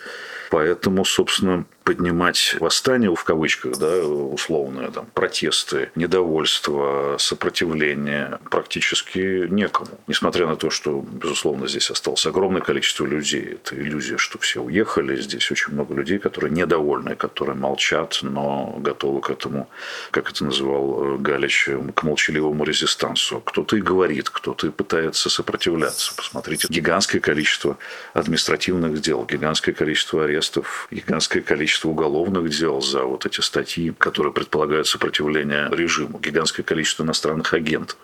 Поэтому, 0.55 1.05
собственно, 1.05 1.65
поднимать 1.85 2.57
восстание, 2.61 3.15
в 3.15 3.23
кавычках, 3.25 3.77
да, 3.79 3.99
условное, 4.05 4.91
там, 4.91 5.07
протесты, 5.15 5.91
недовольство, 5.95 7.17
сопротивление 7.19 8.39
практически 8.51 9.47
некому. 9.49 9.91
Несмотря 10.07 10.47
на 10.47 10.57
то, 10.57 10.71
что, 10.71 11.01
безусловно, 11.01 11.69
здесь 11.69 11.91
осталось 11.91 12.27
огромное 12.27 12.63
количество 12.63 13.05
людей. 13.05 13.59
Это 13.63 13.77
иллюзия, 13.77 14.17
что 14.17 14.39
все 14.39 14.63
уехали. 14.63 15.21
Здесь 15.21 15.51
очень 15.51 15.75
много 15.75 15.95
людей, 15.95 16.19
которые 16.19 16.51
недовольны, 16.53 17.15
которые 17.17 17.55
молчат, 17.55 18.21
но 18.23 18.75
готовы 18.79 19.21
к 19.21 19.31
этому, 19.31 19.69
как 20.11 20.31
это 20.31 20.45
называл 20.45 21.19
Галич, 21.19 21.69
к 21.95 22.03
молчаливому 22.03 22.65
резистансу. 22.65 23.41
Кто-то 23.41 23.77
и 23.77 23.83
говорит, 23.83 24.31
кто-то 24.31 24.67
и 24.69 24.71
пытается 24.71 25.29
сопротивляться. 25.29 26.15
Посмотрите, 26.17 26.67
гигантское 26.71 27.21
количество 27.21 27.77
административных 28.15 29.01
дел, 29.01 29.25
гигантское 29.27 29.75
количество 29.75 30.25
арестов, 30.25 30.89
гигантское 30.91 31.43
количество 31.43 31.74
количество 31.75 31.89
уголовных 31.89 32.51
дел 32.51 32.81
за 32.81 33.03
вот 33.03 33.27
эти 33.27 33.41
статьи, 33.41 33.93
которые 33.99 34.33
предполагают 34.33 34.87
сопротивление 34.87 35.69
режиму, 35.73 36.21
гигантское 36.21 36.65
количество 36.65 37.03
иностранных 37.03 37.53
агентов. 37.53 37.97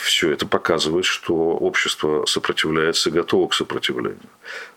Все 0.00 0.32
это 0.32 0.46
показывает, 0.46 1.04
что 1.04 1.34
общество 1.34 2.24
сопротивляется 2.26 3.10
и 3.10 3.12
готово 3.12 3.48
к 3.48 3.54
сопротивлению. 3.54 4.18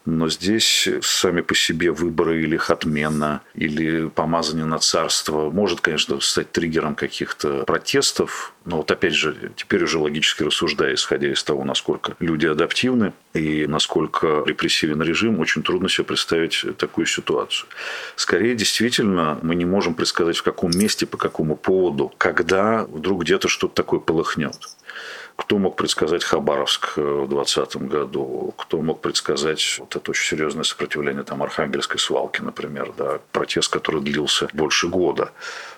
Но 0.06 0.30
здесь 0.30 0.90
сами 1.02 1.42
по 1.42 1.54
себе 1.54 1.92
выборы 1.92 2.42
или 2.42 2.56
их 2.56 2.72
отмена, 2.72 3.42
или 3.54 4.08
помазание 4.10 4.66
на 4.66 4.80
царство 4.80 5.52
может, 5.52 5.82
конечно, 5.82 6.20
стать 6.22 6.52
триггером 6.52 6.96
каких-то 6.96 7.64
протестов. 7.66 8.54
Но 8.66 8.78
вот 8.78 8.90
опять 8.90 9.14
же, 9.14 9.52
теперь 9.56 9.84
уже 9.84 10.00
логически 10.00 10.44
рассуждая, 10.44 10.96
исходя 10.96 11.32
из 11.32 11.44
того, 11.44 11.64
насколько 11.64 12.16
люди 12.20 12.48
адаптивны 12.48 13.14
и 13.34 13.68
насколько 13.68 14.44
репрессивен 14.46 15.02
режим, 15.02 15.40
очень 15.40 15.62
трудно 15.62 15.88
себе 15.88 16.06
представить 16.06 16.66
такую 16.78 17.06
ситуацию. 17.06 17.70
Скорее, 18.16 18.56
действительно, 18.56 19.40
мы 19.44 19.56
не 19.56 19.66
можем 19.66 19.94
предсказать, 19.94 20.38
в 20.38 20.44
каком 20.44 20.72
месте, 20.72 21.06
по 21.06 21.18
какому 21.18 21.56
поводу, 21.56 22.12
когда 22.18 22.86
вдруг 22.86 23.24
где-то 23.24 23.48
что-то 23.48 23.76
такое 23.76 24.00
полыхнет. 24.00 24.56
Кто 25.42 25.58
мог 25.58 25.76
предсказать 25.76 26.24
Хабаровск 26.24 26.94
э, 26.98 27.02
в 27.02 27.28
2020 27.28 27.76
году? 27.90 28.54
Кто 28.58 28.80
мог 28.80 29.02
предсказать 29.02 29.78
вот 29.80 29.96
это 29.96 30.12
очень 30.12 30.38
серьезное 30.38 30.64
сопротивление 30.64 31.24
там, 31.24 31.42
Архангельской 31.42 32.00
свалки, 32.00 32.42
например, 32.42 32.94
да, 32.96 33.20
протест, 33.32 33.74
который 33.74 34.02
длился 34.02 34.48
больше 34.54 34.88
года? 34.88 35.32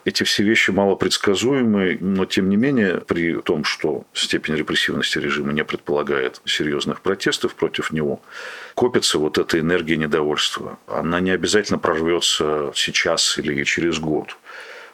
Эти 0.04 0.23
все 0.23 0.43
вещи 0.43 0.71
мало 0.71 0.95
предсказуемы, 0.95 1.97
но 2.02 2.26
тем 2.26 2.49
не 2.49 2.58
менее, 2.58 2.99
при 3.08 3.39
том, 3.39 3.63
что 3.63 4.04
степень 4.13 4.56
репрессивности 4.56 5.17
режима 5.17 5.54
не 5.54 5.63
предполагает 5.63 6.41
серьезных 6.43 6.99
протестов 6.99 7.56
против 7.56 7.91
него, 7.91 8.21
копится 8.76 9.17
вот 9.17 9.38
эта 9.38 9.62
энергия 9.62 9.95
недовольства. 9.95 10.78
Она 10.88 11.21
не 11.21 11.32
обязательно 11.32 11.80
прорвется 11.80 12.73
сейчас 12.76 13.38
или 13.38 13.63
через 13.63 13.97
год 13.97 14.36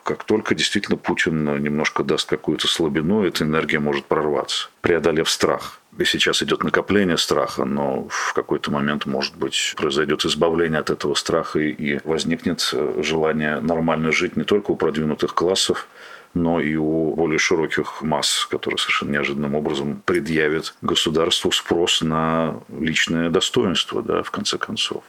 как 0.04 0.24
только 0.24 0.56
действительно 0.56 0.98
Путин 0.98 1.62
немножко 1.62 2.04
даст 2.04 2.30
какую-то 2.30 2.68
слабину, 2.68 3.24
эта 3.24 3.44
энергия 3.44 3.80
может 3.80 4.06
прорваться, 4.06 4.70
преодолев 4.82 5.30
страх. 5.30 5.80
И 5.98 6.06
сейчас 6.06 6.42
идет 6.44 6.64
накопление 6.64 7.18
страха, 7.18 7.66
но 7.66 8.08
в 8.10 8.34
какой-то 8.34 8.72
момент, 8.72 9.06
может 9.06 9.36
быть, 9.36 9.74
произойдет 9.76 10.24
избавление 10.24 10.80
от 10.80 10.90
этого 10.90 11.14
страха 11.14 11.60
и 11.60 12.00
возникнет 12.06 12.74
желание 13.04 13.60
нормально 13.60 14.12
жить 14.12 14.38
не 14.38 14.44
только 14.44 14.72
у 14.72 14.76
продвинутых 14.76 15.34
классов, 15.34 15.88
но 16.34 16.62
и 16.62 16.76
у 16.76 17.16
более 17.16 17.40
широких 17.40 18.02
масс, 18.02 18.46
которые 18.50 18.78
совершенно 18.78 19.12
неожиданным 19.12 19.56
образом 19.56 20.02
предъявят 20.06 20.76
государству 20.82 21.52
спрос 21.52 22.02
на 22.02 22.62
личное 22.70 23.30
достоинство, 23.30 24.02
да, 24.02 24.24
в 24.24 24.32
конце 24.32 24.58
концов 24.58 25.04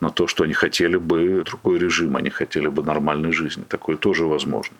на 0.00 0.10
то, 0.10 0.26
что 0.26 0.44
они 0.44 0.52
хотели 0.52 0.96
бы 0.96 1.44
другой 1.44 1.78
режим, 1.78 2.16
они 2.16 2.30
хотели 2.30 2.68
бы 2.68 2.82
нормальной 2.82 3.32
жизни. 3.32 3.64
Такое 3.68 3.96
тоже 3.96 4.24
возможно. 4.24 4.76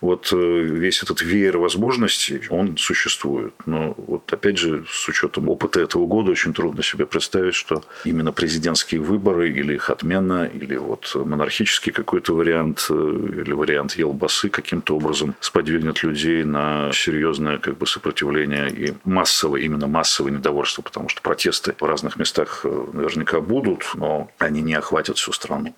Вот 0.00 0.32
э, 0.32 0.36
весь 0.36 1.02
этот 1.02 1.22
веер 1.22 1.58
возможностей, 1.58 2.42
он 2.50 2.76
существует. 2.76 3.54
Но 3.66 3.94
вот 3.96 4.32
опять 4.32 4.58
же, 4.58 4.84
с 4.88 5.08
учетом 5.08 5.48
опыта 5.48 5.80
этого 5.80 6.06
года, 6.06 6.30
очень 6.30 6.52
трудно 6.52 6.82
себе 6.82 7.06
представить, 7.06 7.54
что 7.54 7.84
именно 8.04 8.32
президентские 8.32 9.00
выборы 9.00 9.50
или 9.50 9.74
их 9.74 9.90
отмена, 9.90 10.50
или 10.52 10.76
вот 10.76 11.12
монархический 11.14 11.92
какой-то 11.92 12.34
вариант, 12.34 12.86
э, 12.90 12.94
или 12.94 13.52
вариант 13.52 13.92
Елбасы 13.92 14.48
каким-то 14.48 14.96
образом 14.96 15.34
сподвигнет 15.40 16.02
людей 16.02 16.44
на 16.44 16.90
серьезное 16.92 17.58
как 17.58 17.78
бы 17.78 17.86
сопротивление 17.86 18.70
и 18.70 18.94
массовое, 19.04 19.60
именно 19.60 19.86
массовое 19.86 20.32
недовольство, 20.32 20.82
потому 20.82 21.08
что 21.08 21.22
протесты 21.22 21.74
в 21.78 21.84
разных 21.84 22.16
местах 22.16 22.62
э, 22.64 22.84
наверняка 22.92 23.40
будут, 23.40 23.92
но 23.94 24.30
они 24.38 24.62
не 24.62 24.74
охватят 24.74 25.18
всю 25.18 25.32
страну. 25.32 25.74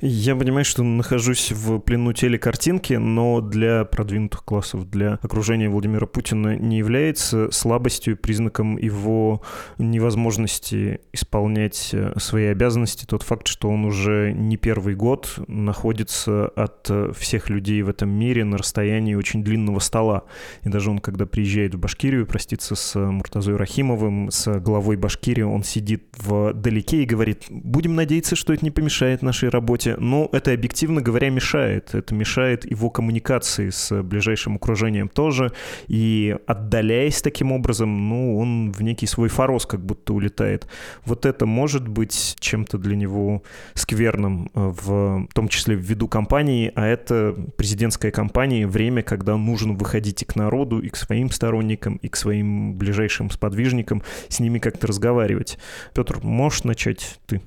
Я 0.00 0.36
понимаю, 0.36 0.64
что 0.64 0.82
нахожусь 0.82 1.52
в 1.52 1.78
плену 1.78 2.12
телекартинки, 2.12 2.94
но 2.94 3.40
для 3.40 3.84
продвинутых 3.84 4.44
классов, 4.44 4.88
для 4.90 5.18
окружения 5.22 5.68
Владимира 5.68 6.06
Путина 6.06 6.56
не 6.56 6.78
является 6.78 7.50
слабостью, 7.50 8.16
признаком 8.16 8.76
его 8.76 9.42
невозможности 9.78 11.00
исполнять 11.12 11.90
э, 11.92 12.12
свои 12.18 12.46
обязанности 12.46 13.06
тот 13.06 13.22
факт, 13.22 13.46
что 13.46 13.68
он 13.70 13.84
уже 13.84 14.32
не 14.32 14.56
первый 14.56 14.94
год 14.94 15.34
находится 15.48 16.48
от 16.48 16.88
э, 16.90 17.12
всех 17.16 17.48
людей 17.48 17.82
в 17.82 17.88
этом 17.88 18.10
мире 18.10 18.44
на 18.44 18.58
расстоянии 18.58 19.14
очень 19.14 19.42
длинного 19.42 19.78
стола. 19.78 20.24
И 20.62 20.68
даже 20.68 20.90
он, 20.90 20.98
когда 20.98 21.26
приезжает 21.26 21.74
в 21.74 21.78
Башкирию 21.78 22.26
проститься 22.26 22.74
с 22.74 22.98
Муртазой 22.98 23.56
Рахимовым, 23.56 24.30
с 24.30 24.60
главой 24.60 24.96
Башкирии, 24.96 25.42
он 25.42 25.62
сидит 25.62 26.04
вдалеке 26.18 27.02
и 27.02 27.06
говорит, 27.06 27.44
будем 27.48 27.94
надеяться, 27.94 28.36
что 28.36 28.52
это 28.52 28.64
не 28.64 28.70
помешает 28.70 29.22
нашей 29.22 29.48
работе 29.48 29.61
работе, 29.62 29.96
но 29.98 30.28
это, 30.32 30.52
объективно 30.52 31.00
говоря, 31.00 31.30
мешает. 31.30 31.94
Это 31.94 32.14
мешает 32.14 32.68
его 32.68 32.90
коммуникации 32.90 33.70
с 33.70 34.02
ближайшим 34.02 34.56
окружением 34.56 35.08
тоже, 35.08 35.52
и 35.86 36.36
отдаляясь 36.46 37.22
таким 37.22 37.52
образом, 37.52 38.08
ну, 38.08 38.38
он 38.38 38.72
в 38.72 38.82
некий 38.82 39.06
свой 39.06 39.28
форос 39.28 39.66
как 39.66 39.80
будто 39.80 40.14
улетает. 40.14 40.66
Вот 41.04 41.26
это 41.26 41.46
может 41.46 41.86
быть 41.86 42.36
чем-то 42.40 42.78
для 42.78 42.96
него 42.96 43.42
скверным, 43.74 44.50
э, 44.54 44.72
в 44.82 45.28
том 45.32 45.48
числе 45.48 45.76
ввиду 45.76 46.08
кампании, 46.08 46.72
а 46.74 46.84
это 46.84 47.34
президентская 47.56 48.10
кампания, 48.10 48.66
время, 48.66 49.02
когда 49.02 49.36
нужно 49.36 49.74
выходить 49.74 50.22
и 50.22 50.24
к 50.24 50.34
народу, 50.34 50.80
и 50.80 50.88
к 50.88 50.96
своим 50.96 51.30
сторонникам, 51.30 51.96
и 52.02 52.08
к 52.08 52.16
своим 52.16 52.74
ближайшим 52.74 53.30
сподвижникам, 53.30 54.02
с 54.28 54.40
ними 54.40 54.58
как-то 54.58 54.88
разговаривать. 54.88 55.58
Петр, 55.94 56.18
можешь 56.22 56.64
начать 56.64 57.20
ты? 57.26 57.40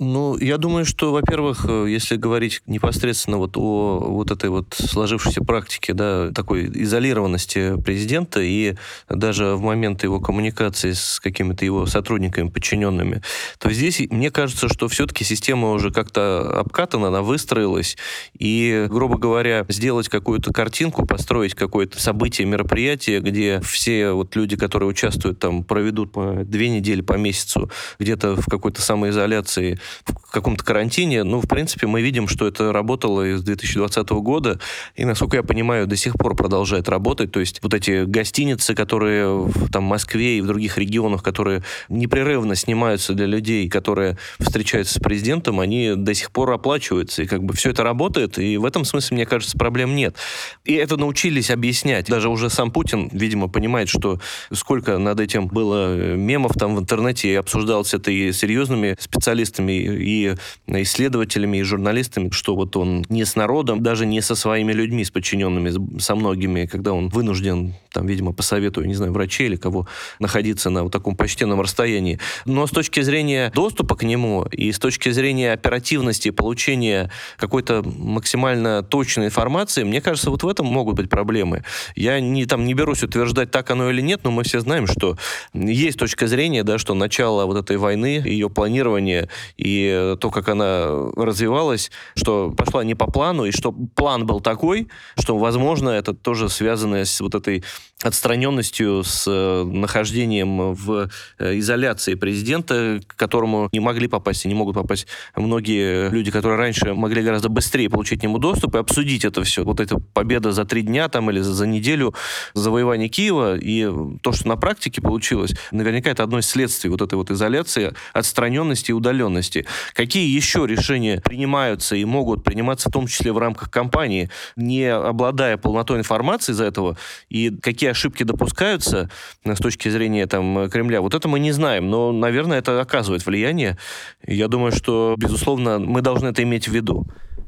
Ну, 0.00 0.38
я 0.38 0.58
думаю, 0.58 0.84
что, 0.84 1.10
во-первых, 1.10 1.66
э, 1.68 1.86
если 1.88 2.14
говорить 2.14 2.62
непосредственно 2.66 3.36
вот 3.38 3.56
о 3.56 3.98
вот 3.98 4.30
этой 4.30 4.48
вот 4.48 4.72
сложившейся 4.78 5.42
практике, 5.42 5.92
да, 5.92 6.30
такой 6.30 6.70
изолированности 6.82 7.80
президента 7.82 8.40
и 8.40 8.76
даже 9.08 9.56
в 9.56 9.60
момент 9.60 10.04
его 10.04 10.20
коммуникации 10.20 10.92
с 10.92 11.18
какими-то 11.18 11.64
его 11.64 11.86
сотрудниками, 11.86 12.48
подчиненными, 12.48 13.22
то 13.58 13.72
здесь 13.72 14.00
мне 14.10 14.30
кажется, 14.30 14.68
что 14.68 14.86
все-таки 14.86 15.24
система 15.24 15.72
уже 15.72 15.90
как-то 15.90 16.60
обкатана, 16.60 17.08
она 17.08 17.22
выстроилась, 17.22 17.96
и, 18.38 18.86
грубо 18.88 19.18
говоря, 19.18 19.66
сделать 19.68 20.08
какую-то 20.08 20.52
картинку, 20.52 21.06
построить 21.06 21.54
какое-то 21.54 22.00
событие, 22.00 22.46
мероприятие, 22.46 23.18
где 23.18 23.60
все 23.62 24.12
вот 24.12 24.36
люди, 24.36 24.56
которые 24.56 24.88
участвуют 24.90 25.40
там, 25.40 25.64
проведут 25.64 26.12
по 26.12 26.44
две 26.44 26.68
недели, 26.68 27.00
по 27.00 27.14
месяцу 27.14 27.68
где-то 27.98 28.36
в 28.36 28.46
какой-то 28.46 28.80
самоизоляции, 28.80 29.80
в 30.04 30.30
каком-то 30.30 30.64
карантине. 30.64 31.24
Ну, 31.24 31.40
в 31.40 31.48
принципе, 31.48 31.86
мы 31.86 32.02
видим, 32.02 32.28
что 32.28 32.46
это 32.46 32.72
работало 32.72 33.36
с 33.36 33.42
2020 33.42 34.08
года, 34.10 34.60
и, 34.94 35.04
насколько 35.04 35.36
я 35.36 35.42
понимаю, 35.42 35.86
до 35.86 35.96
сих 35.96 36.14
пор 36.14 36.36
продолжает 36.36 36.88
работать. 36.88 37.32
То 37.32 37.40
есть 37.40 37.62
вот 37.62 37.74
эти 37.74 38.04
гостиницы, 38.04 38.74
которые 38.74 39.28
в 39.28 39.70
там, 39.70 39.84
Москве 39.84 40.38
и 40.38 40.40
в 40.40 40.46
других 40.46 40.78
регионах, 40.78 41.22
которые 41.22 41.62
непрерывно 41.88 42.54
снимаются 42.54 43.14
для 43.14 43.26
людей, 43.26 43.68
которые 43.68 44.18
встречаются 44.38 44.94
с 44.94 45.02
президентом, 45.02 45.60
они 45.60 45.94
до 45.96 46.14
сих 46.14 46.30
пор 46.30 46.50
оплачиваются. 46.50 47.22
И 47.22 47.26
как 47.26 47.42
бы 47.42 47.54
все 47.54 47.70
это 47.70 47.82
работает, 47.82 48.38
и 48.38 48.56
в 48.56 48.64
этом 48.64 48.84
смысле, 48.84 49.16
мне 49.16 49.26
кажется, 49.26 49.56
проблем 49.56 49.94
нет. 49.94 50.16
И 50.64 50.74
это 50.74 50.96
научились 50.96 51.50
объяснять. 51.50 52.06
Даже 52.06 52.28
уже 52.28 52.50
сам 52.50 52.70
Путин, 52.70 53.08
видимо, 53.12 53.48
понимает, 53.48 53.88
что 53.88 54.20
сколько 54.52 54.98
над 54.98 55.20
этим 55.20 55.46
было 55.46 56.14
мемов 56.14 56.52
там 56.54 56.76
в 56.76 56.80
интернете, 56.80 57.28
и 57.30 57.34
обсуждалось 57.34 57.94
это 57.94 58.10
и 58.10 58.32
серьезными 58.32 58.96
специалистами, 58.98 59.77
и 59.78 60.34
исследователями, 60.66 61.58
и 61.58 61.62
журналистами, 61.62 62.30
что 62.30 62.54
вот 62.54 62.76
он 62.76 63.04
не 63.08 63.24
с 63.24 63.36
народом, 63.36 63.82
даже 63.82 64.06
не 64.06 64.20
со 64.20 64.34
своими 64.34 64.72
людьми, 64.72 65.04
с 65.04 65.10
подчиненными, 65.10 65.98
со 66.00 66.14
многими, 66.14 66.66
когда 66.66 66.92
он 66.92 67.08
вынужден, 67.08 67.74
там, 67.92 68.06
видимо, 68.06 68.32
по 68.32 68.42
совету, 68.42 68.84
не 68.84 68.94
знаю, 68.94 69.12
врачей 69.12 69.46
или 69.46 69.56
кого, 69.56 69.86
находиться 70.18 70.70
на 70.70 70.82
вот 70.82 70.92
таком 70.92 71.16
почтенном 71.16 71.60
расстоянии. 71.60 72.18
Но 72.44 72.66
с 72.66 72.70
точки 72.70 73.00
зрения 73.00 73.50
доступа 73.54 73.96
к 73.96 74.02
нему 74.02 74.44
и 74.44 74.72
с 74.72 74.78
точки 74.78 75.10
зрения 75.10 75.52
оперативности 75.52 76.30
получения 76.30 77.10
какой-то 77.36 77.82
максимально 77.82 78.82
точной 78.82 79.26
информации, 79.26 79.84
мне 79.84 80.00
кажется, 80.00 80.30
вот 80.30 80.42
в 80.42 80.48
этом 80.48 80.66
могут 80.66 80.96
быть 80.96 81.10
проблемы. 81.10 81.64
Я 81.96 82.20
не, 82.20 82.46
там, 82.46 82.64
не 82.64 82.74
берусь 82.74 83.02
утверждать, 83.02 83.50
так 83.50 83.70
оно 83.70 83.90
или 83.90 84.00
нет, 84.00 84.20
но 84.24 84.30
мы 84.30 84.42
все 84.44 84.60
знаем, 84.60 84.86
что 84.86 85.16
есть 85.54 85.98
точка 85.98 86.26
зрения, 86.26 86.64
да, 86.64 86.78
что 86.78 86.94
начало 86.94 87.46
вот 87.46 87.56
этой 87.56 87.76
войны, 87.76 88.22
ее 88.24 88.50
планирование 88.50 89.28
и 89.58 90.14
то, 90.20 90.30
как 90.30 90.48
она 90.48 90.86
развивалась, 91.16 91.90
что 92.14 92.50
пошла 92.50 92.84
не 92.84 92.94
по 92.94 93.10
плану, 93.10 93.44
и 93.44 93.50
что 93.50 93.72
план 93.72 94.24
был 94.24 94.40
такой, 94.40 94.88
что, 95.18 95.36
возможно, 95.36 95.90
это 95.90 96.14
тоже 96.14 96.48
связано 96.48 97.04
с 97.04 97.20
вот 97.20 97.34
этой 97.34 97.64
отстраненностью, 98.02 99.02
с 99.02 99.24
э, 99.26 99.64
нахождением 99.64 100.72
в 100.72 101.10
э, 101.38 101.58
изоляции 101.58 102.14
президента, 102.14 103.00
к 103.04 103.16
которому 103.16 103.68
не 103.72 103.80
могли 103.80 104.06
попасть 104.06 104.44
и 104.44 104.48
не 104.48 104.54
могут 104.54 104.76
попасть 104.76 105.08
многие 105.34 106.08
люди, 106.08 106.30
которые 106.30 106.58
раньше 106.58 106.94
могли 106.94 107.22
гораздо 107.22 107.48
быстрее 107.48 107.90
получить 107.90 108.20
к 108.20 108.22
нему 108.22 108.38
доступ 108.38 108.76
и 108.76 108.78
обсудить 108.78 109.24
это 109.24 109.42
все. 109.42 109.64
Вот 109.64 109.80
эта 109.80 109.98
победа 109.98 110.52
за 110.52 110.64
три 110.64 110.82
дня 110.82 111.08
там 111.08 111.28
или 111.30 111.40
за 111.40 111.66
неделю 111.66 112.14
завоевания 112.54 113.08
Киева 113.08 113.56
и 113.56 113.90
то, 114.22 114.30
что 114.30 114.46
на 114.46 114.56
практике 114.56 115.02
получилось, 115.02 115.54
наверняка 115.72 116.10
это 116.10 116.22
одно 116.22 116.38
из 116.38 116.46
следствий 116.46 116.90
вот 116.90 117.02
этой 117.02 117.14
вот 117.16 117.32
изоляции, 117.32 117.94
отстраненности 118.12 118.92
и 118.92 118.94
удаленности. 118.94 119.47
Какие 119.94 120.34
еще 120.34 120.66
решения 120.66 121.20
принимаются 121.20 121.96
и 121.96 122.04
могут 122.04 122.44
приниматься 122.44 122.88
в 122.88 122.92
том 122.92 123.06
числе 123.06 123.32
в 123.32 123.38
рамках 123.38 123.70
кампании, 123.70 124.30
не 124.56 124.84
обладая 124.86 125.56
полнотой 125.56 125.98
информации 125.98 126.52
из 126.52 126.60
этого, 126.60 126.96
и 127.28 127.50
какие 127.50 127.90
ошибки 127.90 128.22
допускаются 128.22 129.10
с 129.44 129.58
точки 129.58 129.88
зрения 129.88 130.26
там, 130.26 130.68
Кремля, 130.70 131.00
вот 131.00 131.14
это 131.14 131.28
мы 131.28 131.38
не 131.38 131.52
знаем, 131.52 131.90
но, 131.90 132.12
наверное, 132.12 132.58
это 132.58 132.80
оказывает 132.80 133.24
влияние. 133.26 133.78
Я 134.26 134.48
думаю, 134.48 134.72
что, 134.72 135.14
безусловно, 135.18 135.78
мы 135.78 136.02
должны 136.02 136.28
это 136.28 136.42
иметь 136.42 136.68
в 136.68 136.72
виду. 136.72 137.06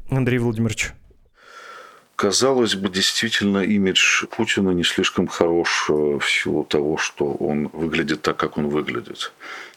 Андрей 0.09 0.39
Владимирович. 0.39 0.93
Казалось 2.21 2.75
бы, 2.75 2.89
действительно, 2.89 3.63
имидж 3.63 4.25
Путина 4.27 4.69
не 4.71 4.83
слишком 4.83 5.25
хорош 5.25 5.87
э, 5.89 6.19
в 6.19 6.23
силу 6.23 6.63
того, 6.63 6.97
что 6.97 7.31
он 7.31 7.69
выглядит 7.69 8.21
так, 8.21 8.37
как 8.37 8.59
он 8.59 8.67
выглядит. 8.67 9.33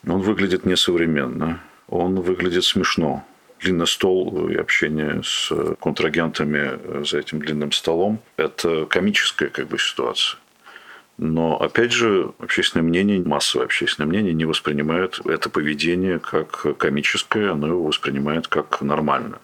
Он 0.07 0.21
выглядит 0.21 0.67
несовременно 0.67 1.63
он 1.89 2.21
выглядит 2.21 2.65
смешно. 2.65 3.25
Длинный 3.61 3.87
стол 3.87 4.49
и 4.49 4.57
общение 4.57 5.23
с 5.25 5.51
контрагентами 5.81 7.05
за 7.05 7.19
этим 7.19 7.39
длинным 7.39 7.73
столом– 7.73 8.21
это 8.37 8.85
комическая 8.87 9.49
как 9.49 9.69
бы 9.69 9.79
ситуация. 9.79 10.39
Но, 11.17 11.61
опять 11.61 11.93
же, 11.93 12.33
общественное 12.41 12.85
мнение, 12.85 13.23
массовое 13.23 13.67
общественное 13.67 14.09
мнение 14.09 14.35
не 14.35 14.45
воспринимает 14.45 15.21
это 15.25 15.49
поведение 15.49 16.19
как 16.19 16.77
комическое, 16.77 17.53
оно 17.53 17.69
его 17.69 17.85
воспринимает 17.85 18.49
как 18.49 18.81
нормальное. 18.83 19.39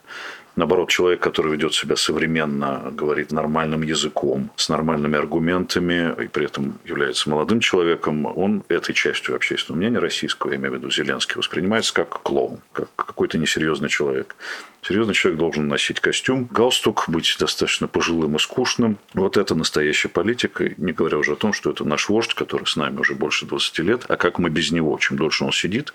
Наоборот, 0.56 0.90
человек, 0.90 1.20
который 1.20 1.52
ведет 1.52 1.74
себя 1.74 1.96
современно, 1.96 2.90
говорит 2.92 3.32
нормальным 3.32 3.82
языком, 3.82 4.50
с 4.56 4.68
нормальными 4.68 5.16
аргументами 5.16 6.14
и 6.22 6.28
при 6.28 6.46
этом 6.46 6.78
является 6.84 7.30
молодым 7.30 7.60
человеком, 7.60 8.26
он 8.26 8.64
этой 8.68 8.92
частью 8.92 9.36
общественного 9.36 9.80
мнения 9.80 9.98
российского, 9.98 10.50
я 10.50 10.56
имею 10.56 10.72
в 10.72 10.76
виду 10.76 10.90
Зеленский, 10.90 11.36
воспринимается 11.36 11.94
как 11.94 12.22
клоун, 12.22 12.60
как 12.72 12.88
какой-то 12.96 13.38
несерьезный 13.38 13.88
человек. 13.88 14.34
Серьезный 14.82 15.14
человек 15.14 15.38
должен 15.38 15.68
носить 15.68 16.00
костюм, 16.00 16.48
галстук, 16.50 17.04
быть 17.08 17.36
достаточно 17.38 17.86
пожилым 17.86 18.36
и 18.36 18.38
скучным. 18.38 18.98
Вот 19.12 19.36
это 19.36 19.54
настоящая 19.54 20.08
политика, 20.08 20.72
не 20.78 20.92
говоря 20.92 21.18
уже 21.18 21.32
о 21.32 21.36
том, 21.36 21.52
что 21.52 21.70
это 21.70 21.84
наш 21.84 22.08
вождь, 22.08 22.32
который 22.32 22.66
с 22.66 22.76
нами 22.76 22.98
уже 22.98 23.14
больше 23.14 23.44
20 23.44 23.78
лет, 23.80 24.04
а 24.08 24.16
как 24.16 24.38
мы 24.38 24.48
без 24.48 24.70
него, 24.70 24.96
чем 24.98 25.18
дольше 25.18 25.44
он 25.44 25.52
сидит, 25.52 25.92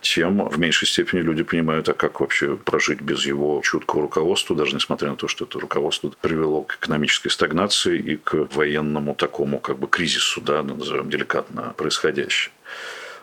тем 0.00 0.48
в 0.48 0.58
меньшей 0.58 0.88
степени 0.88 1.20
люди 1.20 1.42
понимают, 1.42 1.88
а 1.90 1.94
как 1.94 2.20
вообще 2.20 2.56
прожить 2.56 3.02
без 3.02 3.26
его 3.26 3.60
чуткого 3.62 4.02
руководства, 4.02 4.56
даже 4.56 4.74
несмотря 4.74 5.10
на 5.10 5.16
то, 5.16 5.28
что 5.28 5.44
это 5.44 5.60
руководство 5.60 6.10
привело 6.20 6.62
к 6.62 6.76
экономической 6.76 7.28
стагнации 7.28 7.98
и 7.98 8.16
к 8.16 8.48
военному 8.54 9.14
такому 9.14 9.58
как 9.58 9.78
бы 9.78 9.88
кризису, 9.88 10.40
да, 10.40 10.62
назовем 10.62 11.10
деликатно 11.10 11.74
происходящее 11.76 12.52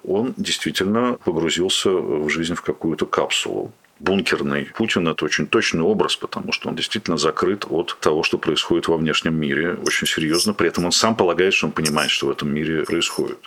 он 0.03 0.33
действительно 0.37 1.17
погрузился 1.25 1.91
в 1.91 2.29
жизнь 2.29 2.55
в 2.55 2.61
какую-то 2.61 3.05
капсулу 3.05 3.73
бункерный 3.99 4.65
Путин– 4.75 5.07
это 5.09 5.25
очень 5.25 5.47
точный 5.47 5.81
образ, 5.81 6.15
потому 6.15 6.51
что 6.51 6.69
он 6.69 6.75
действительно 6.75 7.17
закрыт 7.17 7.65
от 7.69 7.97
того, 7.99 8.23
что 8.23 8.37
происходит 8.37 8.87
во 8.87 8.97
внешнем 8.97 9.35
мире 9.35 9.75
очень 9.85 10.07
серьезно. 10.07 10.53
При 10.53 10.67
этом 10.67 10.85
он 10.85 10.91
сам 10.91 11.15
полагает, 11.15 11.53
что 11.53 11.67
он 11.67 11.71
понимает, 11.71 12.11
что 12.11 12.27
в 12.27 12.31
этом 12.31 12.53
мире 12.53 12.83
происходит. 12.83 13.39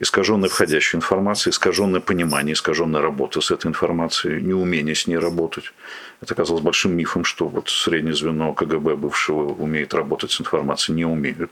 Искаженная 0.00 0.48
входящая 0.48 1.00
информация, 1.00 1.50
искаженное 1.50 2.00
понимание, 2.00 2.52
искаженная 2.52 3.00
работа 3.00 3.40
с 3.40 3.50
этой 3.50 3.66
информацией, 3.66 4.40
неумение 4.40 4.94
с 4.94 5.08
ней 5.08 5.18
работать. 5.18 5.72
Это 6.20 6.34
оказалось 6.34 6.62
большим 6.62 6.96
мифом, 6.96 7.24
что 7.24 7.48
вот 7.48 7.68
среднее 7.68 8.14
звено 8.14 8.52
КГБ 8.52 8.94
бывшего 8.94 9.52
умеет 9.52 9.94
работать 9.94 10.30
с 10.30 10.40
информацией, 10.40 10.96
не 10.96 11.04
умеет 11.04 11.50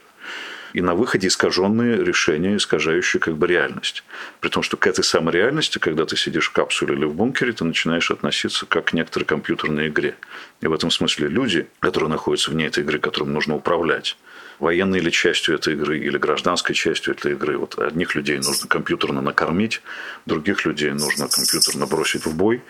и 0.73 0.81
на 0.81 0.95
выходе 0.95 1.29
искаженные 1.29 2.05
решения, 2.05 2.57
искажающие 2.57 3.21
как 3.21 3.37
бы 3.37 3.47
реальность. 3.47 4.05
При 4.41 4.49
том, 4.49 4.63
что 4.63 4.77
к 4.77 4.87
этой 4.87 5.05
самой 5.05 5.35
реальности, 5.35 5.79
когда 5.79 6.05
ты 6.05 6.17
сидишь 6.17 6.49
в 6.49 6.53
капсуле 6.53 6.95
или 6.95 7.05
в 7.05 7.15
бункере, 7.15 7.53
ты 7.53 7.65
начинаешь 7.65 8.11
относиться 8.11 8.67
как 8.67 8.87
к 8.87 8.93
некоторой 8.93 9.27
компьютерной 9.27 9.89
игре. 9.89 10.17
И 10.61 10.67
в 10.67 10.73
этом 10.73 10.91
смысле 10.91 11.29
люди, 11.29 11.67
которые 11.81 12.11
находятся 12.11 12.51
вне 12.51 12.67
этой 12.67 12.83
игры, 12.83 12.99
которым 12.99 13.33
нужно 13.33 13.57
управлять, 13.57 14.17
военной 14.59 14.99
или 14.99 15.11
частью 15.11 15.55
этой 15.55 15.75
игры, 15.75 15.99
или 15.99 16.19
гражданской 16.19 16.75
частью 16.75 17.15
этой 17.15 17.33
игры. 17.33 17.59
Вот 17.59 17.79
одних 17.79 18.15
людей 18.15 18.39
нужно 18.39 18.67
компьютерно 18.69 19.21
накормить, 19.21 19.83
других 20.25 20.65
людей 20.65 20.93
нужно 20.93 21.29
компьютерно 21.29 21.87
бросить 21.87 22.25
в 22.25 22.35
бой. 22.35 22.63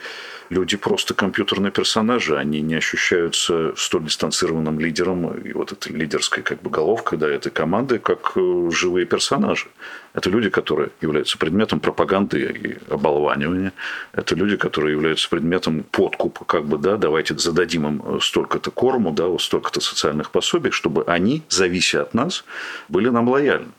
Люди 0.48 0.76
просто 0.76 1.12
компьютерные 1.14 1.72
персонажи, 1.72 2.36
они 2.36 2.60
не 2.60 2.76
ощущаются 2.76 3.72
столь 3.76 4.04
дистанцированным 4.04 4.78
лидером 4.78 5.34
и 5.34 5.52
вот 5.52 5.72
этой 5.72 5.92
лидерской 5.92 6.42
как 6.44 6.62
бы 6.62 6.70
головкой 6.70 7.18
да, 7.18 7.28
этой 7.28 7.50
команды, 7.50 7.98
как 7.98 8.32
э, 8.36 8.70
живые 8.70 9.06
персонажи. 9.06 9.66
Это 10.14 10.30
люди, 10.30 10.48
которые 10.48 10.90
являются 11.00 11.36
предметом 11.36 11.80
пропаганды 11.80 12.40
и 12.40 12.92
оболванивания. 12.92 13.72
Это 14.12 14.36
люди, 14.36 14.56
которые 14.56 14.92
являются 14.92 15.28
предметом 15.28 15.82
подкупа, 15.82 16.44
как 16.44 16.64
бы, 16.64 16.78
да, 16.78 16.96
давайте 16.96 17.36
зададим 17.36 17.86
им 17.86 18.02
э, 18.04 18.18
столько-то 18.20 18.70
корму, 18.70 19.10
да, 19.10 19.26
вот 19.26 19.42
столько-то 19.42 19.80
социальных 19.80 20.30
пособий, 20.30 20.70
чтобы 20.70 21.02
они, 21.08 21.42
завися 21.48 22.02
от 22.02 22.14
нас, 22.14 22.44
были 22.88 23.08
нам 23.08 23.28
лояльны. 23.28 23.72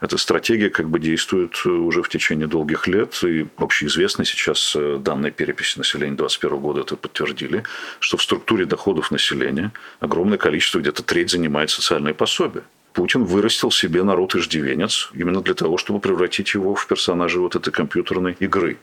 Эта 0.00 0.16
стратегия 0.16 0.70
как 0.70 0.88
бы 0.88 0.98
действует 0.98 1.60
э, 1.66 1.68
уже 1.68 2.02
в 2.02 2.08
течение 2.08 2.48
долгих 2.48 2.86
лет, 2.86 3.22
и 3.22 3.46
общеизвестно 3.58 4.24
сейчас 4.24 4.74
э, 4.74 4.98
данные 4.98 5.30
переписи 5.30 5.76
населения 5.76 6.16
2021 6.16 6.58
года 6.58 6.80
это 6.80 6.96
подтвердили, 6.96 7.64
что 7.98 8.16
в 8.16 8.22
структуре 8.22 8.64
доходов 8.64 9.10
населения 9.10 9.72
огромное 10.00 10.38
количество, 10.38 10.78
где-то 10.78 11.02
треть 11.02 11.30
занимает 11.30 11.70
социальные 11.70 12.14
пособия. 12.14 12.62
Путин 12.94 13.24
вырастил 13.24 13.70
себе 13.70 14.02
народ-иждивенец 14.02 15.10
именно 15.14 15.42
для 15.42 15.54
того, 15.54 15.76
чтобы 15.76 16.00
превратить 16.00 16.54
его 16.54 16.74
в 16.74 16.86
персонажа 16.86 17.38
вот 17.38 17.54
этой 17.54 17.70
компьютерной 17.70 18.36
игры. 18.40 18.78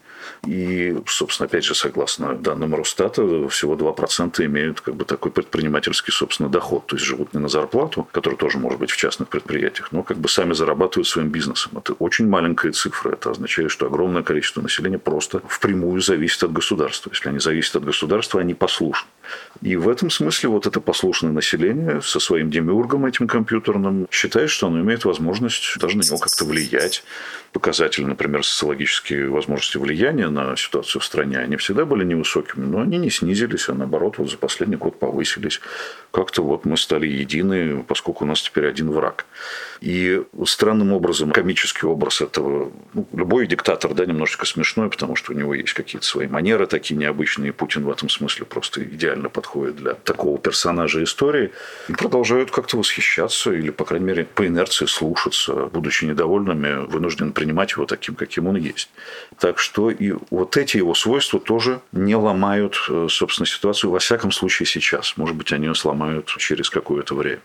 И, 0.45 0.97
собственно, 1.05 1.47
опять 1.47 1.63
же, 1.63 1.75
согласно 1.75 2.36
данным 2.36 2.75
Росстата, 2.75 3.21
всего 3.49 3.75
2% 3.75 4.45
имеют 4.45 4.82
как 4.82 4.95
бы 4.95 5.05
такой 5.05 5.32
предпринимательский, 5.32 6.13
собственно, 6.13 6.49
доход. 6.49 6.86
То 6.88 6.95
есть 6.95 7.05
живут 7.05 7.34
не 7.34 7.39
на 7.39 7.47
зарплату, 7.47 8.07
которая 8.11 8.38
тоже 8.38 8.57
может 8.57 8.80
быть 8.80 8.91
в 8.91 8.97
частных 8.97 9.30
предприятиях, 9.30 9.91
но 9.91 10.03
как 10.03 10.17
бы 10.17 10.30
сами 10.30 10.53
зарабатывают 10.53 11.07
своим 11.07 11.30
бизнесом. 11.30 11.73
Это 11.78 11.93
очень 11.93 12.28
маленькая 12.28 12.71
цифра. 12.71 13.11
Это 13.11 13.32
означает, 13.32 13.71
что 13.71 13.86
огромное 13.88 14.23
количество 14.23 14.61
населения 14.61 14.99
просто 14.99 15.41
впрямую 15.47 16.01
зависит 16.01 16.43
от 16.43 16.53
государства. 16.53 17.09
Если 17.11 17.30
они 17.30 17.39
зависят 17.39 17.75
от 17.78 17.86
государства, 17.86 18.41
они 18.41 18.53
послушны. 18.53 19.07
И 19.61 19.75
в 19.75 19.89
этом 19.89 20.09
смысле 20.09 20.49
вот 20.49 20.67
это 20.67 20.80
послушное 20.80 21.32
население 21.32 22.01
со 22.01 22.19
своим 22.19 22.49
демиургом 22.49 23.05
этим 23.05 23.28
компьютерным 23.28 24.07
считает, 24.11 24.49
что 24.49 24.67
оно 24.67 24.82
имеет 24.82 25.05
возможность 25.05 25.78
даже 25.80 25.97
на 25.97 26.03
него 26.03 26.17
как-то 26.17 26.45
влиять. 26.45 27.03
Показатели, 27.53 28.03
например, 28.03 28.45
социологические 28.45 29.30
возможности 29.30 29.78
влияния 29.78 30.30
на 30.30 30.55
ситуацию 30.55 31.01
в 31.01 31.05
стране, 31.05 31.39
они 31.39 31.55
всегда 31.57 31.86
были 31.86 32.03
невысокими, 32.03 32.65
но 32.65 32.82
они 32.82 32.97
не 32.97 33.09
снизились, 33.09 33.69
а 33.69 33.73
наоборот 33.73 34.17
вот 34.17 34.30
за 34.30 34.38
последний 34.38 34.75
год 34.75 34.99
повысились. 34.99 35.59
Как-то 36.11 36.43
вот 36.43 36.65
мы 36.65 36.78
стали 36.78 37.07
едины, 37.07 37.84
поскольку 37.88 38.25
у 38.25 38.28
нас 38.28 38.41
теперь 38.41 38.67
один 38.67 38.91
враг. 38.91 39.25
И 39.82 40.21
странным 40.45 40.91
образом 40.93 41.32
комический 41.32 41.86
образ 41.86 42.21
этого, 42.21 42.71
ну, 42.93 43.07
любой 43.13 43.47
диктатор, 43.47 43.93
да, 43.93 44.05
немножечко 44.05 44.45
смешной, 44.45 44.89
потому 44.89 45.15
что 45.15 45.34
у 45.34 45.36
него 45.36 45.53
есть 45.53 45.73
какие-то 45.73 46.05
свои 46.05 46.28
манеры 46.28 46.67
такие 46.67 46.95
необычные. 46.97 47.53
Путин 47.53 47.86
в 47.86 47.89
этом 47.89 48.09
смысле 48.09 48.45
просто 48.45 48.82
идеально 49.18 49.30
подходит 49.30 49.76
для 49.76 49.93
такого 49.93 50.38
персонажа 50.38 51.03
истории. 51.03 51.51
И 51.89 51.93
продолжают 51.93 52.51
как-то 52.51 52.78
восхищаться 52.78 53.51
или, 53.51 53.72
по 53.72 53.86
крайней 53.86 54.05
мере, 54.05 54.24
по 54.24 54.45
инерции 54.45 54.86
слушаться, 54.86 55.53
будучи 55.74 56.05
недовольными, 56.05 56.86
вынуждены 56.88 57.32
принимать 57.32 57.72
его 57.72 57.86
таким, 57.86 58.15
каким 58.15 58.47
он 58.47 58.55
есть. 58.55 58.89
Так 59.39 59.59
что 59.59 59.89
и 59.89 60.13
вот 60.30 60.57
эти 60.57 60.78
его 60.78 60.93
свойства 60.93 61.39
тоже 61.39 61.80
не 61.91 62.15
ломают, 62.15 62.76
э, 62.89 63.07
собственно, 63.09 63.45
ситуацию, 63.45 63.91
во 63.91 63.99
всяком 63.99 64.32
случае 64.32 64.65
сейчас. 64.65 65.18
Может 65.18 65.36
быть, 65.36 65.51
они 65.51 65.68
ее 65.68 65.76
сломают 65.76 66.28
через 66.38 66.70
какое-то 66.70 67.15
время. 67.15 67.41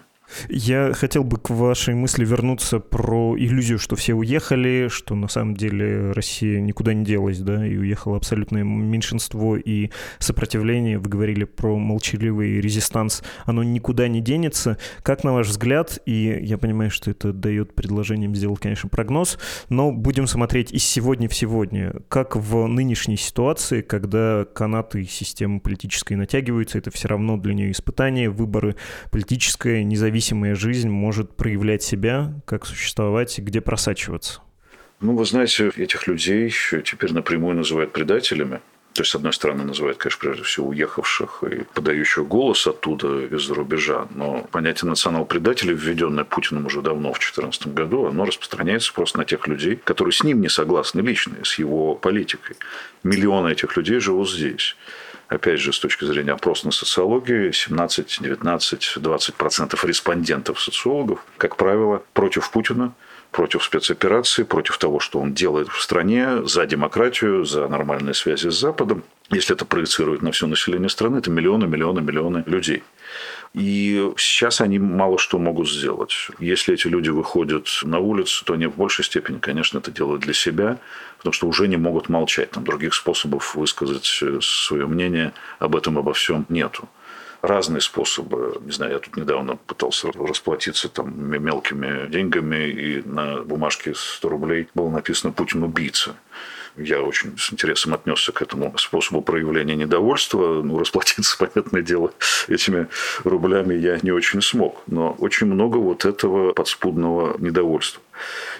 Я 0.48 0.92
хотел 0.92 1.24
бы 1.24 1.38
к 1.38 1.50
вашей 1.50 1.94
мысли 1.94 2.24
вернуться 2.24 2.78
про 2.80 3.36
иллюзию, 3.36 3.78
что 3.78 3.96
все 3.96 4.14
уехали, 4.14 4.88
что 4.90 5.14
на 5.14 5.28
самом 5.28 5.56
деле 5.56 6.12
Россия 6.12 6.60
никуда 6.60 6.94
не 6.94 7.04
делась, 7.04 7.38
да, 7.38 7.66
и 7.66 7.76
уехало 7.76 8.16
абсолютное 8.16 8.62
меньшинство 8.64 9.56
и 9.56 9.90
сопротивление. 10.18 10.98
Вы 10.98 11.08
говорили 11.10 11.44
про 11.44 11.76
молчаливый 11.78 12.60
резистанс. 12.60 13.22
Оно 13.44 13.62
никуда 13.62 14.08
не 14.08 14.20
денется. 14.20 14.78
Как 15.02 15.24
на 15.24 15.32
ваш 15.32 15.48
взгляд, 15.48 15.98
и 16.06 16.38
я 16.42 16.58
понимаю, 16.58 16.90
что 16.90 17.10
это 17.10 17.32
дает 17.32 17.74
предложением 17.74 18.34
сделать, 18.34 18.60
конечно, 18.60 18.88
прогноз, 18.88 19.38
но 19.68 19.92
будем 19.92 20.26
смотреть 20.26 20.72
из 20.72 20.84
сегодня 20.84 21.28
в 21.28 21.34
сегодня. 21.34 21.94
Как 22.08 22.36
в 22.36 22.66
нынешней 22.66 23.16
ситуации, 23.16 23.82
когда 23.82 24.44
канаты 24.44 25.04
системы 25.04 25.60
политической 25.60 26.14
натягиваются, 26.14 26.78
это 26.78 26.90
все 26.90 27.08
равно 27.08 27.36
для 27.36 27.54
нее 27.54 27.70
испытание, 27.70 28.30
выборы, 28.30 28.76
политическая 29.10 29.84
независимость 29.84 30.21
независимая 30.22 30.54
жизнь 30.54 30.88
может 30.88 31.36
проявлять 31.36 31.82
себя, 31.82 32.34
как 32.46 32.64
существовать, 32.64 33.38
где 33.38 33.60
просачиваться? 33.60 34.40
Ну, 35.00 35.16
вы 35.16 35.24
знаете, 35.24 35.72
этих 35.76 36.06
людей 36.06 36.52
теперь 36.84 37.12
напрямую 37.12 37.56
называют 37.56 37.92
предателями. 37.92 38.60
То 38.94 39.00
есть, 39.00 39.10
с 39.10 39.14
одной 39.14 39.32
стороны, 39.32 39.64
называют, 39.64 39.96
конечно, 39.96 40.20
прежде 40.20 40.42
всего 40.44 40.68
уехавших 40.68 41.44
и 41.50 41.64
подающих 41.74 42.28
голос 42.28 42.66
оттуда 42.66 43.24
из-за 43.24 43.54
рубежа. 43.54 44.06
Но 44.14 44.46
понятие 44.52 44.90
национал-предателей, 44.90 45.74
введенное 45.74 46.24
Путиным 46.24 46.66
уже 46.66 46.82
давно, 46.82 47.08
в 47.08 47.18
2014 47.18 47.68
году, 47.68 48.06
оно 48.06 48.26
распространяется 48.26 48.92
просто 48.92 49.18
на 49.18 49.24
тех 49.24 49.48
людей, 49.48 49.76
которые 49.76 50.12
с 50.12 50.22
ним 50.22 50.40
не 50.40 50.48
согласны 50.48 51.00
лично, 51.00 51.36
с 51.42 51.58
его 51.58 51.94
политикой. 51.94 52.56
Миллионы 53.02 53.52
этих 53.52 53.76
людей 53.76 53.98
живут 53.98 54.30
здесь 54.30 54.76
опять 55.34 55.60
же, 55.60 55.72
с 55.72 55.78
точки 55.78 56.04
зрения 56.04 56.32
опросной 56.32 56.72
социологии, 56.72 57.52
17, 57.52 58.18
19, 58.20 58.92
20 58.96 59.34
процентов 59.34 59.84
респондентов 59.84 60.60
социологов, 60.60 61.24
как 61.38 61.56
правило, 61.56 62.02
против 62.12 62.50
Путина, 62.50 62.92
против 63.30 63.64
спецоперации, 63.64 64.42
против 64.42 64.78
того, 64.78 65.00
что 65.00 65.18
он 65.18 65.32
делает 65.32 65.68
в 65.68 65.80
стране, 65.80 66.46
за 66.46 66.66
демократию, 66.66 67.44
за 67.44 67.66
нормальные 67.66 68.14
связи 68.14 68.50
с 68.50 68.60
Западом. 68.60 69.02
Если 69.30 69.54
это 69.54 69.64
проецирует 69.64 70.20
на 70.20 70.32
все 70.32 70.46
население 70.46 70.90
страны, 70.90 71.18
это 71.18 71.30
миллионы, 71.30 71.66
миллионы, 71.66 72.02
миллионы 72.02 72.44
людей. 72.46 72.82
И 73.54 74.12
сейчас 74.18 74.60
они 74.60 74.78
мало 74.78 75.18
что 75.18 75.38
могут 75.38 75.70
сделать. 75.70 76.12
Если 76.38 76.74
эти 76.74 76.86
люди 76.88 77.08
выходят 77.08 77.66
на 77.82 77.98
улицу, 77.98 78.44
то 78.44 78.52
они 78.52 78.66
в 78.66 78.76
большей 78.76 79.04
степени, 79.04 79.38
конечно, 79.38 79.78
это 79.78 79.90
делают 79.90 80.22
для 80.22 80.34
себя, 80.34 80.78
потому 81.22 81.32
что 81.32 81.46
уже 81.46 81.68
не 81.68 81.76
могут 81.76 82.08
молчать. 82.08 82.50
Там 82.50 82.64
других 82.64 82.94
способов 82.94 83.54
высказать 83.54 84.18
э, 84.22 84.40
свое 84.42 84.88
мнение 84.88 85.32
об 85.60 85.76
этом, 85.76 85.96
обо 85.96 86.12
всем 86.12 86.44
нету 86.48 86.88
разные 87.42 87.80
способы. 87.80 88.60
Не 88.64 88.72
знаю, 88.72 88.92
я 88.92 88.98
тут 88.98 89.16
недавно 89.16 89.56
пытался 89.56 90.10
расплатиться 90.12 90.88
там 90.88 91.12
мелкими 91.28 92.08
деньгами, 92.08 92.68
и 92.68 93.02
на 93.02 93.42
бумажке 93.42 93.94
100 93.94 94.28
рублей 94.28 94.68
было 94.74 94.90
написано 94.90 95.32
«Путин 95.32 95.62
убийца». 95.64 96.14
Я 96.76 97.02
очень 97.02 97.36
с 97.38 97.52
интересом 97.52 97.94
отнесся 97.94 98.32
к 98.32 98.40
этому 98.40 98.76
способу 98.78 99.20
проявления 99.20 99.76
недовольства. 99.76 100.62
Ну, 100.62 100.78
расплатиться, 100.78 101.36
понятное 101.46 101.82
дело, 101.82 102.12
этими 102.48 102.88
рублями 103.24 103.74
я 103.74 103.98
не 104.02 104.10
очень 104.10 104.40
смог. 104.40 104.82
Но 104.86 105.12
очень 105.18 105.46
много 105.46 105.76
вот 105.76 106.04
этого 106.04 106.52
подспудного 106.52 107.36
недовольства. 107.38 108.02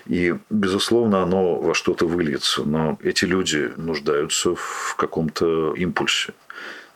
И, 0.06 0.34
безусловно, 0.50 1.22
оно 1.22 1.56
во 1.56 1.74
что-то 1.74 2.06
выльется. 2.06 2.64
Но 2.64 2.98
эти 3.02 3.24
люди 3.24 3.72
нуждаются 3.76 4.54
в 4.54 4.94
каком-то 4.98 5.74
импульсе. 5.74 6.34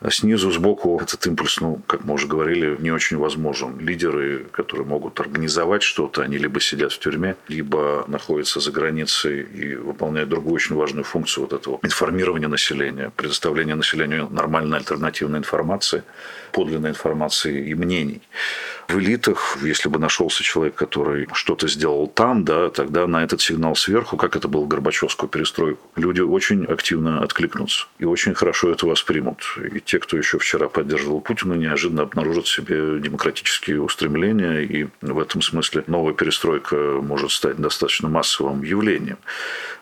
А 0.01 0.11
снизу, 0.11 0.51
сбоку 0.51 1.01
этот 1.03 1.27
импульс, 1.27 1.59
ну, 1.61 1.81
как 1.87 2.05
мы 2.05 2.15
уже 2.15 2.27
говорили, 2.27 2.77
не 2.79 2.91
очень 2.91 3.17
возможен. 3.17 3.79
Лидеры, 3.79 4.45
которые 4.53 4.87
могут 4.87 5.19
организовать 5.21 5.83
что-то, 5.83 6.21
они 6.21 6.37
либо 6.37 6.61
сидят 6.61 6.93
в 6.93 6.99
тюрьме, 6.99 7.37
либо 7.49 8.05
находятся 8.07 8.61
за 8.61 8.73
границей 8.73 9.41
и 9.43 9.75
выполняют 9.75 10.29
другую 10.29 10.55
очень 10.55 10.77
важную 10.77 11.05
функцию 11.05 11.47
вот 11.49 11.59
этого 11.59 11.81
информирования 11.83 12.49
населения, 12.49 13.11
предоставления 13.17 13.75
населению 13.75 14.29
нормальной 14.31 14.79
альтернативной 14.79 15.39
информации, 15.39 16.03
подлинной 16.53 16.91
информации 16.91 17.67
и 17.67 17.75
мнений 17.75 18.21
в 18.89 18.99
элитах, 18.99 19.59
если 19.63 19.89
бы 19.89 19.99
нашелся 19.99 20.43
человек, 20.43 20.75
который 20.75 21.29
что-то 21.33 21.67
сделал 21.69 22.07
там, 22.07 22.45
да, 22.45 22.71
тогда 22.71 23.07
на 23.07 23.25
этот 23.25 23.41
сигнал 23.41 23.75
сверху, 23.75 24.17
как 24.17 24.37
это 24.37 24.49
было 24.49 24.67
Горбачевскую 24.67 25.29
перестройку, 25.29 25.81
люди 25.97 26.21
очень 26.21 26.65
активно 26.65 27.23
откликнутся 27.23 27.87
и 27.99 28.05
очень 28.05 28.35
хорошо 28.35 28.71
это 28.71 28.87
воспримут. 28.87 29.43
И 29.73 29.81
те, 29.81 29.99
кто 29.99 30.17
еще 30.17 30.39
вчера 30.39 30.69
поддерживал 30.69 31.21
Путина, 31.21 31.55
неожиданно 31.55 32.03
обнаружат 32.03 32.47
в 32.47 32.55
себе 32.55 33.01
демократические 33.01 33.83
устремления, 33.83 34.61
и 34.61 34.89
в 35.03 35.19
этом 35.19 35.43
смысле 35.43 35.85
новая 35.87 36.15
перестройка 36.15 36.77
может 36.77 37.33
стать 37.33 37.57
достаточно 37.57 38.09
массовым 38.09 38.63
явлением. 38.63 39.19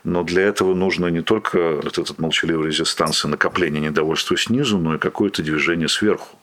Но 0.02 0.22
для 0.22 0.42
этого 0.42 0.74
нужно 0.74 1.08
не 1.08 1.22
только 1.22 1.76
вот 1.76 1.98
этот 1.98 2.18
молчаливый 2.18 2.68
резистанс 2.68 3.24
и 3.24 3.28
накопление 3.28 3.82
недовольства 3.82 4.36
снизу, 4.36 4.78
но 4.78 4.96
и 4.96 4.98
какое-то 4.98 5.42
движение 5.42 5.88
сверху 5.88 6.38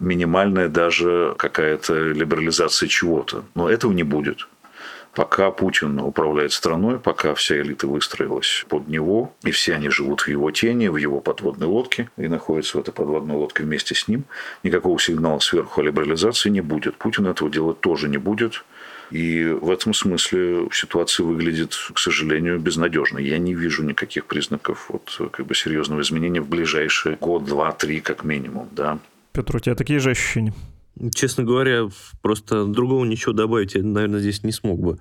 минимальная 0.00 0.68
даже 0.68 1.34
какая-то 1.38 1.94
либерализация 1.94 2.88
чего-то. 2.88 3.44
Но 3.54 3.68
этого 3.68 3.92
не 3.92 4.02
будет. 4.02 4.48
Пока 5.14 5.50
Путин 5.50 5.98
управляет 5.98 6.52
страной, 6.52 7.00
пока 7.00 7.34
вся 7.34 7.60
элита 7.60 7.88
выстроилась 7.88 8.64
под 8.68 8.86
него, 8.88 9.34
и 9.42 9.50
все 9.50 9.74
они 9.74 9.88
живут 9.88 10.20
в 10.20 10.28
его 10.28 10.50
тени, 10.50 10.86
в 10.88 10.96
его 10.96 11.20
подводной 11.20 11.66
лодке, 11.66 12.08
и 12.16 12.28
находятся 12.28 12.76
в 12.76 12.80
этой 12.82 12.92
подводной 12.92 13.34
лодке 13.34 13.64
вместе 13.64 13.94
с 13.94 14.06
ним, 14.06 14.24
никакого 14.62 14.98
сигнала 15.00 15.40
сверху 15.40 15.80
о 15.80 15.84
либерализации 15.84 16.50
не 16.50 16.60
будет. 16.60 16.96
Путин 16.96 17.26
этого 17.26 17.50
делать 17.50 17.80
тоже 17.80 18.08
не 18.08 18.18
будет. 18.18 18.64
И 19.10 19.44
в 19.44 19.70
этом 19.70 19.94
смысле 19.94 20.68
ситуация 20.70 21.24
выглядит, 21.24 21.74
к 21.92 21.98
сожалению, 21.98 22.60
безнадежно. 22.60 23.18
Я 23.18 23.38
не 23.38 23.54
вижу 23.54 23.82
никаких 23.82 24.26
признаков 24.26 24.86
вот, 24.90 25.30
как 25.32 25.46
бы 25.46 25.54
серьезного 25.54 26.02
изменения 26.02 26.42
в 26.42 26.48
ближайшие 26.48 27.16
год, 27.16 27.44
два, 27.44 27.72
три 27.72 28.00
как 28.00 28.22
минимум. 28.22 28.68
Да. 28.70 28.98
Петр, 29.38 29.54
у 29.54 29.60
тебя 29.60 29.76
такие 29.76 30.00
же 30.00 30.10
ощущения? 30.10 30.52
Честно 31.14 31.44
говоря, 31.44 31.86
просто 32.22 32.64
другого 32.64 33.04
ничего 33.04 33.32
добавить 33.32 33.76
я, 33.76 33.84
наверное, 33.84 34.18
здесь 34.18 34.42
не 34.42 34.50
смог 34.50 34.80
бы. 34.80 34.98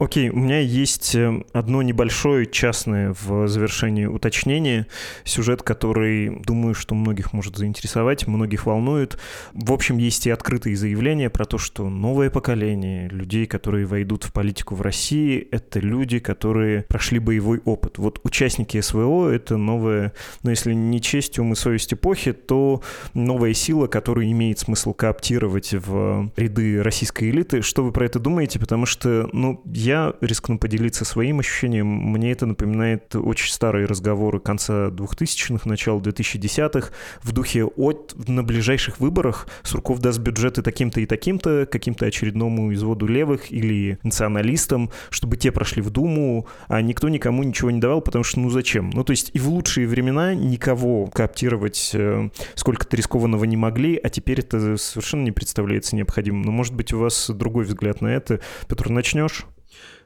Окей, 0.00 0.30
у 0.30 0.38
меня 0.38 0.60
есть 0.60 1.14
э, 1.14 1.42
одно 1.52 1.82
небольшое 1.82 2.46
частное 2.46 3.14
в 3.20 3.46
завершении 3.48 4.06
уточнение. 4.06 4.86
Сюжет, 5.24 5.62
который, 5.62 6.40
думаю, 6.40 6.72
что 6.72 6.94
многих 6.94 7.34
может 7.34 7.58
заинтересовать, 7.58 8.26
многих 8.26 8.64
волнует. 8.64 9.18
В 9.52 9.70
общем, 9.74 9.98
есть 9.98 10.26
и 10.26 10.30
открытые 10.30 10.74
заявления 10.74 11.28
про 11.28 11.44
то, 11.44 11.58
что 11.58 11.90
новое 11.90 12.30
поколение 12.30 13.10
людей, 13.10 13.44
которые 13.44 13.84
войдут 13.84 14.24
в 14.24 14.32
политику 14.32 14.74
в 14.74 14.80
России, 14.80 15.46
это 15.50 15.80
люди, 15.80 16.18
которые 16.18 16.84
прошли 16.84 17.18
боевой 17.18 17.60
опыт. 17.66 17.98
Вот 17.98 18.20
участники 18.24 18.80
СВО— 18.80 19.28
это 19.30 19.58
новая, 19.58 20.14
ну, 20.42 20.48
если 20.48 20.72
не 20.72 21.02
честь, 21.02 21.38
ум 21.38 21.52
и 21.52 21.56
совесть 21.56 21.92
эпохи, 21.92 22.32
то 22.32 22.80
новая 23.12 23.52
сила, 23.52 23.86
которую 23.86 24.30
имеет 24.32 24.60
смысл 24.60 24.94
кооптировать 24.94 25.74
в 25.74 26.32
ряды 26.36 26.82
российской 26.82 27.28
элиты. 27.28 27.60
Что 27.60 27.84
вы 27.84 27.92
про 27.92 28.06
это 28.06 28.18
думаете? 28.18 28.58
Потому 28.58 28.86
что, 28.86 29.28
ну, 29.34 29.60
я 29.66 29.89
я 29.90 30.14
рискну 30.20 30.56
поделиться 30.56 31.04
своим 31.04 31.40
ощущением. 31.40 31.86
Мне 31.86 32.30
это 32.30 32.46
напоминает 32.46 33.16
очень 33.16 33.52
старые 33.52 33.86
разговоры 33.86 34.38
конца 34.38 34.88
2000-х, 34.88 35.68
начала 35.68 35.98
2010-х 36.00 36.92
в 37.22 37.32
духе 37.32 37.64
от 37.64 38.14
на 38.28 38.44
ближайших 38.44 39.00
выборах 39.00 39.48
Сурков 39.64 39.98
даст 39.98 40.20
бюджеты 40.20 40.62
таким-то 40.62 41.00
и 41.00 41.06
таким-то, 41.06 41.66
каким-то 41.66 42.06
очередному 42.06 42.72
изводу 42.72 43.06
левых 43.06 43.50
или 43.50 43.98
националистам, 44.04 44.90
чтобы 45.10 45.36
те 45.36 45.50
прошли 45.50 45.82
в 45.82 45.90
Думу, 45.90 46.46
а 46.68 46.80
никто 46.82 47.08
никому 47.08 47.42
ничего 47.42 47.72
не 47.72 47.80
давал, 47.80 48.00
потому 48.00 48.22
что 48.22 48.38
ну 48.38 48.50
зачем? 48.50 48.90
Ну 48.90 49.02
то 49.02 49.10
есть 49.10 49.30
и 49.34 49.40
в 49.40 49.48
лучшие 49.48 49.88
времена 49.88 50.34
никого 50.34 51.06
кооптировать 51.06 51.90
э, 51.94 52.30
сколько-то 52.54 52.96
рискованного 52.96 53.44
не 53.44 53.56
могли, 53.56 53.96
а 53.96 54.08
теперь 54.08 54.40
это 54.40 54.76
совершенно 54.76 55.24
не 55.24 55.32
представляется 55.32 55.96
необходимым. 55.96 56.42
Но 56.42 56.52
может 56.52 56.74
быть 56.74 56.92
у 56.92 56.98
вас 56.98 57.28
другой 57.30 57.64
взгляд 57.64 58.00
на 58.00 58.08
это. 58.08 58.40
Петр, 58.68 58.88
начнешь? 58.88 59.46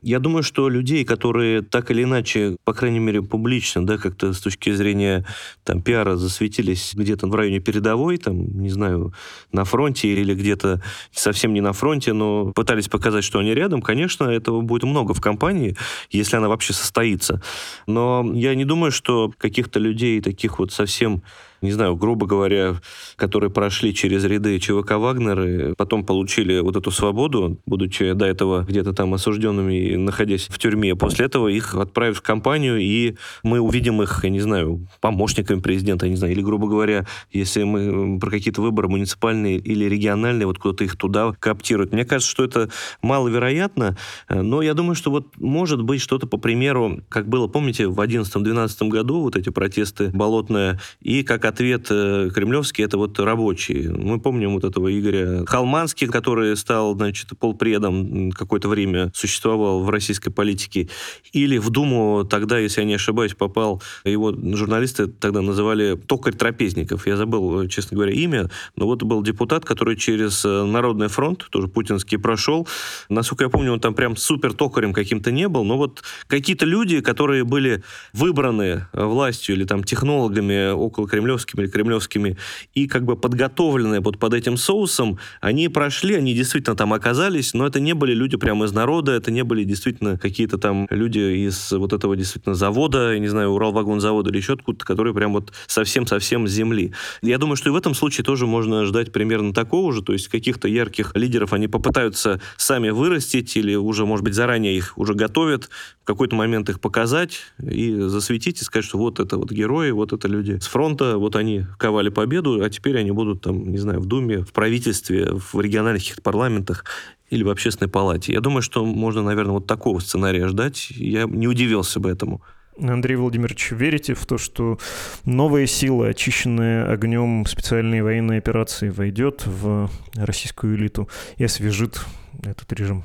Я 0.02 0.18
думаю, 0.18 0.42
что 0.42 0.68
людей, 0.68 1.04
которые 1.04 1.62
так 1.62 1.90
или 1.90 2.02
иначе, 2.02 2.56
по 2.64 2.74
крайней 2.74 2.98
мере, 2.98 3.22
публично, 3.22 3.86
да, 3.86 3.96
как-то 3.96 4.34
с 4.34 4.40
точки 4.40 4.70
зрения 4.70 5.24
там, 5.64 5.80
пиара 5.80 6.16
засветились 6.16 6.92
где-то 6.94 7.26
в 7.26 7.34
районе 7.34 7.60
передовой, 7.60 8.18
там, 8.18 8.60
не 8.60 8.68
знаю, 8.68 9.14
на 9.50 9.64
фронте 9.64 10.08
или 10.08 10.34
где-то 10.34 10.82
совсем 11.10 11.54
не 11.54 11.62
на 11.62 11.72
фронте, 11.72 12.12
но 12.12 12.52
пытались 12.52 12.88
показать, 12.88 13.24
что 13.24 13.38
они 13.38 13.54
рядом, 13.54 13.80
конечно, 13.80 14.24
этого 14.24 14.60
будет 14.60 14.82
много 14.82 15.14
в 15.14 15.22
компании, 15.22 15.74
если 16.10 16.36
она 16.36 16.48
вообще 16.48 16.74
состоится. 16.74 17.40
Но 17.86 18.30
я 18.34 18.54
не 18.54 18.66
думаю, 18.66 18.92
что 18.92 19.32
каких-то 19.38 19.78
людей 19.78 20.20
таких 20.20 20.58
вот 20.58 20.70
совсем 20.70 21.22
не 21.64 21.72
знаю, 21.72 21.96
грубо 21.96 22.26
говоря, 22.26 22.76
которые 23.16 23.50
прошли 23.50 23.94
через 23.94 24.24
ряды 24.24 24.58
ЧВК 24.58 24.92
Вагнер 24.92 25.40
и 25.42 25.74
потом 25.74 26.04
получили 26.04 26.60
вот 26.60 26.76
эту 26.76 26.90
свободу, 26.90 27.58
будучи 27.66 28.12
до 28.12 28.26
этого 28.26 28.62
где-то 28.62 28.92
там 28.92 29.14
осужденными, 29.14 29.96
находясь 29.96 30.46
в 30.48 30.58
тюрьме. 30.58 30.94
После 30.94 31.26
этого 31.26 31.48
их 31.48 31.74
отправят 31.74 32.16
в 32.16 32.22
компанию, 32.22 32.78
и 32.78 33.16
мы 33.42 33.60
увидим 33.60 34.02
их, 34.02 34.20
я 34.22 34.30
не 34.30 34.40
знаю, 34.40 34.86
помощниками 35.00 35.60
президента, 35.60 36.06
я 36.06 36.10
не 36.10 36.16
знаю, 36.16 36.32
или, 36.32 36.42
грубо 36.42 36.68
говоря, 36.68 37.06
если 37.32 37.62
мы 37.64 38.18
про 38.18 38.30
какие-то 38.30 38.62
выборы 38.62 38.88
муниципальные 38.88 39.58
или 39.58 39.86
региональные, 39.86 40.46
вот 40.46 40.58
кто-то 40.58 40.84
их 40.84 40.96
туда 40.96 41.32
кооптирует. 41.38 41.92
Мне 41.92 42.04
кажется, 42.04 42.30
что 42.30 42.44
это 42.44 42.70
маловероятно, 43.02 43.96
но 44.28 44.62
я 44.62 44.74
думаю, 44.74 44.94
что 44.94 45.10
вот 45.10 45.36
может 45.38 45.82
быть 45.82 46.00
что-то 46.00 46.26
по 46.26 46.36
примеру, 46.36 47.00
как 47.08 47.28
было, 47.28 47.46
помните, 47.46 47.88
в 47.88 47.98
2011-2012 47.98 48.88
году 48.88 49.20
вот 49.20 49.36
эти 49.36 49.50
протесты 49.50 50.10
болотные, 50.10 50.78
и 51.00 51.22
как 51.22 51.44
ответ 51.54 51.86
э, 51.90 52.30
кремлевский, 52.34 52.84
это 52.84 52.98
вот 52.98 53.18
рабочие. 53.20 53.90
Мы 53.90 54.18
помним 54.20 54.54
вот 54.54 54.64
этого 54.64 54.88
Игоря 54.90 55.44
Халманский, 55.46 56.08
который 56.08 56.56
стал, 56.56 56.94
значит, 56.96 57.30
полпредом 57.38 58.32
какое-то 58.32 58.68
время 58.68 59.12
существовал 59.14 59.84
в 59.84 59.90
российской 59.90 60.30
политике. 60.30 60.88
Или 61.32 61.58
в 61.58 61.70
Думу 61.70 62.24
тогда, 62.28 62.58
если 62.58 62.80
я 62.80 62.86
не 62.86 62.94
ошибаюсь, 62.94 63.34
попал, 63.34 63.80
его 64.04 64.32
журналисты 64.32 65.06
тогда 65.06 65.42
называли 65.42 65.94
токарь 65.94 66.34
трапезников. 66.34 67.06
Я 67.06 67.16
забыл, 67.16 67.68
честно 67.68 67.96
говоря, 67.96 68.12
имя, 68.12 68.50
но 68.76 68.86
вот 68.86 69.02
был 69.04 69.22
депутат, 69.22 69.64
который 69.64 69.96
через 69.96 70.44
э, 70.44 70.64
Народный 70.64 71.08
фронт, 71.08 71.46
тоже 71.50 71.68
путинский, 71.68 72.18
прошел. 72.18 72.66
Насколько 73.08 73.44
я 73.44 73.50
помню, 73.50 73.72
он 73.72 73.80
там 73.80 73.94
прям 73.94 74.16
супер 74.16 74.54
токарем 74.54 74.92
каким-то 74.92 75.30
не 75.30 75.48
был, 75.48 75.64
но 75.64 75.76
вот 75.76 76.02
какие-то 76.26 76.66
люди, 76.66 77.00
которые 77.00 77.44
были 77.44 77.84
выбраны 78.12 78.86
властью 78.92 79.54
или 79.54 79.64
там 79.64 79.84
технологами 79.84 80.72
около 80.72 81.08
кремлевских 81.08 81.43
кремлевскими 81.44 81.62
или 81.62 81.70
кремлевскими, 81.70 82.36
и 82.74 82.86
как 82.86 83.04
бы 83.04 83.16
подготовленные 83.16 84.00
вот 84.00 84.18
под 84.18 84.34
этим 84.34 84.56
соусом, 84.56 85.18
они 85.40 85.68
прошли, 85.68 86.14
они 86.14 86.34
действительно 86.34 86.76
там 86.76 86.92
оказались, 86.92 87.54
но 87.54 87.66
это 87.66 87.80
не 87.80 87.94
были 87.94 88.14
люди 88.14 88.36
прямо 88.36 88.66
из 88.66 88.72
народа, 88.72 89.12
это 89.12 89.30
не 89.30 89.44
были 89.44 89.64
действительно 89.64 90.18
какие-то 90.18 90.58
там 90.58 90.86
люди 90.90 91.46
из 91.46 91.72
вот 91.72 91.92
этого 91.92 92.16
действительно 92.16 92.54
завода, 92.54 93.12
я 93.12 93.18
не 93.18 93.28
знаю, 93.28 93.50
Уралвагонзавода 93.50 94.30
или 94.30 94.38
еще 94.38 94.54
откуда-то, 94.54 94.84
которые 94.84 95.14
прям 95.14 95.32
вот 95.32 95.52
совсем-совсем 95.66 96.46
с 96.46 96.50
земли. 96.50 96.92
Я 97.22 97.38
думаю, 97.38 97.56
что 97.56 97.70
и 97.70 97.72
в 97.72 97.76
этом 97.76 97.94
случае 97.94 98.24
тоже 98.24 98.46
можно 98.46 98.84
ждать 98.84 99.12
примерно 99.12 99.52
такого 99.52 99.92
же, 99.92 100.02
то 100.02 100.12
есть 100.12 100.28
каких-то 100.28 100.68
ярких 100.68 101.12
лидеров 101.14 101.52
они 101.52 101.68
попытаются 101.68 102.40
сами 102.56 102.90
вырастить 102.90 103.56
или 103.56 103.74
уже, 103.74 104.06
может 104.06 104.24
быть, 104.24 104.34
заранее 104.34 104.76
их 104.76 104.96
уже 104.96 105.14
готовят, 105.14 105.68
в 106.02 106.06
какой-то 106.06 106.36
момент 106.36 106.68
их 106.68 106.80
показать 106.80 107.40
и 107.58 107.94
засветить 107.94 108.60
и 108.60 108.64
сказать, 108.64 108.84
что 108.84 108.98
вот 108.98 109.20
это 109.20 109.38
вот 109.38 109.50
герои, 109.50 109.90
вот 109.90 110.12
это 110.12 110.28
люди 110.28 110.58
с 110.60 110.66
фронта, 110.66 111.16
вот 111.24 111.36
они 111.36 111.66
ковали 111.78 112.10
победу, 112.10 112.62
а 112.62 112.70
теперь 112.70 112.98
они 112.98 113.10
будут 113.10 113.40
там, 113.40 113.70
не 113.70 113.78
знаю, 113.78 114.00
в 114.00 114.06
Думе, 114.06 114.42
в 114.42 114.52
правительстве, 114.52 115.30
в 115.32 115.58
региональных 115.60 116.22
парламентах 116.22 116.84
или 117.30 117.42
в 117.42 117.48
общественной 117.48 117.90
палате. 117.90 118.32
Я 118.32 118.40
думаю, 118.40 118.62
что 118.62 118.84
можно, 118.84 119.22
наверное, 119.22 119.54
вот 119.54 119.66
такого 119.66 120.00
сценария 120.00 120.46
ждать. 120.48 120.90
Я 120.90 121.24
не 121.24 121.48
удивился 121.48 121.98
бы 121.98 122.10
этому. 122.10 122.42
Андрей 122.78 123.16
Владимирович, 123.16 123.70
верите 123.70 124.14
в 124.14 124.26
то, 124.26 124.36
что 124.36 124.78
новая 125.24 125.66
сила, 125.66 126.08
очищенная 126.08 126.90
огнем 126.90 127.46
специальной 127.46 128.02
военной 128.02 128.38
операции, 128.38 128.90
войдет 128.90 129.46
в 129.46 129.88
российскую 130.14 130.76
элиту 130.76 131.08
и 131.36 131.44
освежит 131.44 132.00
этот 132.42 132.72
режим? 132.72 133.04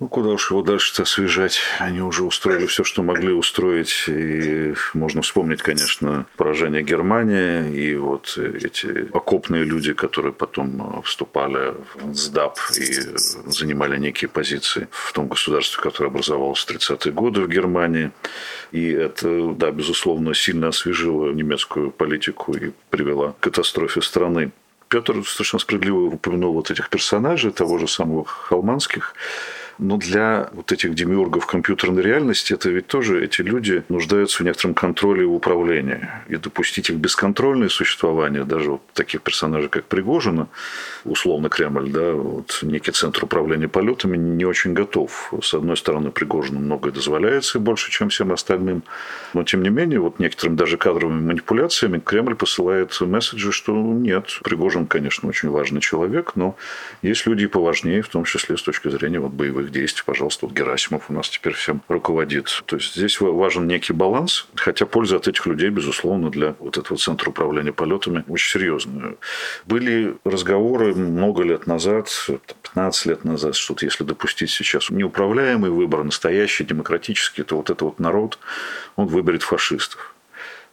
Ну, 0.00 0.08
куда 0.08 0.30
уж 0.30 0.50
его 0.50 0.62
дальше-то 0.62 1.02
освежать? 1.02 1.60
Они 1.78 2.00
уже 2.00 2.24
устроили 2.24 2.64
все, 2.64 2.84
что 2.84 3.02
могли 3.02 3.34
устроить. 3.34 4.04
И 4.08 4.72
можно 4.94 5.20
вспомнить, 5.20 5.60
конечно, 5.60 6.24
поражение 6.38 6.82
Германии 6.82 7.70
и 7.70 7.94
вот 7.96 8.38
эти 8.38 9.14
окопные 9.14 9.64
люди, 9.64 9.92
которые 9.92 10.32
потом 10.32 11.02
вступали 11.04 11.74
в 12.02 12.14
СДАП 12.14 12.58
и 12.78 12.92
занимали 13.50 13.98
некие 13.98 14.30
позиции 14.30 14.88
в 14.90 15.12
том 15.12 15.28
государстве, 15.28 15.82
которое 15.82 16.06
образовалось 16.06 16.64
в 16.64 16.70
30-е 16.70 17.12
годы 17.12 17.42
в 17.42 17.48
Германии. 17.48 18.10
И 18.72 18.88
это, 18.88 19.52
да, 19.52 19.70
безусловно, 19.70 20.32
сильно 20.32 20.68
освежило 20.68 21.30
немецкую 21.30 21.90
политику 21.90 22.54
и 22.54 22.72
привело 22.88 23.36
к 23.38 23.40
катастрофе 23.40 24.00
страны. 24.00 24.52
Петр 24.88 25.22
совершенно 25.26 25.60
справедливо 25.60 26.06
упомянул 26.06 26.54
вот 26.54 26.70
этих 26.70 26.88
персонажей, 26.88 27.52
того 27.52 27.76
же 27.76 27.86
самого 27.86 28.24
Халманских, 28.24 29.14
но 29.80 29.96
для 29.96 30.50
вот 30.52 30.72
этих 30.72 30.94
демиургов 30.94 31.46
компьютерной 31.46 32.02
реальности 32.02 32.52
это 32.52 32.68
ведь 32.68 32.86
тоже 32.86 33.24
эти 33.24 33.40
люди 33.40 33.82
нуждаются 33.88 34.42
в 34.42 34.46
некотором 34.46 34.74
контроле 34.74 35.22
и 35.22 35.26
управлении. 35.26 36.06
И 36.28 36.36
допустить 36.36 36.90
их 36.90 36.96
бесконтрольное 36.96 37.70
существование, 37.70 38.44
даже 38.44 38.72
вот 38.72 38.82
таких 38.92 39.22
персонажей, 39.22 39.70
как 39.70 39.84
Пригожина, 39.84 40.48
условно 41.04 41.48
Кремль, 41.48 41.90
да, 41.90 42.12
вот 42.12 42.58
некий 42.62 42.92
центр 42.92 43.24
управления 43.24 43.68
полетами 43.68 44.18
не 44.18 44.44
очень 44.44 44.74
готов. 44.74 45.32
С 45.42 45.54
одной 45.54 45.78
стороны, 45.78 46.10
Пригожину 46.10 46.60
многое 46.60 46.92
дозволяется, 46.92 47.58
больше, 47.58 47.90
чем 47.90 48.10
всем 48.10 48.32
остальным. 48.32 48.82
Но, 49.32 49.44
тем 49.44 49.62
не 49.62 49.70
менее, 49.70 50.00
вот 50.00 50.18
некоторыми 50.18 50.56
даже 50.56 50.76
кадровыми 50.76 51.22
манипуляциями 51.22 52.00
Кремль 52.00 52.34
посылает 52.34 52.98
месседжи, 53.00 53.50
что 53.50 53.72
нет, 53.72 54.40
Пригожин, 54.44 54.86
конечно, 54.86 55.28
очень 55.28 55.48
важный 55.48 55.80
человек, 55.80 56.32
но 56.34 56.56
есть 57.00 57.26
люди 57.26 57.44
и 57.44 57.46
поважнее, 57.46 58.02
в 58.02 58.08
том 58.08 58.24
числе 58.24 58.58
с 58.58 58.62
точки 58.62 58.88
зрения 58.88 59.20
вот 59.20 59.32
боевых 59.32 59.69
боевых 59.70 59.72
действий. 59.72 60.02
Пожалуйста, 60.04 60.46
вот 60.46 60.54
Герасимов 60.54 61.10
у 61.10 61.12
нас 61.12 61.28
теперь 61.28 61.54
всем 61.54 61.82
руководит. 61.88 62.62
То 62.66 62.76
есть 62.76 62.94
здесь 62.94 63.20
важен 63.20 63.66
некий 63.66 63.92
баланс, 63.92 64.46
хотя 64.54 64.86
польза 64.86 65.16
от 65.16 65.28
этих 65.28 65.46
людей, 65.46 65.70
безусловно, 65.70 66.30
для 66.30 66.54
вот 66.58 66.76
этого 66.76 66.98
центра 66.98 67.30
управления 67.30 67.72
полетами 67.72 68.24
очень 68.28 68.50
серьезная. 68.50 69.14
Были 69.66 70.16
разговоры 70.24 70.94
много 70.94 71.42
лет 71.42 71.66
назад, 71.66 72.08
15 72.62 73.06
лет 73.06 73.24
назад, 73.24 73.54
что 73.54 73.74
вот 73.74 73.82
если 73.82 74.04
допустить 74.04 74.50
сейчас 74.50 74.90
неуправляемый 74.90 75.70
выбор, 75.70 76.04
настоящий, 76.04 76.64
демократический, 76.64 77.42
то 77.42 77.56
вот 77.56 77.70
это 77.70 77.84
вот 77.84 77.98
народ, 77.98 78.38
он 78.96 79.06
выберет 79.06 79.42
фашистов. 79.42 80.14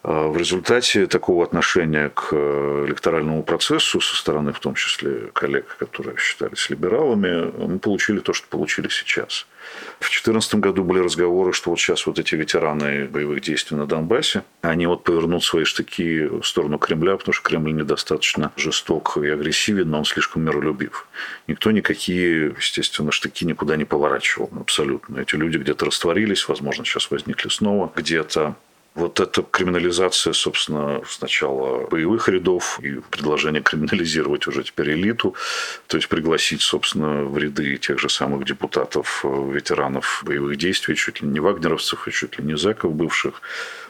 А 0.09 0.29
в 0.29 0.37
результате 0.37 1.05
такого 1.05 1.43
отношения 1.43 2.09
к 2.15 2.29
э, 2.31 2.85
электоральному 2.87 3.43
процессу 3.43 3.99
со 3.99 4.15
стороны, 4.15 4.53
в 4.53 4.59
том 4.61 4.73
числе 4.73 5.31
коллег, 5.33 5.75
которые 5.77 6.15
считались 6.15 6.69
либералами, 6.69 7.51
мы 7.57 7.77
получили 7.77 8.19
то, 8.19 8.31
что 8.31 8.47
получили 8.47 8.87
сейчас. 8.87 9.45
В 9.99 10.03
2014 10.03 10.55
году 10.55 10.85
были 10.85 10.99
разговоры, 10.99 11.51
что 11.51 11.71
вот 11.71 11.79
сейчас 11.81 12.07
вот 12.07 12.19
эти 12.19 12.35
ветераны 12.35 13.03
боевых 13.07 13.41
действий 13.41 13.75
на 13.75 13.85
Донбассе, 13.85 14.43
они 14.61 14.87
вот 14.87 15.03
повернут 15.03 15.43
свои 15.43 15.65
штыки 15.65 16.25
в 16.25 16.43
сторону 16.43 16.77
Кремля, 16.77 17.17
потому 17.17 17.33
что 17.33 17.43
Кремль 17.43 17.73
недостаточно 17.73 18.53
жесток 18.55 19.17
и 19.17 19.27
агрессивен, 19.27 19.89
но 19.89 19.97
он 19.97 20.05
слишком 20.05 20.41
миролюбив. 20.41 21.05
Никто 21.47 21.71
никакие, 21.71 22.55
естественно, 22.57 23.11
штыки 23.11 23.43
никуда 23.43 23.75
не 23.75 23.83
поворачивал 23.83 24.49
абсолютно. 24.57 25.19
Эти 25.19 25.35
люди 25.35 25.57
где-то 25.57 25.87
растворились, 25.87 26.47
возможно, 26.47 26.85
сейчас 26.85 27.11
возникли 27.11 27.49
снова 27.49 27.91
где-то. 27.93 28.55
Вот 28.97 29.19
эта 29.19 29.43
криминализация, 29.43 30.33
собственно, 30.33 31.01
сначала 31.07 31.85
боевых 31.85 32.29
рядов 32.29 32.79
и 32.81 32.99
предложение 33.11 33.61
криминализировать 33.61 34.47
уже 34.47 34.63
теперь 34.63 34.93
элиту, 34.93 35.35
то 35.85 35.97
есть 35.97 36.09
пригласить, 36.09 36.63
собственно, 36.63 37.23
в 37.23 37.37
ряды 37.37 37.77
тех 37.77 37.99
же 37.99 38.09
самых 38.09 38.43
депутатов, 38.43 39.21
э, 39.23 39.51
ветеранов 39.53 40.23
боевых 40.25 40.57
действий, 40.57 40.95
чуть 40.95 41.21
ли 41.21 41.27
не 41.27 41.39
вагнеровцев 41.39 42.07
и 42.07 42.11
чуть 42.11 42.39
ли 42.39 42.43
не 42.43 42.57
зэков 42.57 42.95
бывших, 42.95 43.43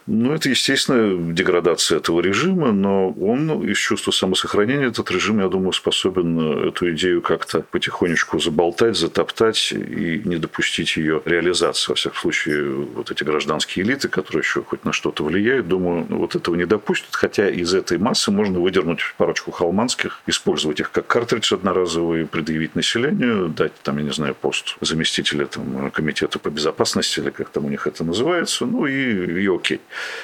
ну, 0.07 0.33
это, 0.33 0.49
естественно, 0.49 1.33
деградация 1.33 1.97
этого 1.97 2.21
режима, 2.21 2.71
но 2.71 3.09
он 3.11 3.69
из 3.69 3.77
чувства 3.77 4.11
самосохранения, 4.11 4.87
этот 4.87 5.11
режим, 5.11 5.41
я 5.41 5.49
думаю, 5.49 5.73
способен 5.73 6.69
эту 6.69 6.93
идею 6.93 7.21
как-то 7.21 7.59
потихонечку 7.59 8.39
заболтать, 8.39 8.95
затоптать 8.95 9.73
и 9.73 10.21
не 10.23 10.37
допустить 10.37 10.95
ее 10.95 11.21
реализации. 11.25 11.91
Во 11.91 11.95
всяком 11.95 12.19
случае, 12.19 12.71
вот 12.71 13.11
эти 13.11 13.25
гражданские 13.25 13.85
элиты, 13.85 14.07
которые 14.07 14.43
еще 14.43 14.63
хоть 14.63 14.85
на 14.85 14.93
что-то 14.93 15.25
влияют, 15.25 15.67
думаю, 15.67 16.05
вот 16.09 16.35
этого 16.35 16.55
не 16.55 16.65
допустят, 16.65 17.13
хотя 17.13 17.49
из 17.49 17.73
этой 17.73 17.97
массы 17.97 18.31
можно 18.31 18.61
выдернуть 18.61 19.01
парочку 19.17 19.51
халманских, 19.51 20.21
использовать 20.25 20.79
их 20.79 20.91
как 20.91 21.05
картридж 21.07 21.53
одноразовый, 21.53 22.25
предъявить 22.25 22.75
населению, 22.75 23.49
дать 23.49 23.73
там, 23.83 23.97
я 23.97 24.03
не 24.05 24.13
знаю, 24.13 24.35
пост 24.35 24.77
заместителя 24.79 25.47
там, 25.47 25.91
комитета 25.91 26.39
по 26.39 26.49
безопасности, 26.49 27.19
или 27.19 27.29
как 27.29 27.49
там 27.49 27.65
у 27.65 27.69
них 27.69 27.87
это 27.87 28.05
называется, 28.05 28.65
ну 28.65 28.85
и, 28.85 29.41
и 29.43 29.47
окей 29.53 29.81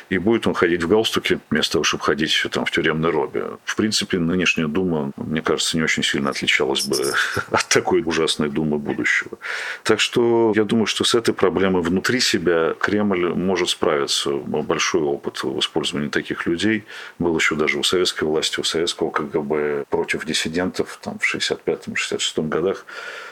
и 0.10 0.18
будет 0.18 0.48
он 0.48 0.54
ходить 0.54 0.84
в 0.84 0.88
галстуке, 0.88 1.40
вместо 1.50 1.74
того, 1.74 1.84
чтобы 1.84 2.04
ходить 2.04 2.46
там, 2.52 2.66
в 2.66 2.72
тюремной 2.72 3.12
робе. 3.12 3.46
В 3.66 3.76
принципе, 3.76 4.20
нынешняя 4.20 4.68
Дума, 4.68 5.12
мне 5.18 5.42
кажется, 5.42 5.78
не 5.78 5.84
очень 5.84 6.04
сильно 6.04 6.30
отличалась 6.30 6.86
бы 6.86 6.98
от 7.52 7.68
такой 7.70 8.04
ужасной 8.06 8.50
Думы 8.50 8.78
будущего. 8.78 9.38
Так 9.84 10.00
что 10.00 10.54
я 10.56 10.64
думаю, 10.64 10.86
что 10.86 11.04
с 11.04 11.16
этой 11.16 11.34
проблемой 11.34 11.82
внутри 11.82 12.20
себя 12.20 12.74
Кремль 12.80 13.34
может 13.34 13.70
справиться. 13.70 14.32
Большой 14.32 15.02
опыт 15.02 15.44
в 15.44 15.60
использовании 15.60 16.10
таких 16.10 16.46
людей 16.46 16.86
был 17.20 17.38
еще 17.38 17.56
даже 17.56 17.80
у 17.80 17.84
советской 17.84 18.26
власти, 18.26 18.60
у 18.60 18.64
советского 18.64 19.12
КГБ 19.12 19.86
против 19.90 20.26
диссидентов 20.26 21.00
там, 21.02 21.20
в 21.20 21.36
65-66 21.36 22.48
годах 22.48 22.86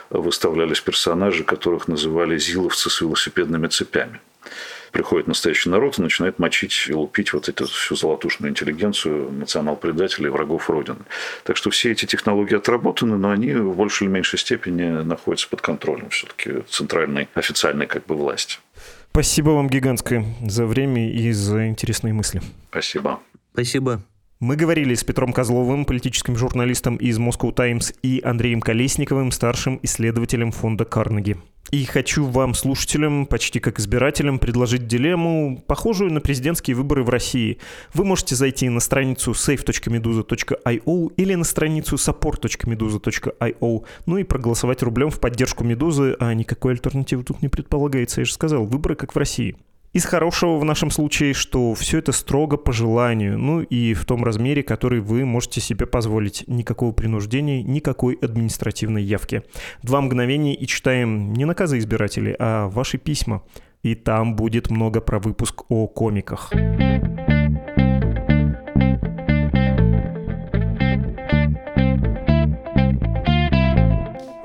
выставлялись 0.09 0.81
персонажи, 0.81 1.43
которых 1.43 1.87
называли 1.87 2.37
зиловцы 2.37 2.89
с 2.89 3.01
велосипедными 3.01 3.67
цепями 3.67 4.19
приходит 4.91 5.27
настоящий 5.27 5.69
народ 5.69 5.97
и 5.97 6.01
начинает 6.01 6.39
мочить 6.39 6.85
и 6.87 6.93
лупить 6.93 7.33
вот 7.33 7.49
эту 7.49 7.65
всю 7.67 7.95
золотушную 7.95 8.51
интеллигенцию 8.51 9.31
национал-предателей, 9.31 10.29
врагов 10.29 10.69
Родины. 10.69 10.99
Так 11.43 11.57
что 11.57 11.69
все 11.69 11.91
эти 11.91 12.05
технологии 12.05 12.55
отработаны, 12.55 13.17
но 13.17 13.31
они 13.31 13.53
в 13.53 13.75
большей 13.75 14.05
или 14.05 14.13
меньшей 14.13 14.39
степени 14.39 15.03
находятся 15.03 15.47
под 15.49 15.61
контролем 15.61 16.09
все-таки 16.09 16.63
центральной 16.69 17.29
официальной 17.33 17.87
как 17.87 18.05
бы 18.05 18.15
власти. 18.15 18.59
Спасибо 19.11 19.49
вам 19.49 19.69
гигантское 19.69 20.25
за 20.45 20.65
время 20.65 21.11
и 21.11 21.31
за 21.31 21.67
интересные 21.67 22.13
мысли. 22.13 22.41
Спасибо. 22.69 23.19
Спасибо. 23.53 24.01
Мы 24.41 24.55
говорили 24.55 24.95
с 24.95 25.03
Петром 25.03 25.33
Козловым, 25.33 25.85
политическим 25.85 26.35
журналистом 26.35 26.95
из 26.95 27.19
Moscow 27.19 27.53
Times, 27.53 27.93
и 28.01 28.21
Андреем 28.23 28.59
Колесниковым, 28.59 29.31
старшим 29.31 29.79
исследователем 29.83 30.51
фонда 30.51 30.83
Карнеги. 30.83 31.37
И 31.69 31.85
хочу 31.85 32.25
вам, 32.25 32.55
слушателям, 32.55 33.27
почти 33.27 33.59
как 33.59 33.79
избирателям, 33.79 34.39
предложить 34.39 34.87
дилемму, 34.87 35.63
похожую 35.67 36.11
на 36.11 36.21
президентские 36.21 36.75
выборы 36.75 37.03
в 37.03 37.09
России. 37.09 37.59
Вы 37.93 38.03
можете 38.03 38.33
зайти 38.35 38.67
на 38.67 38.79
страницу 38.79 39.33
safe.meduza.io 39.33 41.13
или 41.17 41.35
на 41.35 41.43
страницу 41.43 41.97
support.meduza.io, 41.97 43.85
ну 44.07 44.17
и 44.17 44.23
проголосовать 44.23 44.81
рублем 44.81 45.11
в 45.11 45.19
поддержку 45.19 45.63
Медузы, 45.63 46.15
а 46.19 46.33
никакой 46.33 46.71
альтернативы 46.71 47.23
тут 47.23 47.43
не 47.43 47.47
предполагается, 47.47 48.21
я 48.21 48.25
же 48.25 48.33
сказал, 48.33 48.65
выборы 48.65 48.95
как 48.95 49.13
в 49.13 49.17
России. 49.19 49.55
Из 49.93 50.05
хорошего 50.05 50.57
в 50.57 50.63
нашем 50.63 50.89
случае, 50.89 51.33
что 51.33 51.73
все 51.73 51.97
это 51.97 52.13
строго 52.13 52.55
по 52.55 52.71
желанию, 52.71 53.37
ну 53.37 53.59
и 53.59 53.93
в 53.93 54.05
том 54.05 54.23
размере, 54.23 54.63
который 54.63 55.01
вы 55.01 55.25
можете 55.25 55.59
себе 55.59 55.85
позволить. 55.85 56.45
Никакого 56.47 56.93
принуждения, 56.93 57.61
никакой 57.61 58.17
административной 58.21 59.03
явки. 59.03 59.43
Два 59.83 59.99
мгновения 59.99 60.55
и 60.55 60.65
читаем 60.65 61.33
не 61.33 61.43
наказы 61.43 61.77
избирателей, 61.77 62.37
а 62.39 62.69
ваши 62.69 62.97
письма. 62.97 63.43
И 63.83 63.95
там 63.95 64.37
будет 64.37 64.69
много 64.69 65.01
про 65.01 65.19
выпуск 65.19 65.63
о 65.67 65.87
комиках. 65.87 66.53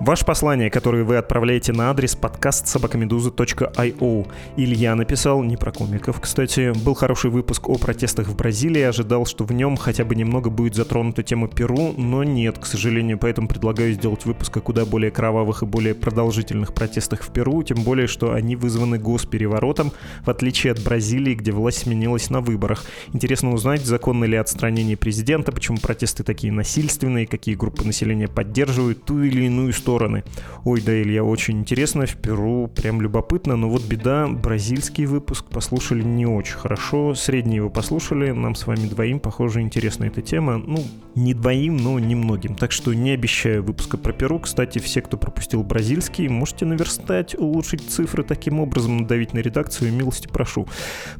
Ваше 0.07 0.25
послание, 0.25 0.71
которое 0.71 1.03
вы 1.03 1.17
отправляете 1.17 1.73
на 1.73 1.91
адрес 1.91 2.15
подкаст 2.15 2.69
собакамедуза.io. 2.69 4.29
Илья 4.57 4.95
написал, 4.95 5.43
не 5.43 5.57
про 5.57 5.73
комиков, 5.73 6.21
кстати, 6.21 6.73
был 6.85 6.95
хороший 6.95 7.29
выпуск 7.33 7.69
о 7.69 7.75
протестах 7.75 8.29
в 8.29 8.37
Бразилии, 8.37 8.83
ожидал, 8.83 9.27
что 9.27 9.43
в 9.43 9.51
нем 9.51 9.77
хотя 9.77 10.05
бы 10.05 10.15
немного 10.15 10.49
будет 10.49 10.77
затронута 10.77 11.25
тема 11.25 11.49
Перу, 11.49 11.93
но 11.97 12.23
нет, 12.23 12.57
к 12.57 12.67
сожалению, 12.67 13.19
поэтому 13.19 13.49
предлагаю 13.49 13.95
сделать 13.95 14.25
выпуск 14.27 14.57
о 14.59 14.61
куда 14.61 14.85
более 14.85 15.11
кровавых 15.11 15.65
и 15.65 15.67
более 15.67 15.97
продолжительных 15.97 16.73
протестах 16.73 17.23
в 17.23 17.33
Перу, 17.33 17.65
тем 17.65 17.83
более, 17.83 18.07
что 18.07 18.33
они 18.33 18.55
вызваны 18.55 19.01
госпереворотом, 19.01 19.91
в 20.25 20.31
отличие 20.31 20.73
от 20.73 20.85
Бразилии, 20.85 21.35
где 21.35 21.51
власть 21.51 21.79
сменилась 21.79 22.31
на 22.31 22.41
выборах. 22.41 22.85
Интересно 23.13 23.53
узнать, 23.53 23.85
законно 23.85 24.25
ли 24.25 24.37
отстранение 24.37 24.97
президента, 24.97 25.51
почему 25.51 25.79
протесты 25.79 26.23
такие 26.23 26.53
насильственные, 26.53 27.27
какие 27.27 27.57
группы 27.57 27.85
населения 27.85 28.29
поддерживают 28.29 29.05
ту 29.05 29.25
или 29.25 29.47
иную 29.47 29.73
сторону 29.73 29.96
стороны. 29.97 30.25
Ой, 30.65 30.83
да, 30.83 31.01
Илья, 31.01 31.25
очень 31.25 31.61
интересно, 31.61 32.05
в 32.07 32.17
Перу 32.17 32.69
прям 32.69 33.01
любопытно, 33.01 33.57
но 33.57 33.69
вот 33.69 33.83
беда, 33.83 34.29
бразильский 34.29 35.07
выпуск 35.07 35.47
послушали 35.47 36.03
не 36.03 36.27
очень 36.27 36.57
хорошо, 36.57 37.15
средний 37.15 37.57
его 37.57 37.71
послушали, 37.71 38.33
нам 38.33 38.55
с 38.55 38.67
вами 38.67 38.87
двоим, 38.89 39.21
похоже, 39.21 39.63
интересна 39.63 40.05
эта 40.05 40.21
тема, 40.21 40.59
ну, 40.59 40.85
не 41.15 41.33
двоим, 41.33 41.79
но 41.79 41.99
немногим, 41.99 42.57
так 42.57 42.73
что 42.73 42.93
не 42.93 43.13
обещаю 43.13 43.63
выпуска 43.63 43.97
про 43.97 44.13
Перу, 44.13 44.39
кстати, 44.39 44.79
все, 44.81 45.01
кто 45.01 45.17
пропустил 45.17 45.63
бразильский, 45.63 46.29
можете 46.29 46.67
наверстать, 46.67 47.35
улучшить 47.35 47.89
цифры 47.89 48.23
таким 48.23 48.61
образом, 48.61 48.99
надавить 48.99 49.33
на 49.33 49.39
редакцию, 49.39 49.95
милости 49.95 50.29
прошу. 50.29 50.69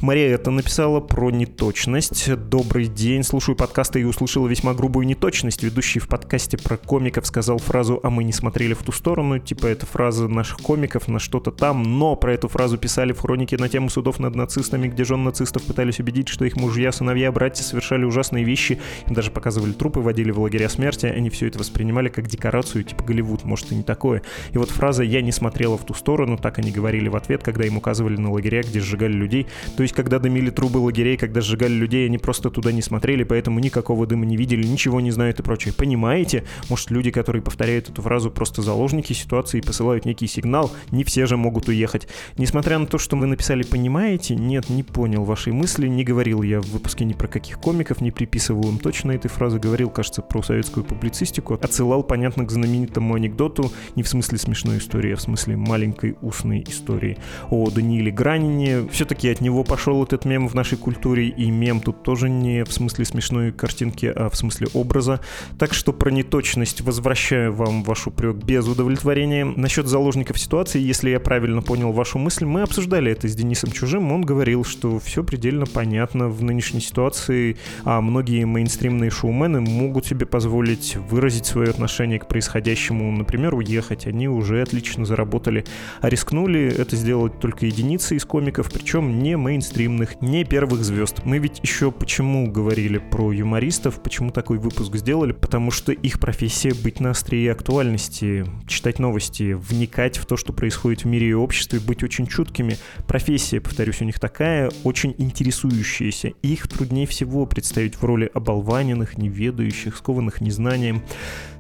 Мария 0.03 0.35
это 0.35 0.51
написала 0.51 1.01
про 1.01 1.31
неточность. 1.31 2.35
Добрый 2.35 2.87
день, 2.87 3.23
слушаю 3.23 3.57
подкасты 3.57 4.03
и 4.03 4.05
услышала 4.05 4.47
весьма 4.49 4.75
грубую 4.75 5.07
неточность. 5.07 5.63
Ведущий 5.63 6.01
в 6.01 6.09
подкасте 6.09 6.59
про 6.59 6.77
комиков 6.77 7.27
сказал 7.27 7.59
фразу 7.59 8.01
«а 8.03 8.11
мы 8.11 8.25
не 8.25 8.33
смотрели 8.33 8.66
смотрели 8.67 8.75
в 8.75 8.83
ту 8.83 8.93
сторону, 8.93 9.39
типа 9.39 9.67
это 9.67 9.87
фраза 9.87 10.27
наших 10.27 10.59
комиков 10.59 11.07
на 11.07 11.21
что-то 11.21 11.53
там, 11.53 11.83
но 11.85 12.17
про 12.17 12.35
эту 12.35 12.49
фразу 12.49 12.79
писали 12.79 13.13
в 13.13 13.21
хронике 13.21 13.57
на 13.59 13.69
тему 13.69 13.91
судов 13.91 14.19
над 14.19 14.35
нацистами, 14.35 14.89
где 14.89 15.05
жен 15.05 15.23
нацистов 15.23 15.63
пытались 15.63 16.01
убедить, 16.01 16.29
что 16.29 16.45
их 16.45 16.57
мужья, 16.57 16.91
сыновья, 16.91 17.31
братья 17.31 17.63
совершали 17.63 18.05
ужасные 18.05 18.45
вещи, 18.45 18.81
им 19.07 19.15
даже 19.15 19.31
показывали 19.31 19.73
трупы, 19.73 20.01
водили 20.01 20.33
в 20.33 20.41
лагеря 20.41 20.69
смерти, 20.69 21.07
они 21.07 21.31
все 21.31 21.47
это 21.47 21.61
воспринимали 21.61 22.09
как 22.09 22.27
декорацию, 22.27 22.83
типа 22.83 23.05
Голливуд, 23.05 23.45
может 23.45 23.71
и 23.71 23.77
не 23.77 23.85
такое. 23.85 24.23
И 24.51 24.59
вот 24.59 24.71
фраза 24.71 25.05
«я 25.05 25.23
не 25.23 25.33
смотрела 25.33 25.79
в 25.79 25.85
ту 25.85 25.95
сторону», 25.95 26.37
так 26.37 26.59
они 26.59 26.73
говорили 26.73 27.09
в 27.09 27.15
ответ, 27.15 27.45
когда 27.45 27.65
им 27.65 27.77
указывали 27.77 28.17
на 28.17 28.33
лагеря, 28.33 28.63
где 28.63 28.81
сжигали 28.81 29.13
людей. 29.13 29.47
То 29.77 29.85
есть, 29.85 29.95
когда 29.95 30.19
дымили 30.19 30.51
трубы 30.51 30.79
лагерей, 30.79 31.17
когда 31.17 31.41
сжигали 31.41 31.73
людей, 31.73 32.07
они 32.07 32.19
просто 32.19 32.51
туда 32.51 32.73
не 32.73 32.83
смотрели, 32.83 33.23
поэтому 33.23 33.61
никакого 33.61 34.07
дыма 34.07 34.27
не 34.27 34.37
видели, 34.37 34.67
ничего 34.67 35.01
не 35.01 35.13
знают 35.13 35.39
и 35.39 35.43
прочее. 35.45 35.73
Понимаете? 35.77 36.45
Может, 36.69 36.91
люди, 36.91 37.13
которые 37.13 37.43
повторяют 37.43 37.89
эту 37.89 38.03
фразу, 38.03 38.31
просто 38.31 38.56
что 38.57 38.63
заложники 38.63 39.13
ситуации 39.13 39.61
посылают 39.61 40.07
некий 40.07 40.27
сигнал, 40.27 40.73
не 40.91 41.05
все 41.05 41.27
же 41.27 41.37
могут 41.37 41.69
уехать. 41.69 42.09
Несмотря 42.39 42.79
на 42.79 42.87
то, 42.87 42.97
что 42.97 43.15
вы 43.15 43.27
написали 43.27 43.63
«понимаете», 43.63 44.35
нет, 44.35 44.71
не 44.71 44.83
понял 44.83 45.25
вашей 45.25 45.53
мысли, 45.53 45.89
не 45.89 46.05
говорил 46.05 46.41
я 46.41 46.63
в 46.63 46.67
выпуске 46.71 47.05
ни 47.05 47.13
про 47.13 47.29
каких 47.29 47.61
комиков, 47.61 48.01
не 48.01 48.11
приписывал 48.11 48.71
им 48.71 48.79
точно 48.79 49.13
этой 49.13 49.29
фразы, 49.29 49.59
говорил, 49.59 49.91
кажется, 49.91 50.23
про 50.23 50.43
советскую 50.43 50.85
публицистику, 50.85 51.59
отсылал, 51.61 52.03
понятно, 52.03 52.47
к 52.47 52.51
знаменитому 52.51 53.15
анекдоту, 53.15 53.71
не 53.95 54.03
в 54.03 54.09
смысле 54.09 54.39
смешной 54.39 54.79
истории, 54.79 55.13
а 55.13 55.17
в 55.17 55.21
смысле 55.21 55.59
маленькой 55.59 56.17
устной 56.23 56.65
истории 56.67 57.19
о 57.51 57.69
Данииле 57.69 58.11
Гранине. 58.11 58.89
Все-таки 58.91 59.29
от 59.29 59.43
него 59.43 59.65
пошел 59.65 60.03
этот 60.03 60.25
мем 60.25 60.49
в 60.49 60.55
нашей 60.55 60.79
культуре, 60.79 61.29
и 61.29 61.51
мем 61.51 61.81
тут 61.81 62.03
тоже 62.03 62.31
не 62.31 62.65
в 62.65 62.73
смысле 62.73 63.05
смешной 63.05 63.53
картинки, 63.53 64.07
а 64.07 64.31
в 64.31 64.37
смысле 64.37 64.69
образа. 64.73 65.21
Так 65.59 65.75
что 65.75 65.93
про 65.93 66.11
неточность 66.11 66.81
возвращаю 66.81 67.53
вам 67.53 67.83
ваш 67.83 68.07
упрек 68.07 68.46
без 68.47 68.69
удовлетворения. 68.69 69.45
Насчет 69.45 69.89
заложников 69.89 70.39
ситуации, 70.39 70.81
если 70.81 71.11
я 71.11 71.19
правильно 71.19 71.63
понял 71.63 71.91
вашу 71.91 72.19
мысль, 72.19 72.45
мы 72.45 72.63
обсуждали 72.63 73.11
это 73.11 73.27
с 73.27 73.35
Денисом 73.35 73.73
Чужим. 73.73 74.13
Он 74.13 74.23
говорил, 74.23 74.63
что 74.65 75.01
все 75.01 75.25
предельно 75.25 75.67
понятно 75.67 76.29
в 76.29 76.43
нынешней 76.45 76.81
ситуации, 76.81 77.57
а 77.85 78.01
многие 78.01 78.45
мейнстримные 78.45 79.11
шоумены 79.11 79.61
могут 79.61 80.07
себе 80.07 80.27
позволить 80.27 80.97
выразить 80.97 81.47
свое 81.47 81.71
отношение 81.71 82.21
к 82.21 82.29
происходящему, 82.29 83.11
например, 83.11 83.55
уехать. 83.55 84.07
Они 84.07 84.29
уже 84.29 84.63
отлично 84.63 85.05
заработали, 85.05 85.65
а 86.01 86.09
рискнули 86.09 86.73
это 86.73 86.95
сделать 86.95 87.41
только 87.41 87.67
единицы 87.67 88.15
из 88.15 88.25
комиков, 88.25 88.71
причем 88.73 89.19
не 89.19 89.37
мейнстримных, 89.37 90.21
не 90.21 90.45
первых 90.45 90.85
звезд. 90.85 91.23
Мы 91.25 91.39
ведь 91.39 91.59
еще 91.63 91.91
почему 91.91 92.49
говорили 92.51 92.99
про 92.99 93.33
юмористов, 93.33 94.01
почему 94.01 94.31
такой 94.31 94.59
выпуск 94.59 94.95
сделали, 94.95 95.33
потому 95.33 95.73
что 95.73 95.91
их 95.91 96.21
профессия 96.21 96.73
быть 96.75 97.01
на 97.01 97.11
острие 97.11 97.51
актуальности, 97.51 98.36
читать 98.67 98.99
новости, 98.99 99.53
вникать 99.53 100.19
в 100.19 100.27
то, 100.27 100.37
что 100.37 100.53
происходит 100.53 101.03
в 101.03 101.07
мире 101.07 101.29
и 101.29 101.33
обществе, 101.33 101.81
быть 101.81 102.03
очень 102.03 102.27
чуткими. 102.27 102.77
Профессия, 103.07 103.61
повторюсь, 103.61 104.01
у 104.01 104.05
них 104.05 104.21
такая, 104.21 104.71
очень 104.85 105.15
интересующаяся. 105.19 106.33
Их 106.43 106.69
труднее 106.69 107.07
всего 107.07 107.47
представить 107.47 107.97
в 107.97 108.05
роли 108.05 108.31
оболваненных, 108.33 109.19
неведающих, 109.19 109.97
скованных 109.97 110.41
незнанием. 110.41 111.03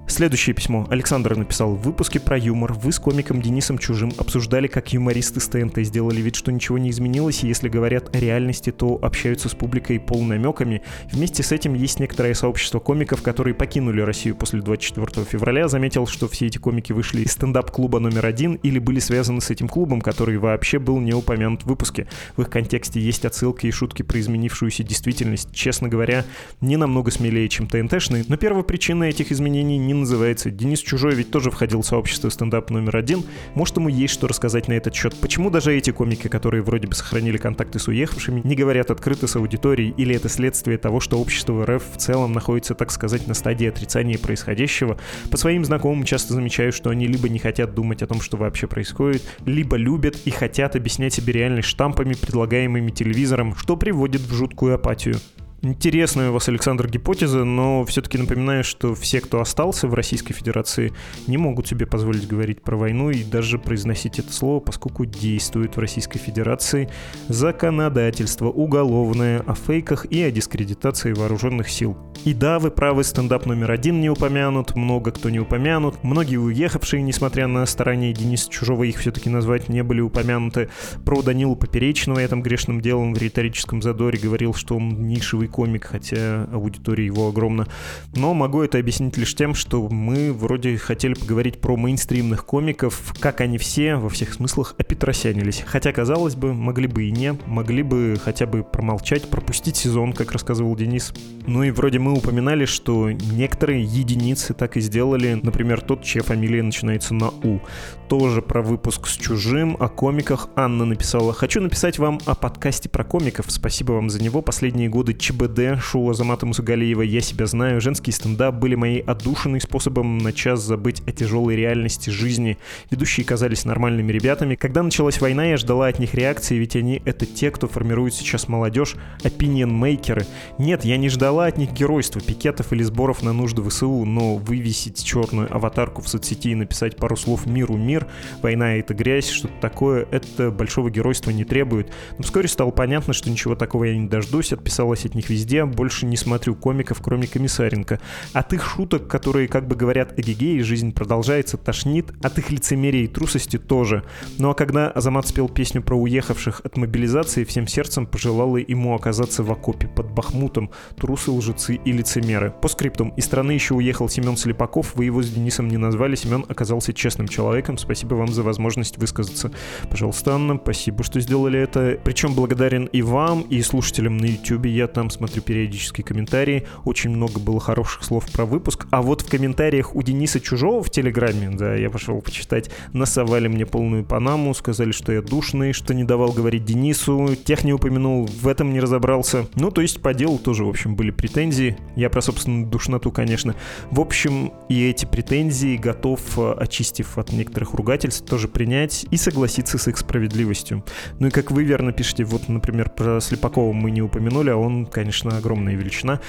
Следующее 0.09 0.55
письмо. 0.55 0.87
Александр 0.89 1.37
написал. 1.37 1.75
В 1.75 1.83
выпуске 1.83 2.21
про 2.21 2.39
юмор 2.39 2.73
вы 2.75 2.93
с 2.93 2.99
комиком 3.01 3.43
Денисом 3.43 3.77
Чужим 3.77 4.13
обсуждали, 4.17 4.69
как 4.69 4.93
юмористы 4.93 5.41
с 5.41 5.49
ТНТ 5.49 5.79
сделали 5.79 6.21
вид, 6.21 6.37
что 6.37 6.53
ничего 6.53 6.79
не 6.79 6.91
изменилось, 6.91 7.43
и 7.43 7.49
если 7.49 7.69
говорят 7.69 8.15
о 8.15 8.21
реальности, 8.21 8.71
то 8.71 9.01
общаются 9.03 9.49
с 9.49 9.55
публикой 9.55 9.99
полнамеками. 9.99 10.83
Вместе 11.11 11.43
с 11.43 11.51
этим 11.51 11.75
есть 11.75 11.99
некоторое 11.99 12.35
сообщество 12.35 12.79
комиков, 12.79 13.21
которые 13.21 13.55
покинули 13.55 14.01
Россию 14.01 14.37
после 14.37 14.61
24 14.63 15.27
февраля. 15.27 15.67
Заметил, 15.67 16.07
что 16.07 16.29
все 16.29 16.47
эти 16.47 16.59
комики 16.59 16.93
вышли 16.93 17.23
из 17.23 17.33
стендап-клуба 17.33 17.99
номер 17.99 18.27
один 18.27 18.55
или 18.55 18.79
были 18.79 19.01
связаны 19.01 19.41
с 19.41 19.51
этим 19.51 19.69
клубом, 19.69 20.01
который 20.01 20.39
вообще 20.39 20.79
был 20.79 21.01
не 21.01 21.15
упомянут 21.15 21.65
в 21.65 21.67
выпуске. 21.67 22.07
В 22.37 22.43
их 22.43 22.49
контексте 22.49 23.01
есть 23.01 23.25
отсылки 23.25 23.67
и 23.67 23.73
шутки 23.73 24.03
про 24.03 24.21
изменившуюся 24.21 24.85
действительность. 24.85 25.53
Честно 25.53 25.89
говоря, 25.89 26.25
не 26.61 26.77
намного 26.77 27.11
смелее, 27.11 27.49
чем 27.49 27.67
ТНТшные, 27.67 28.25
но 28.29 28.37
первая 28.37 28.63
причина 28.63 29.05
этих 29.05 29.33
изменений 29.33 29.79
не 29.79 29.96
называется. 29.97 30.51
Денис 30.51 30.81
Чужой 30.81 31.15
ведь 31.15 31.31
тоже 31.31 31.51
входил 31.51 31.83
в 31.83 31.87
сообщество 31.87 32.29
стендап 32.29 32.71
номер 32.71 32.97
один. 32.97 33.25
Может, 33.55 33.77
ему 33.77 33.89
есть 33.89 34.15
что 34.15 34.29
рассказать 34.29 34.69
на 34.69 34.75
этот 34.75 34.95
счет. 34.95 35.15
Почему 35.21 35.51
даже 35.51 35.77
эти 35.77 35.91
комики, 35.91 36.29
которые 36.29 36.63
вроде 36.63 36.87
бы 36.87 36.95
сохранили 36.95 37.37
контакты 37.37 37.79
с 37.79 37.89
уехавшими, 37.89 38.41
не 38.45 38.55
говорят 38.55 38.91
открыто 38.91 39.27
с 39.27 39.37
аудиторией, 39.37 39.95
или 39.97 40.15
это 40.15 40.29
следствие 40.29 40.79
того, 40.79 41.01
что 41.01 41.19
общество 41.19 41.67
РФ 41.67 41.83
в 41.95 41.97
целом 41.99 42.33
находится, 42.33 42.75
так 42.75 42.91
сказать, 42.91 43.27
на 43.27 43.35
стадии 43.35 43.67
отрицания 43.67 44.19
происходящего? 44.19 44.99
По 45.31 45.37
своим 45.37 45.65
знакомым 45.65 46.05
часто 46.05 46.35
замечаю, 46.35 46.73
что 46.73 46.91
они 46.91 47.07
либо 47.07 47.29
не 47.29 47.39
хотят 47.39 47.75
думать 47.75 48.03
о 48.03 48.07
том, 48.07 48.21
что 48.21 48.37
вообще 48.37 48.67
происходит, 48.67 49.23
либо 49.45 49.77
любят 49.77 50.17
и 50.25 50.31
хотят 50.31 50.77
объяснять 50.77 51.15
себе 51.15 51.33
реальность 51.33 51.69
штампами, 51.69 52.15
предлагаемыми 52.15 52.91
телевизором, 52.91 53.55
что 53.57 53.77
приводит 53.77 54.23
в 54.23 54.35
жуткую 54.35 54.75
апатию. 54.75 55.17
Интересная 55.63 56.31
у 56.31 56.35
вас, 56.35 56.49
Александр, 56.49 56.87
гипотеза, 56.87 57.43
но 57.45 57.85
все-таки 57.87 58.19
напоминаю, 58.19 58.63
что 58.63 58.95
все, 58.95 59.21
кто 59.23 59.41
остался 59.41 59.89
в 59.89 59.95
Российской 59.95 60.35
Федерации, 60.35 60.93
не 61.27 61.39
могут 61.39 61.67
себе 61.67 61.87
позволить 61.87 62.29
говорить 62.29 62.63
про 62.63 62.77
войну 62.77 63.11
и 63.11 63.25
даже 63.25 63.59
произносить 63.59 64.19
это 64.19 64.33
слово, 64.33 64.61
поскольку 64.61 65.07
действует 65.07 65.77
в 65.77 65.81
Российской 65.81 66.19
Федерации 66.19 66.91
законодательство 67.29 68.49
уголовное 68.49 69.41
о 69.41 69.55
фейках 69.55 70.05
и 70.05 70.23
о 70.23 70.31
дискредитации 70.31 71.15
вооруженных 71.15 71.71
сил. 71.71 71.97
И 72.25 72.35
да, 72.35 72.59
вы 72.59 72.71
правы, 72.71 73.03
стендап 73.03 73.47
номер 73.47 73.71
один 73.71 74.01
не 74.01 74.11
упомянут, 74.11 74.77
много 74.77 75.11
кто 75.11 75.31
не 75.31 75.41
упомянут, 75.41 76.03
многие 76.03 76.37
уехавшие, 76.37 77.03
несмотря 77.03 77.47
на 77.47 77.65
старания 77.67 78.13
Дениса 78.13 78.51
Чужого 78.51 78.85
их 78.85 78.99
все-таки 78.99 79.31
назвать, 79.31 79.69
не 79.69 79.83
были 79.83 80.01
упомянуты. 80.01 80.69
Про 81.05 81.23
Данилу 81.23 81.57
Поперечного 81.57 82.19
я 82.19 82.29
там 82.29 82.43
грешным 82.43 82.81
делом 82.81 83.15
в 83.15 83.19
риторическом 83.19 83.81
задоре 83.81 84.19
говорил, 84.19 84.55
что 84.55 84.77
он 84.77 85.07
нишевый 85.07 85.46
комик, 85.49 85.85
хотя 85.85 86.45
аудитория 86.53 87.07
его 87.07 87.29
огромна. 87.29 87.67
Но 88.15 88.35
могу 88.35 88.63
это 88.63 88.79
объяснить 88.79 89.17
лишь 89.17 89.35
тем, 89.35 89.55
что 89.55 89.89
мы 89.89 90.33
вроде 90.33 90.77
хотели 90.77 91.15
поговорить 91.15 91.61
про 91.61 91.77
мейнстримных 91.77 92.45
комиков, 92.45 93.15
как 93.21 93.41
они 93.41 93.59
все 93.59 93.97
во 93.97 94.09
всех 94.09 94.35
смыслах 94.35 94.75
опетросянились. 94.79 95.63
Хотя, 95.67 95.93
казалось 95.93 96.35
бы, 96.35 96.55
могли 96.55 96.87
бы 96.87 97.05
и 97.05 97.11
не, 97.11 97.37
могли 97.47 97.83
бы 97.83 98.17
хотя 98.23 98.47
бы 98.47 98.63
промолчать, 98.63 99.29
пропустить 99.29 99.77
сезон, 99.77 100.13
как 100.13 100.33
рассказывал 100.33 100.77
Денис. 100.77 101.13
Ну 101.47 101.63
и 101.63 101.71
вроде 101.71 101.99
мы 101.99 102.13
упоминали, 102.13 102.65
что 102.65 103.11
некоторые 103.11 103.83
единицы 103.83 104.55
так 104.55 104.77
и 104.77 104.81
сделали, 104.81 105.39
например, 105.43 105.81
тот, 105.81 106.03
чья 106.03 106.23
фамилия 106.23 106.63
начинается 106.63 107.15
на 107.15 107.29
У. 107.29 107.61
Тоже 108.09 108.43
про 108.43 108.63
выпуск 108.63 109.07
с 109.07 109.17
чужим, 109.17 109.77
о 109.81 109.89
комиках 109.89 110.49
Анна 110.55 110.85
написала. 110.85 111.33
Хочу 111.33 111.61
написать 111.61 111.99
вам 111.99 112.21
о 112.27 112.35
подкасте 112.35 112.89
про 112.89 113.05
комиков. 113.05 113.47
Спасибо 113.49 113.93
вам 113.93 114.11
за 114.11 114.23
него. 114.23 114.43
Последние 114.43 114.89
годы 114.89 115.13
ЧБ 115.15 115.47
ГБД, 115.47 115.81
шоу 115.81 116.11
Азамата 116.11 116.47
Мусагалиева 116.47 117.03
«Я 117.03 117.21
себя 117.21 117.47
знаю», 117.47 117.81
женский 117.81 118.13
стендап 118.13 118.57
были 118.57 118.75
моей 118.75 119.01
отдушиной 119.01 119.61
способом 119.61 120.19
на 120.19 120.33
час 120.33 120.61
забыть 120.61 121.03
о 121.07 121.13
тяжелой 121.13 121.57
реальности 121.57 122.11
жизни. 122.11 122.59
Ведущие 122.91 123.25
казались 123.25 123.65
нормальными 123.65 124.13
ребятами. 124.13 124.55
Когда 124.55 124.83
началась 124.83 125.21
война, 125.21 125.45
я 125.45 125.57
ждала 125.57 125.89
от 125.89 125.99
них 125.99 126.15
реакции, 126.15 126.57
ведь 126.57 126.77
они— 126.77 127.03
это 127.05 127.27
те, 127.27 127.51
кто 127.51 127.69
формирует 127.69 128.15
сейчас 128.15 128.49
молодежь, 128.49 128.97
opinion-мейкеры. 129.23 130.27
Нет, 130.59 130.85
я 130.85 130.97
не 130.97 131.09
ждала 131.09 131.47
от 131.47 131.59
них 131.59 131.73
геройства, 131.73 132.21
пикетов 132.21 132.73
или 132.73 132.83
сборов 132.83 133.23
на 133.23 133.33
нужды 133.33 133.63
ВСУ, 133.63 134.05
но 134.05 134.37
вывесить 134.37 135.05
черную 135.05 135.55
аватарку 135.55 136.03
в 136.03 136.09
соцсети 136.09 136.51
и 136.51 136.55
написать 136.55 136.97
пару 136.97 137.17
слов 137.17 137.47
«Миру 137.47 137.77
мир», 137.77 137.96
«Война— 138.43 138.75
это 138.77 138.93
грязь», 138.93 139.29
что-то 139.29 139.55
такое, 139.61 140.07
это 140.11 140.51
большого 140.51 140.91
геройства 140.91 141.31
не 141.31 141.45
требует. 141.45 141.93
Но 142.19 142.25
вскоре 142.25 142.49
стало 142.49 142.71
понятно, 142.71 143.13
что 143.13 143.31
ничего 143.31 143.55
такого 143.55 143.85
я 143.85 143.97
не 143.97 144.09
дождусь, 144.09 144.53
отписалась 144.53 145.05
от 145.05 145.15
них 145.15 145.29
везде, 145.31 145.65
больше 145.65 146.07
не 146.07 146.17
смотрю 146.17 146.55
комиков, 146.55 147.01
кроме 147.03 147.27
Комиссаренко. 147.27 148.01
От 148.33 148.53
их 148.53 148.65
шуток, 148.65 149.09
которые 149.09 149.49
как 149.49 149.69
бы 149.69 149.77
говорят 149.77 150.19
эгегей, 150.19 150.61
жизнь 150.61 150.93
продолжается, 150.93 151.57
тошнит, 151.57 152.13
от 152.23 152.39
их 152.39 152.51
лицемерия 152.51 153.05
и 153.05 153.09
трусости 153.09 153.59
тоже. 153.59 154.05
Ну 154.39 154.51
а 154.51 154.55
когда 154.55 154.91
Азамат 154.91 155.29
спел 155.29 155.49
песню 155.49 155.83
про 155.83 155.97
уехавших 155.97 156.61
от 156.65 156.77
мобилизации, 156.77 157.45
всем 157.45 157.67
сердцем 157.67 158.07
пожелала 158.07 158.57
ему 158.57 158.95
оказаться 158.95 159.43
в 159.43 159.53
окопе 159.53 159.89
под 159.89 160.11
Бахмутом, 160.11 160.71
трусы, 160.97 161.31
лжецы 161.31 161.75
и 161.77 161.93
лицемеры. 161.93 162.53
По 162.63 162.69
скриптум, 162.69 163.11
из 163.11 163.25
страны 163.25 163.53
еще 163.53 163.75
уехал 163.75 164.09
Семен 164.09 164.37
Слепаков, 164.37 164.95
вы 164.95 165.07
его 165.07 165.23
с 165.23 165.29
Денисом 165.29 165.69
не 165.69 165.77
назвали, 165.77 166.17
Семен 166.17 166.45
оказался 166.49 166.93
честным 166.93 167.29
человеком, 167.29 167.79
спасибо 167.87 168.15
вам 168.15 168.29
за 168.29 168.43
возможность 168.43 168.99
высказаться. 168.99 169.53
Пожалуйста, 169.89 170.35
Анна, 170.35 170.59
спасибо, 170.61 171.05
что 171.05 171.21
сделали 171.21 171.59
это. 171.59 171.99
Причем 172.03 172.35
благодарен 172.35 172.87
и 172.87 173.01
вам, 173.01 173.43
и 173.43 173.63
слушателям 173.63 174.17
на 174.17 174.27
YouTube, 174.27 174.67
я 174.67 174.89
там 174.89 175.09
смотрю 175.09 175.41
периодические 175.43 176.05
комментарии, 176.05 176.67
очень 176.85 177.11
много 177.11 177.39
было 177.39 177.61
хороших 177.61 178.05
слов 178.05 178.31
про 178.33 178.45
выпуск, 178.45 178.87
а 178.91 179.03
вот 179.03 179.23
в 179.23 179.31
комментариях 179.31 179.95
у 179.95 180.03
Дениса 180.03 180.41
Чужого 180.41 180.83
в 180.83 180.91
Телеграме, 180.91 181.51
да, 181.51 181.75
я 181.75 181.91
пошел 181.91 182.21
почитать, 182.21 182.71
насовали 182.93 183.47
мне 183.47 183.67
полную 183.67 184.05
панаму, 184.05 184.53
сказали, 184.55 184.91
что 184.91 185.13
я 185.13 185.23
душный, 185.23 185.73
что 185.73 185.95
не 185.95 186.05
давал 186.05 186.33
говорить 186.33 186.65
Денису, 186.65 187.37
тех 187.37 187.63
не 187.63 187.73
упомянул, 187.73 188.27
в 188.27 188.49
этом 188.49 188.73
не 188.73 188.81
разобрался. 188.81 189.47
Ну, 189.55 189.71
то 189.71 189.81
есть 189.81 190.03
по 190.03 190.13
делу 190.13 190.39
тоже, 190.39 190.65
в 190.65 190.69
общем, 190.69 190.97
были 190.97 191.11
претензии. 191.11 191.77
Я 191.95 192.11
про 192.11 192.21
собственную 192.21 192.67
душноту, 192.67 193.13
конечно. 193.13 193.55
В 193.91 194.01
общем, 194.01 194.53
и 194.69 194.89
эти 194.89 195.05
претензии 195.05 195.77
готов, 195.77 196.21
э, 196.39 196.53
очистив 196.59 197.19
от 197.19 197.33
некоторых 197.33 197.75
ругательств, 197.77 198.27
тоже 198.27 198.49
принять 198.49 199.07
и 199.11 199.17
согласиться 199.17 199.79
с 199.79 199.89
их 199.89 199.99
справедливостью. 199.99 200.85
Ну 201.19 201.29
и 201.29 201.31
как 201.31 201.51
вы 201.51 201.65
верно 201.65 201.93
пишете, 201.93 202.25
вот, 202.25 202.49
например, 202.49 202.91
про 202.91 203.21
Слепакова 203.21 203.73
мы 203.73 203.91
не 203.91 204.03
упомянули, 204.03 204.51
а 204.51 204.57
он, 204.57 204.87
конечно, 204.87 205.37
огромная 205.37 205.75
величина. 205.75 206.21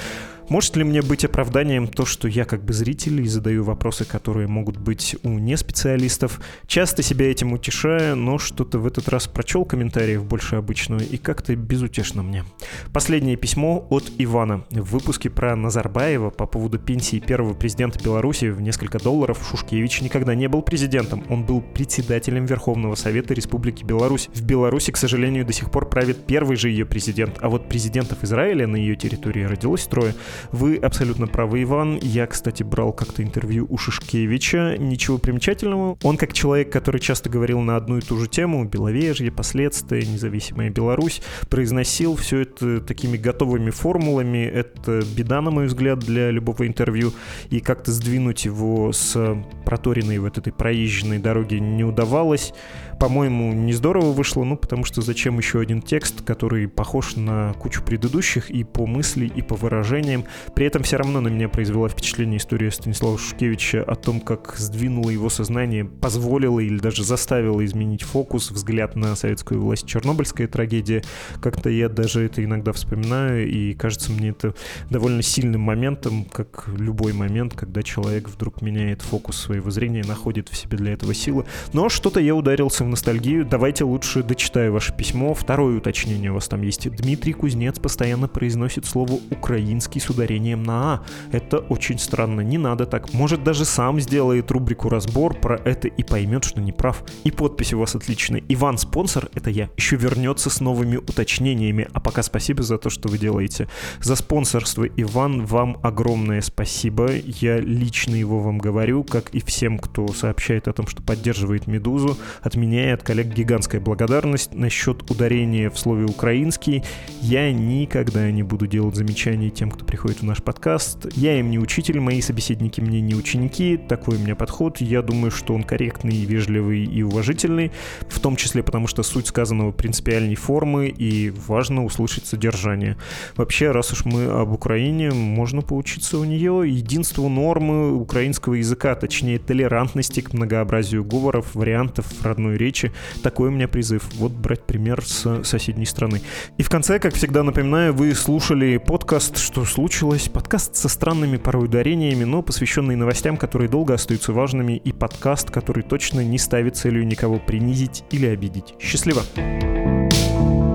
Может 0.49 0.77
ли 0.77 0.85
мне 0.85 1.01
быть 1.01 1.25
оправданием 1.25 1.89
то, 1.89 2.05
что 2.05 2.29
я 2.29 2.45
как 2.45 2.63
бы 2.63 2.71
зритель 2.71 3.19
и 3.19 3.27
задаю 3.27 3.65
вопросы, 3.65 4.05
которые 4.05 4.47
могут 4.47 4.77
быть 4.77 5.17
у 5.23 5.39
неспециалистов? 5.39 6.39
Часто 6.67 7.03
себя 7.03 7.29
этим 7.29 7.51
утешаю, 7.51 8.15
но 8.15 8.37
что-то 8.37 8.79
в 8.79 8.87
этот 8.87 9.09
раз 9.09 9.27
прочел 9.27 9.65
комментариев 9.65 10.23
больше 10.23 10.55
обычного 10.55 11.01
и 11.01 11.17
как-то 11.17 11.53
безутешно 11.53 12.23
мне. 12.23 12.45
Последнее 12.93 13.35
письмо 13.35 13.85
от 13.89 14.05
Ивана. 14.17 14.63
В 14.69 14.93
выпуске 14.93 15.29
про 15.29 15.53
Назарбаева 15.57 16.29
по 16.29 16.45
поводу 16.45 16.79
пенсии 16.79 17.19
первого 17.19 17.53
президента 17.53 18.01
Беларуси 18.01 18.45
в 18.45 18.61
несколько 18.61 18.99
долларов 18.99 19.45
Шушкевич 19.49 19.99
никогда 19.99 20.33
не 20.33 20.47
был 20.47 20.61
президентом. 20.61 21.25
Он 21.29 21.43
был 21.43 21.59
председателем 21.59 22.45
Верховного 22.45 22.95
Совета 22.95 23.33
Республики 23.33 23.83
Беларусь. 23.83 24.29
В 24.33 24.43
Беларуси, 24.43 24.91
к 24.91 24.97
сожалению, 24.97 25.45
до 25.45 25.51
сих 25.51 25.71
пор 25.71 25.89
правит 25.89 26.25
первый 26.25 26.55
же 26.55 26.69
ее 26.69 26.85
президент, 26.85 27.37
а 27.41 27.49
вот 27.49 27.67
президентов 27.67 28.23
Израиля 28.23 28.65
на 28.65 28.77
ее 28.77 28.95
территории 28.95 29.43
родилось 29.43 29.85
трое. 29.87 30.13
Вы 30.51 30.77
абсолютно 30.77 31.27
правы, 31.27 31.63
Иван. 31.63 31.99
Я, 32.01 32.27
кстати, 32.27 32.63
брал 32.63 32.93
как-то 32.93 33.23
интервью 33.23 33.67
у 33.69 33.77
Шишкевича. 33.77 34.77
Ничего 34.77 35.17
примечательного. 35.17 35.97
Он, 36.03 36.17
как 36.17 36.33
человек, 36.33 36.71
который 36.71 36.99
часто 36.99 37.29
говорил 37.29 37.59
на 37.61 37.75
одну 37.75 37.97
и 37.97 38.01
ту 38.01 38.17
же 38.17 38.27
тему, 38.27 38.65
Беловежье, 38.65 39.31
последствия, 39.31 40.01
независимая 40.05 40.69
Беларусь, 40.69 41.21
произносил 41.49 42.15
все 42.15 42.39
это 42.39 42.81
такими 42.81 43.17
готовыми 43.17 43.69
формулами. 43.69 44.45
Это 44.45 45.01
беда, 45.15 45.41
на 45.41 45.51
мой 45.51 45.67
взгляд, 45.67 45.99
для 45.99 46.31
любого 46.31 46.67
интервью. 46.67 47.13
И 47.49 47.59
как-то 47.59 47.91
сдвинуть 47.91 48.45
его 48.45 48.91
с 48.91 49.37
проторенной 49.65 50.19
вот 50.19 50.37
этой 50.37 50.53
проезженной 50.53 51.19
дороги 51.19 51.55
не 51.55 51.83
удавалось 51.83 52.53
по-моему, 52.99 53.53
не 53.53 53.73
здорово 53.73 54.11
вышло, 54.11 54.43
ну, 54.43 54.57
потому 54.57 54.83
что 54.83 55.01
зачем 55.01 55.37
еще 55.37 55.59
один 55.59 55.81
текст, 55.81 56.21
который 56.23 56.67
похож 56.67 57.15
на 57.15 57.53
кучу 57.53 57.83
предыдущих 57.83 58.49
и 58.49 58.63
по 58.63 58.85
мысли, 58.85 59.31
и 59.33 59.41
по 59.41 59.55
выражениям. 59.55 60.25
При 60.55 60.65
этом 60.65 60.83
все 60.83 60.97
равно 60.97 61.21
на 61.21 61.27
меня 61.27 61.47
произвела 61.49 61.89
впечатление 61.89 62.37
история 62.37 62.71
Станислава 62.71 63.17
Шушкевича 63.17 63.83
о 63.83 63.95
том, 63.95 64.19
как 64.19 64.55
сдвинуло 64.57 65.09
его 65.09 65.29
сознание, 65.29 65.85
позволило 65.85 66.59
или 66.59 66.79
даже 66.79 67.03
заставило 67.03 67.63
изменить 67.65 68.01
фокус, 68.01 68.51
взгляд 68.51 68.95
на 68.95 69.15
советскую 69.15 69.61
власть, 69.61 69.85
чернобыльская 69.85 70.47
трагедия. 70.47 71.03
Как-то 71.41 71.69
я 71.69 71.89
даже 71.89 72.25
это 72.25 72.43
иногда 72.43 72.71
вспоминаю, 72.73 73.47
и 73.47 73.73
кажется 73.73 74.11
мне 74.11 74.29
это 74.29 74.55
довольно 74.89 75.21
сильным 75.21 75.61
моментом, 75.61 76.25
как 76.25 76.67
любой 76.75 77.13
момент, 77.13 77.53
когда 77.53 77.83
человек 77.83 78.29
вдруг 78.29 78.61
меняет 78.61 79.01
фокус 79.01 79.37
своего 79.37 79.69
зрения, 79.69 80.03
находит 80.03 80.49
в 80.49 80.55
себе 80.55 80.77
для 80.77 80.93
этого 80.93 81.13
силы. 81.13 81.45
Но 81.73 81.89
что-то 81.89 82.19
я 82.19 82.35
ударился 82.35 82.86
в 82.87 82.89
ностальгию, 82.89 83.45
давайте 83.45 83.83
лучше 83.83 84.23
дочитаю 84.23 84.71
ваше 84.71 84.93
письмо. 84.93 85.33
Второе 85.33 85.77
уточнение 85.77 86.31
у 86.31 86.35
вас 86.35 86.47
там 86.47 86.61
есть. 86.61 86.89
Дмитрий 86.89 87.33
Кузнец 87.33 87.79
постоянно 87.79 88.27
произносит 88.27 88.85
слово 88.85 89.19
«украинский» 89.29 89.99
с 89.99 90.09
ударением 90.09 90.63
на 90.63 90.93
«а». 90.93 91.03
Это 91.31 91.57
очень 91.57 91.99
странно, 91.99 92.41
не 92.41 92.57
надо 92.57 92.85
так. 92.85 93.13
Может, 93.13 93.43
даже 93.43 93.65
сам 93.65 93.99
сделает 93.99 94.49
рубрику 94.51 94.87
«Разбор» 94.89 95.37
про 95.37 95.57
это 95.57 95.89
и 95.89 96.03
поймет, 96.03 96.45
что 96.45 96.61
не 96.61 96.71
прав. 96.71 97.03
И 97.25 97.31
подпись 97.31 97.73
у 97.73 97.79
вас 97.79 97.93
отличная. 97.95 98.41
Иван 98.47 98.77
спонсор, 98.77 99.29
это 99.35 99.49
я, 99.49 99.69
еще 99.75 99.97
вернется 99.97 100.49
с 100.49 100.61
новыми 100.61 100.95
уточнениями. 100.95 101.89
А 101.91 101.99
пока 101.99 102.23
спасибо 102.23 102.63
за 102.63 102.77
то, 102.77 102.89
что 102.89 103.09
вы 103.09 103.17
делаете. 103.17 103.67
За 103.99 104.15
спонсорство, 104.15 104.85
Иван, 104.85 105.45
вам 105.45 105.77
огромное 105.83 106.41
спасибо. 106.41 107.09
Я 107.11 107.59
лично 107.59 108.15
его 108.15 108.39
вам 108.39 108.59
говорю, 108.59 109.03
как 109.03 109.31
и 109.31 109.41
всем, 109.41 109.77
кто 109.77 110.07
сообщает 110.07 110.69
о 110.69 110.73
том, 110.73 110.87
что 110.87 111.01
поддерживает 111.01 111.67
«Медузу». 111.67 112.17
От 112.41 112.55
меня 112.55 112.76
меня 112.77 112.89
и 112.89 112.93
от 112.93 113.03
коллег 113.03 113.27
гигантская 113.27 113.81
благодарность. 113.81 114.53
Насчет 114.53 115.09
ударения 115.09 115.69
в 115.69 115.79
слове 115.79 116.05
«украинский» 116.05 116.83
я 117.21 117.51
никогда 117.51 118.29
не 118.29 118.43
буду 118.43 118.67
делать 118.67 118.95
замечаний 118.95 119.49
тем, 119.49 119.71
кто 119.71 119.83
приходит 119.83 120.19
в 120.19 120.23
наш 120.23 120.43
подкаст. 120.43 121.07
Я 121.15 121.39
им 121.39 121.49
не 121.49 121.57
учитель, 121.57 121.99
мои 121.99 122.21
собеседники 122.21 122.79
мне 122.79 123.01
не 123.01 123.15
ученики. 123.15 123.77
Такой 123.77 124.17
у 124.17 124.19
меня 124.19 124.35
подход. 124.35 124.79
Я 124.79 125.01
думаю, 125.01 125.31
что 125.31 125.55
он 125.55 125.63
корректный, 125.63 126.23
вежливый 126.25 126.83
и 126.83 127.01
уважительный, 127.01 127.71
в 128.07 128.19
том 128.19 128.35
числе 128.35 128.61
потому, 128.61 128.85
что 128.87 129.01
суть 129.01 129.27
сказанного 129.27 129.71
принципиальной 129.71 130.35
формы 130.35 130.87
и 130.87 131.31
важно 131.47 131.83
услышать 131.83 132.27
содержание. 132.27 132.97
Вообще, 133.35 133.71
раз 133.71 133.91
уж 133.91 134.05
мы 134.05 134.25
об 134.25 134.51
Украине, 134.51 135.11
можно 135.11 135.61
поучиться 135.61 136.19
у 136.19 136.23
нее 136.23 136.63
единству 136.67 137.27
нормы 137.27 137.93
украинского 137.93 138.53
языка, 138.53 138.93
точнее 138.95 139.39
толерантности 139.39 140.21
к 140.21 140.33
многообразию 140.33 141.03
говоров, 141.03 141.55
вариантов 141.55 142.05
родной 142.23 142.57
речи 142.57 142.66
речи. 142.67 142.91
Такой 143.23 143.49
у 143.49 143.51
меня 143.51 143.67
призыв. 143.67 144.03
Вот 144.15 144.31
брать 144.31 144.63
пример 144.63 145.03
с 145.03 145.43
соседней 145.43 145.85
страны. 145.85 146.21
И 146.57 146.63
в 146.63 146.69
конце, 146.69 146.99
как 146.99 147.13
всегда 147.13 147.43
напоминаю, 147.43 147.93
вы 147.93 148.13
слушали 148.13 148.77
подкаст 148.77 149.37
«Что 149.37 149.65
случилось?» 149.65 150.27
Подкаст 150.27 150.75
со 150.75 150.89
странными 150.89 151.37
порой 151.37 151.65
ударениями, 151.65 152.25
но 152.25 152.41
посвященный 152.41 152.95
новостям, 152.95 153.37
которые 153.37 153.69
долго 153.69 153.93
остаются 153.93 154.33
важными, 154.33 154.73
и 154.73 154.91
подкаст, 154.91 155.49
который 155.49 155.83
точно 155.83 156.21
не 156.21 156.37
ставит 156.37 156.75
целью 156.75 157.07
никого 157.07 157.39
принизить 157.39 158.03
или 158.11 158.25
обидеть. 158.25 158.75
Счастливо! 158.79 159.23
thank 159.37 160.51
you 160.51 160.66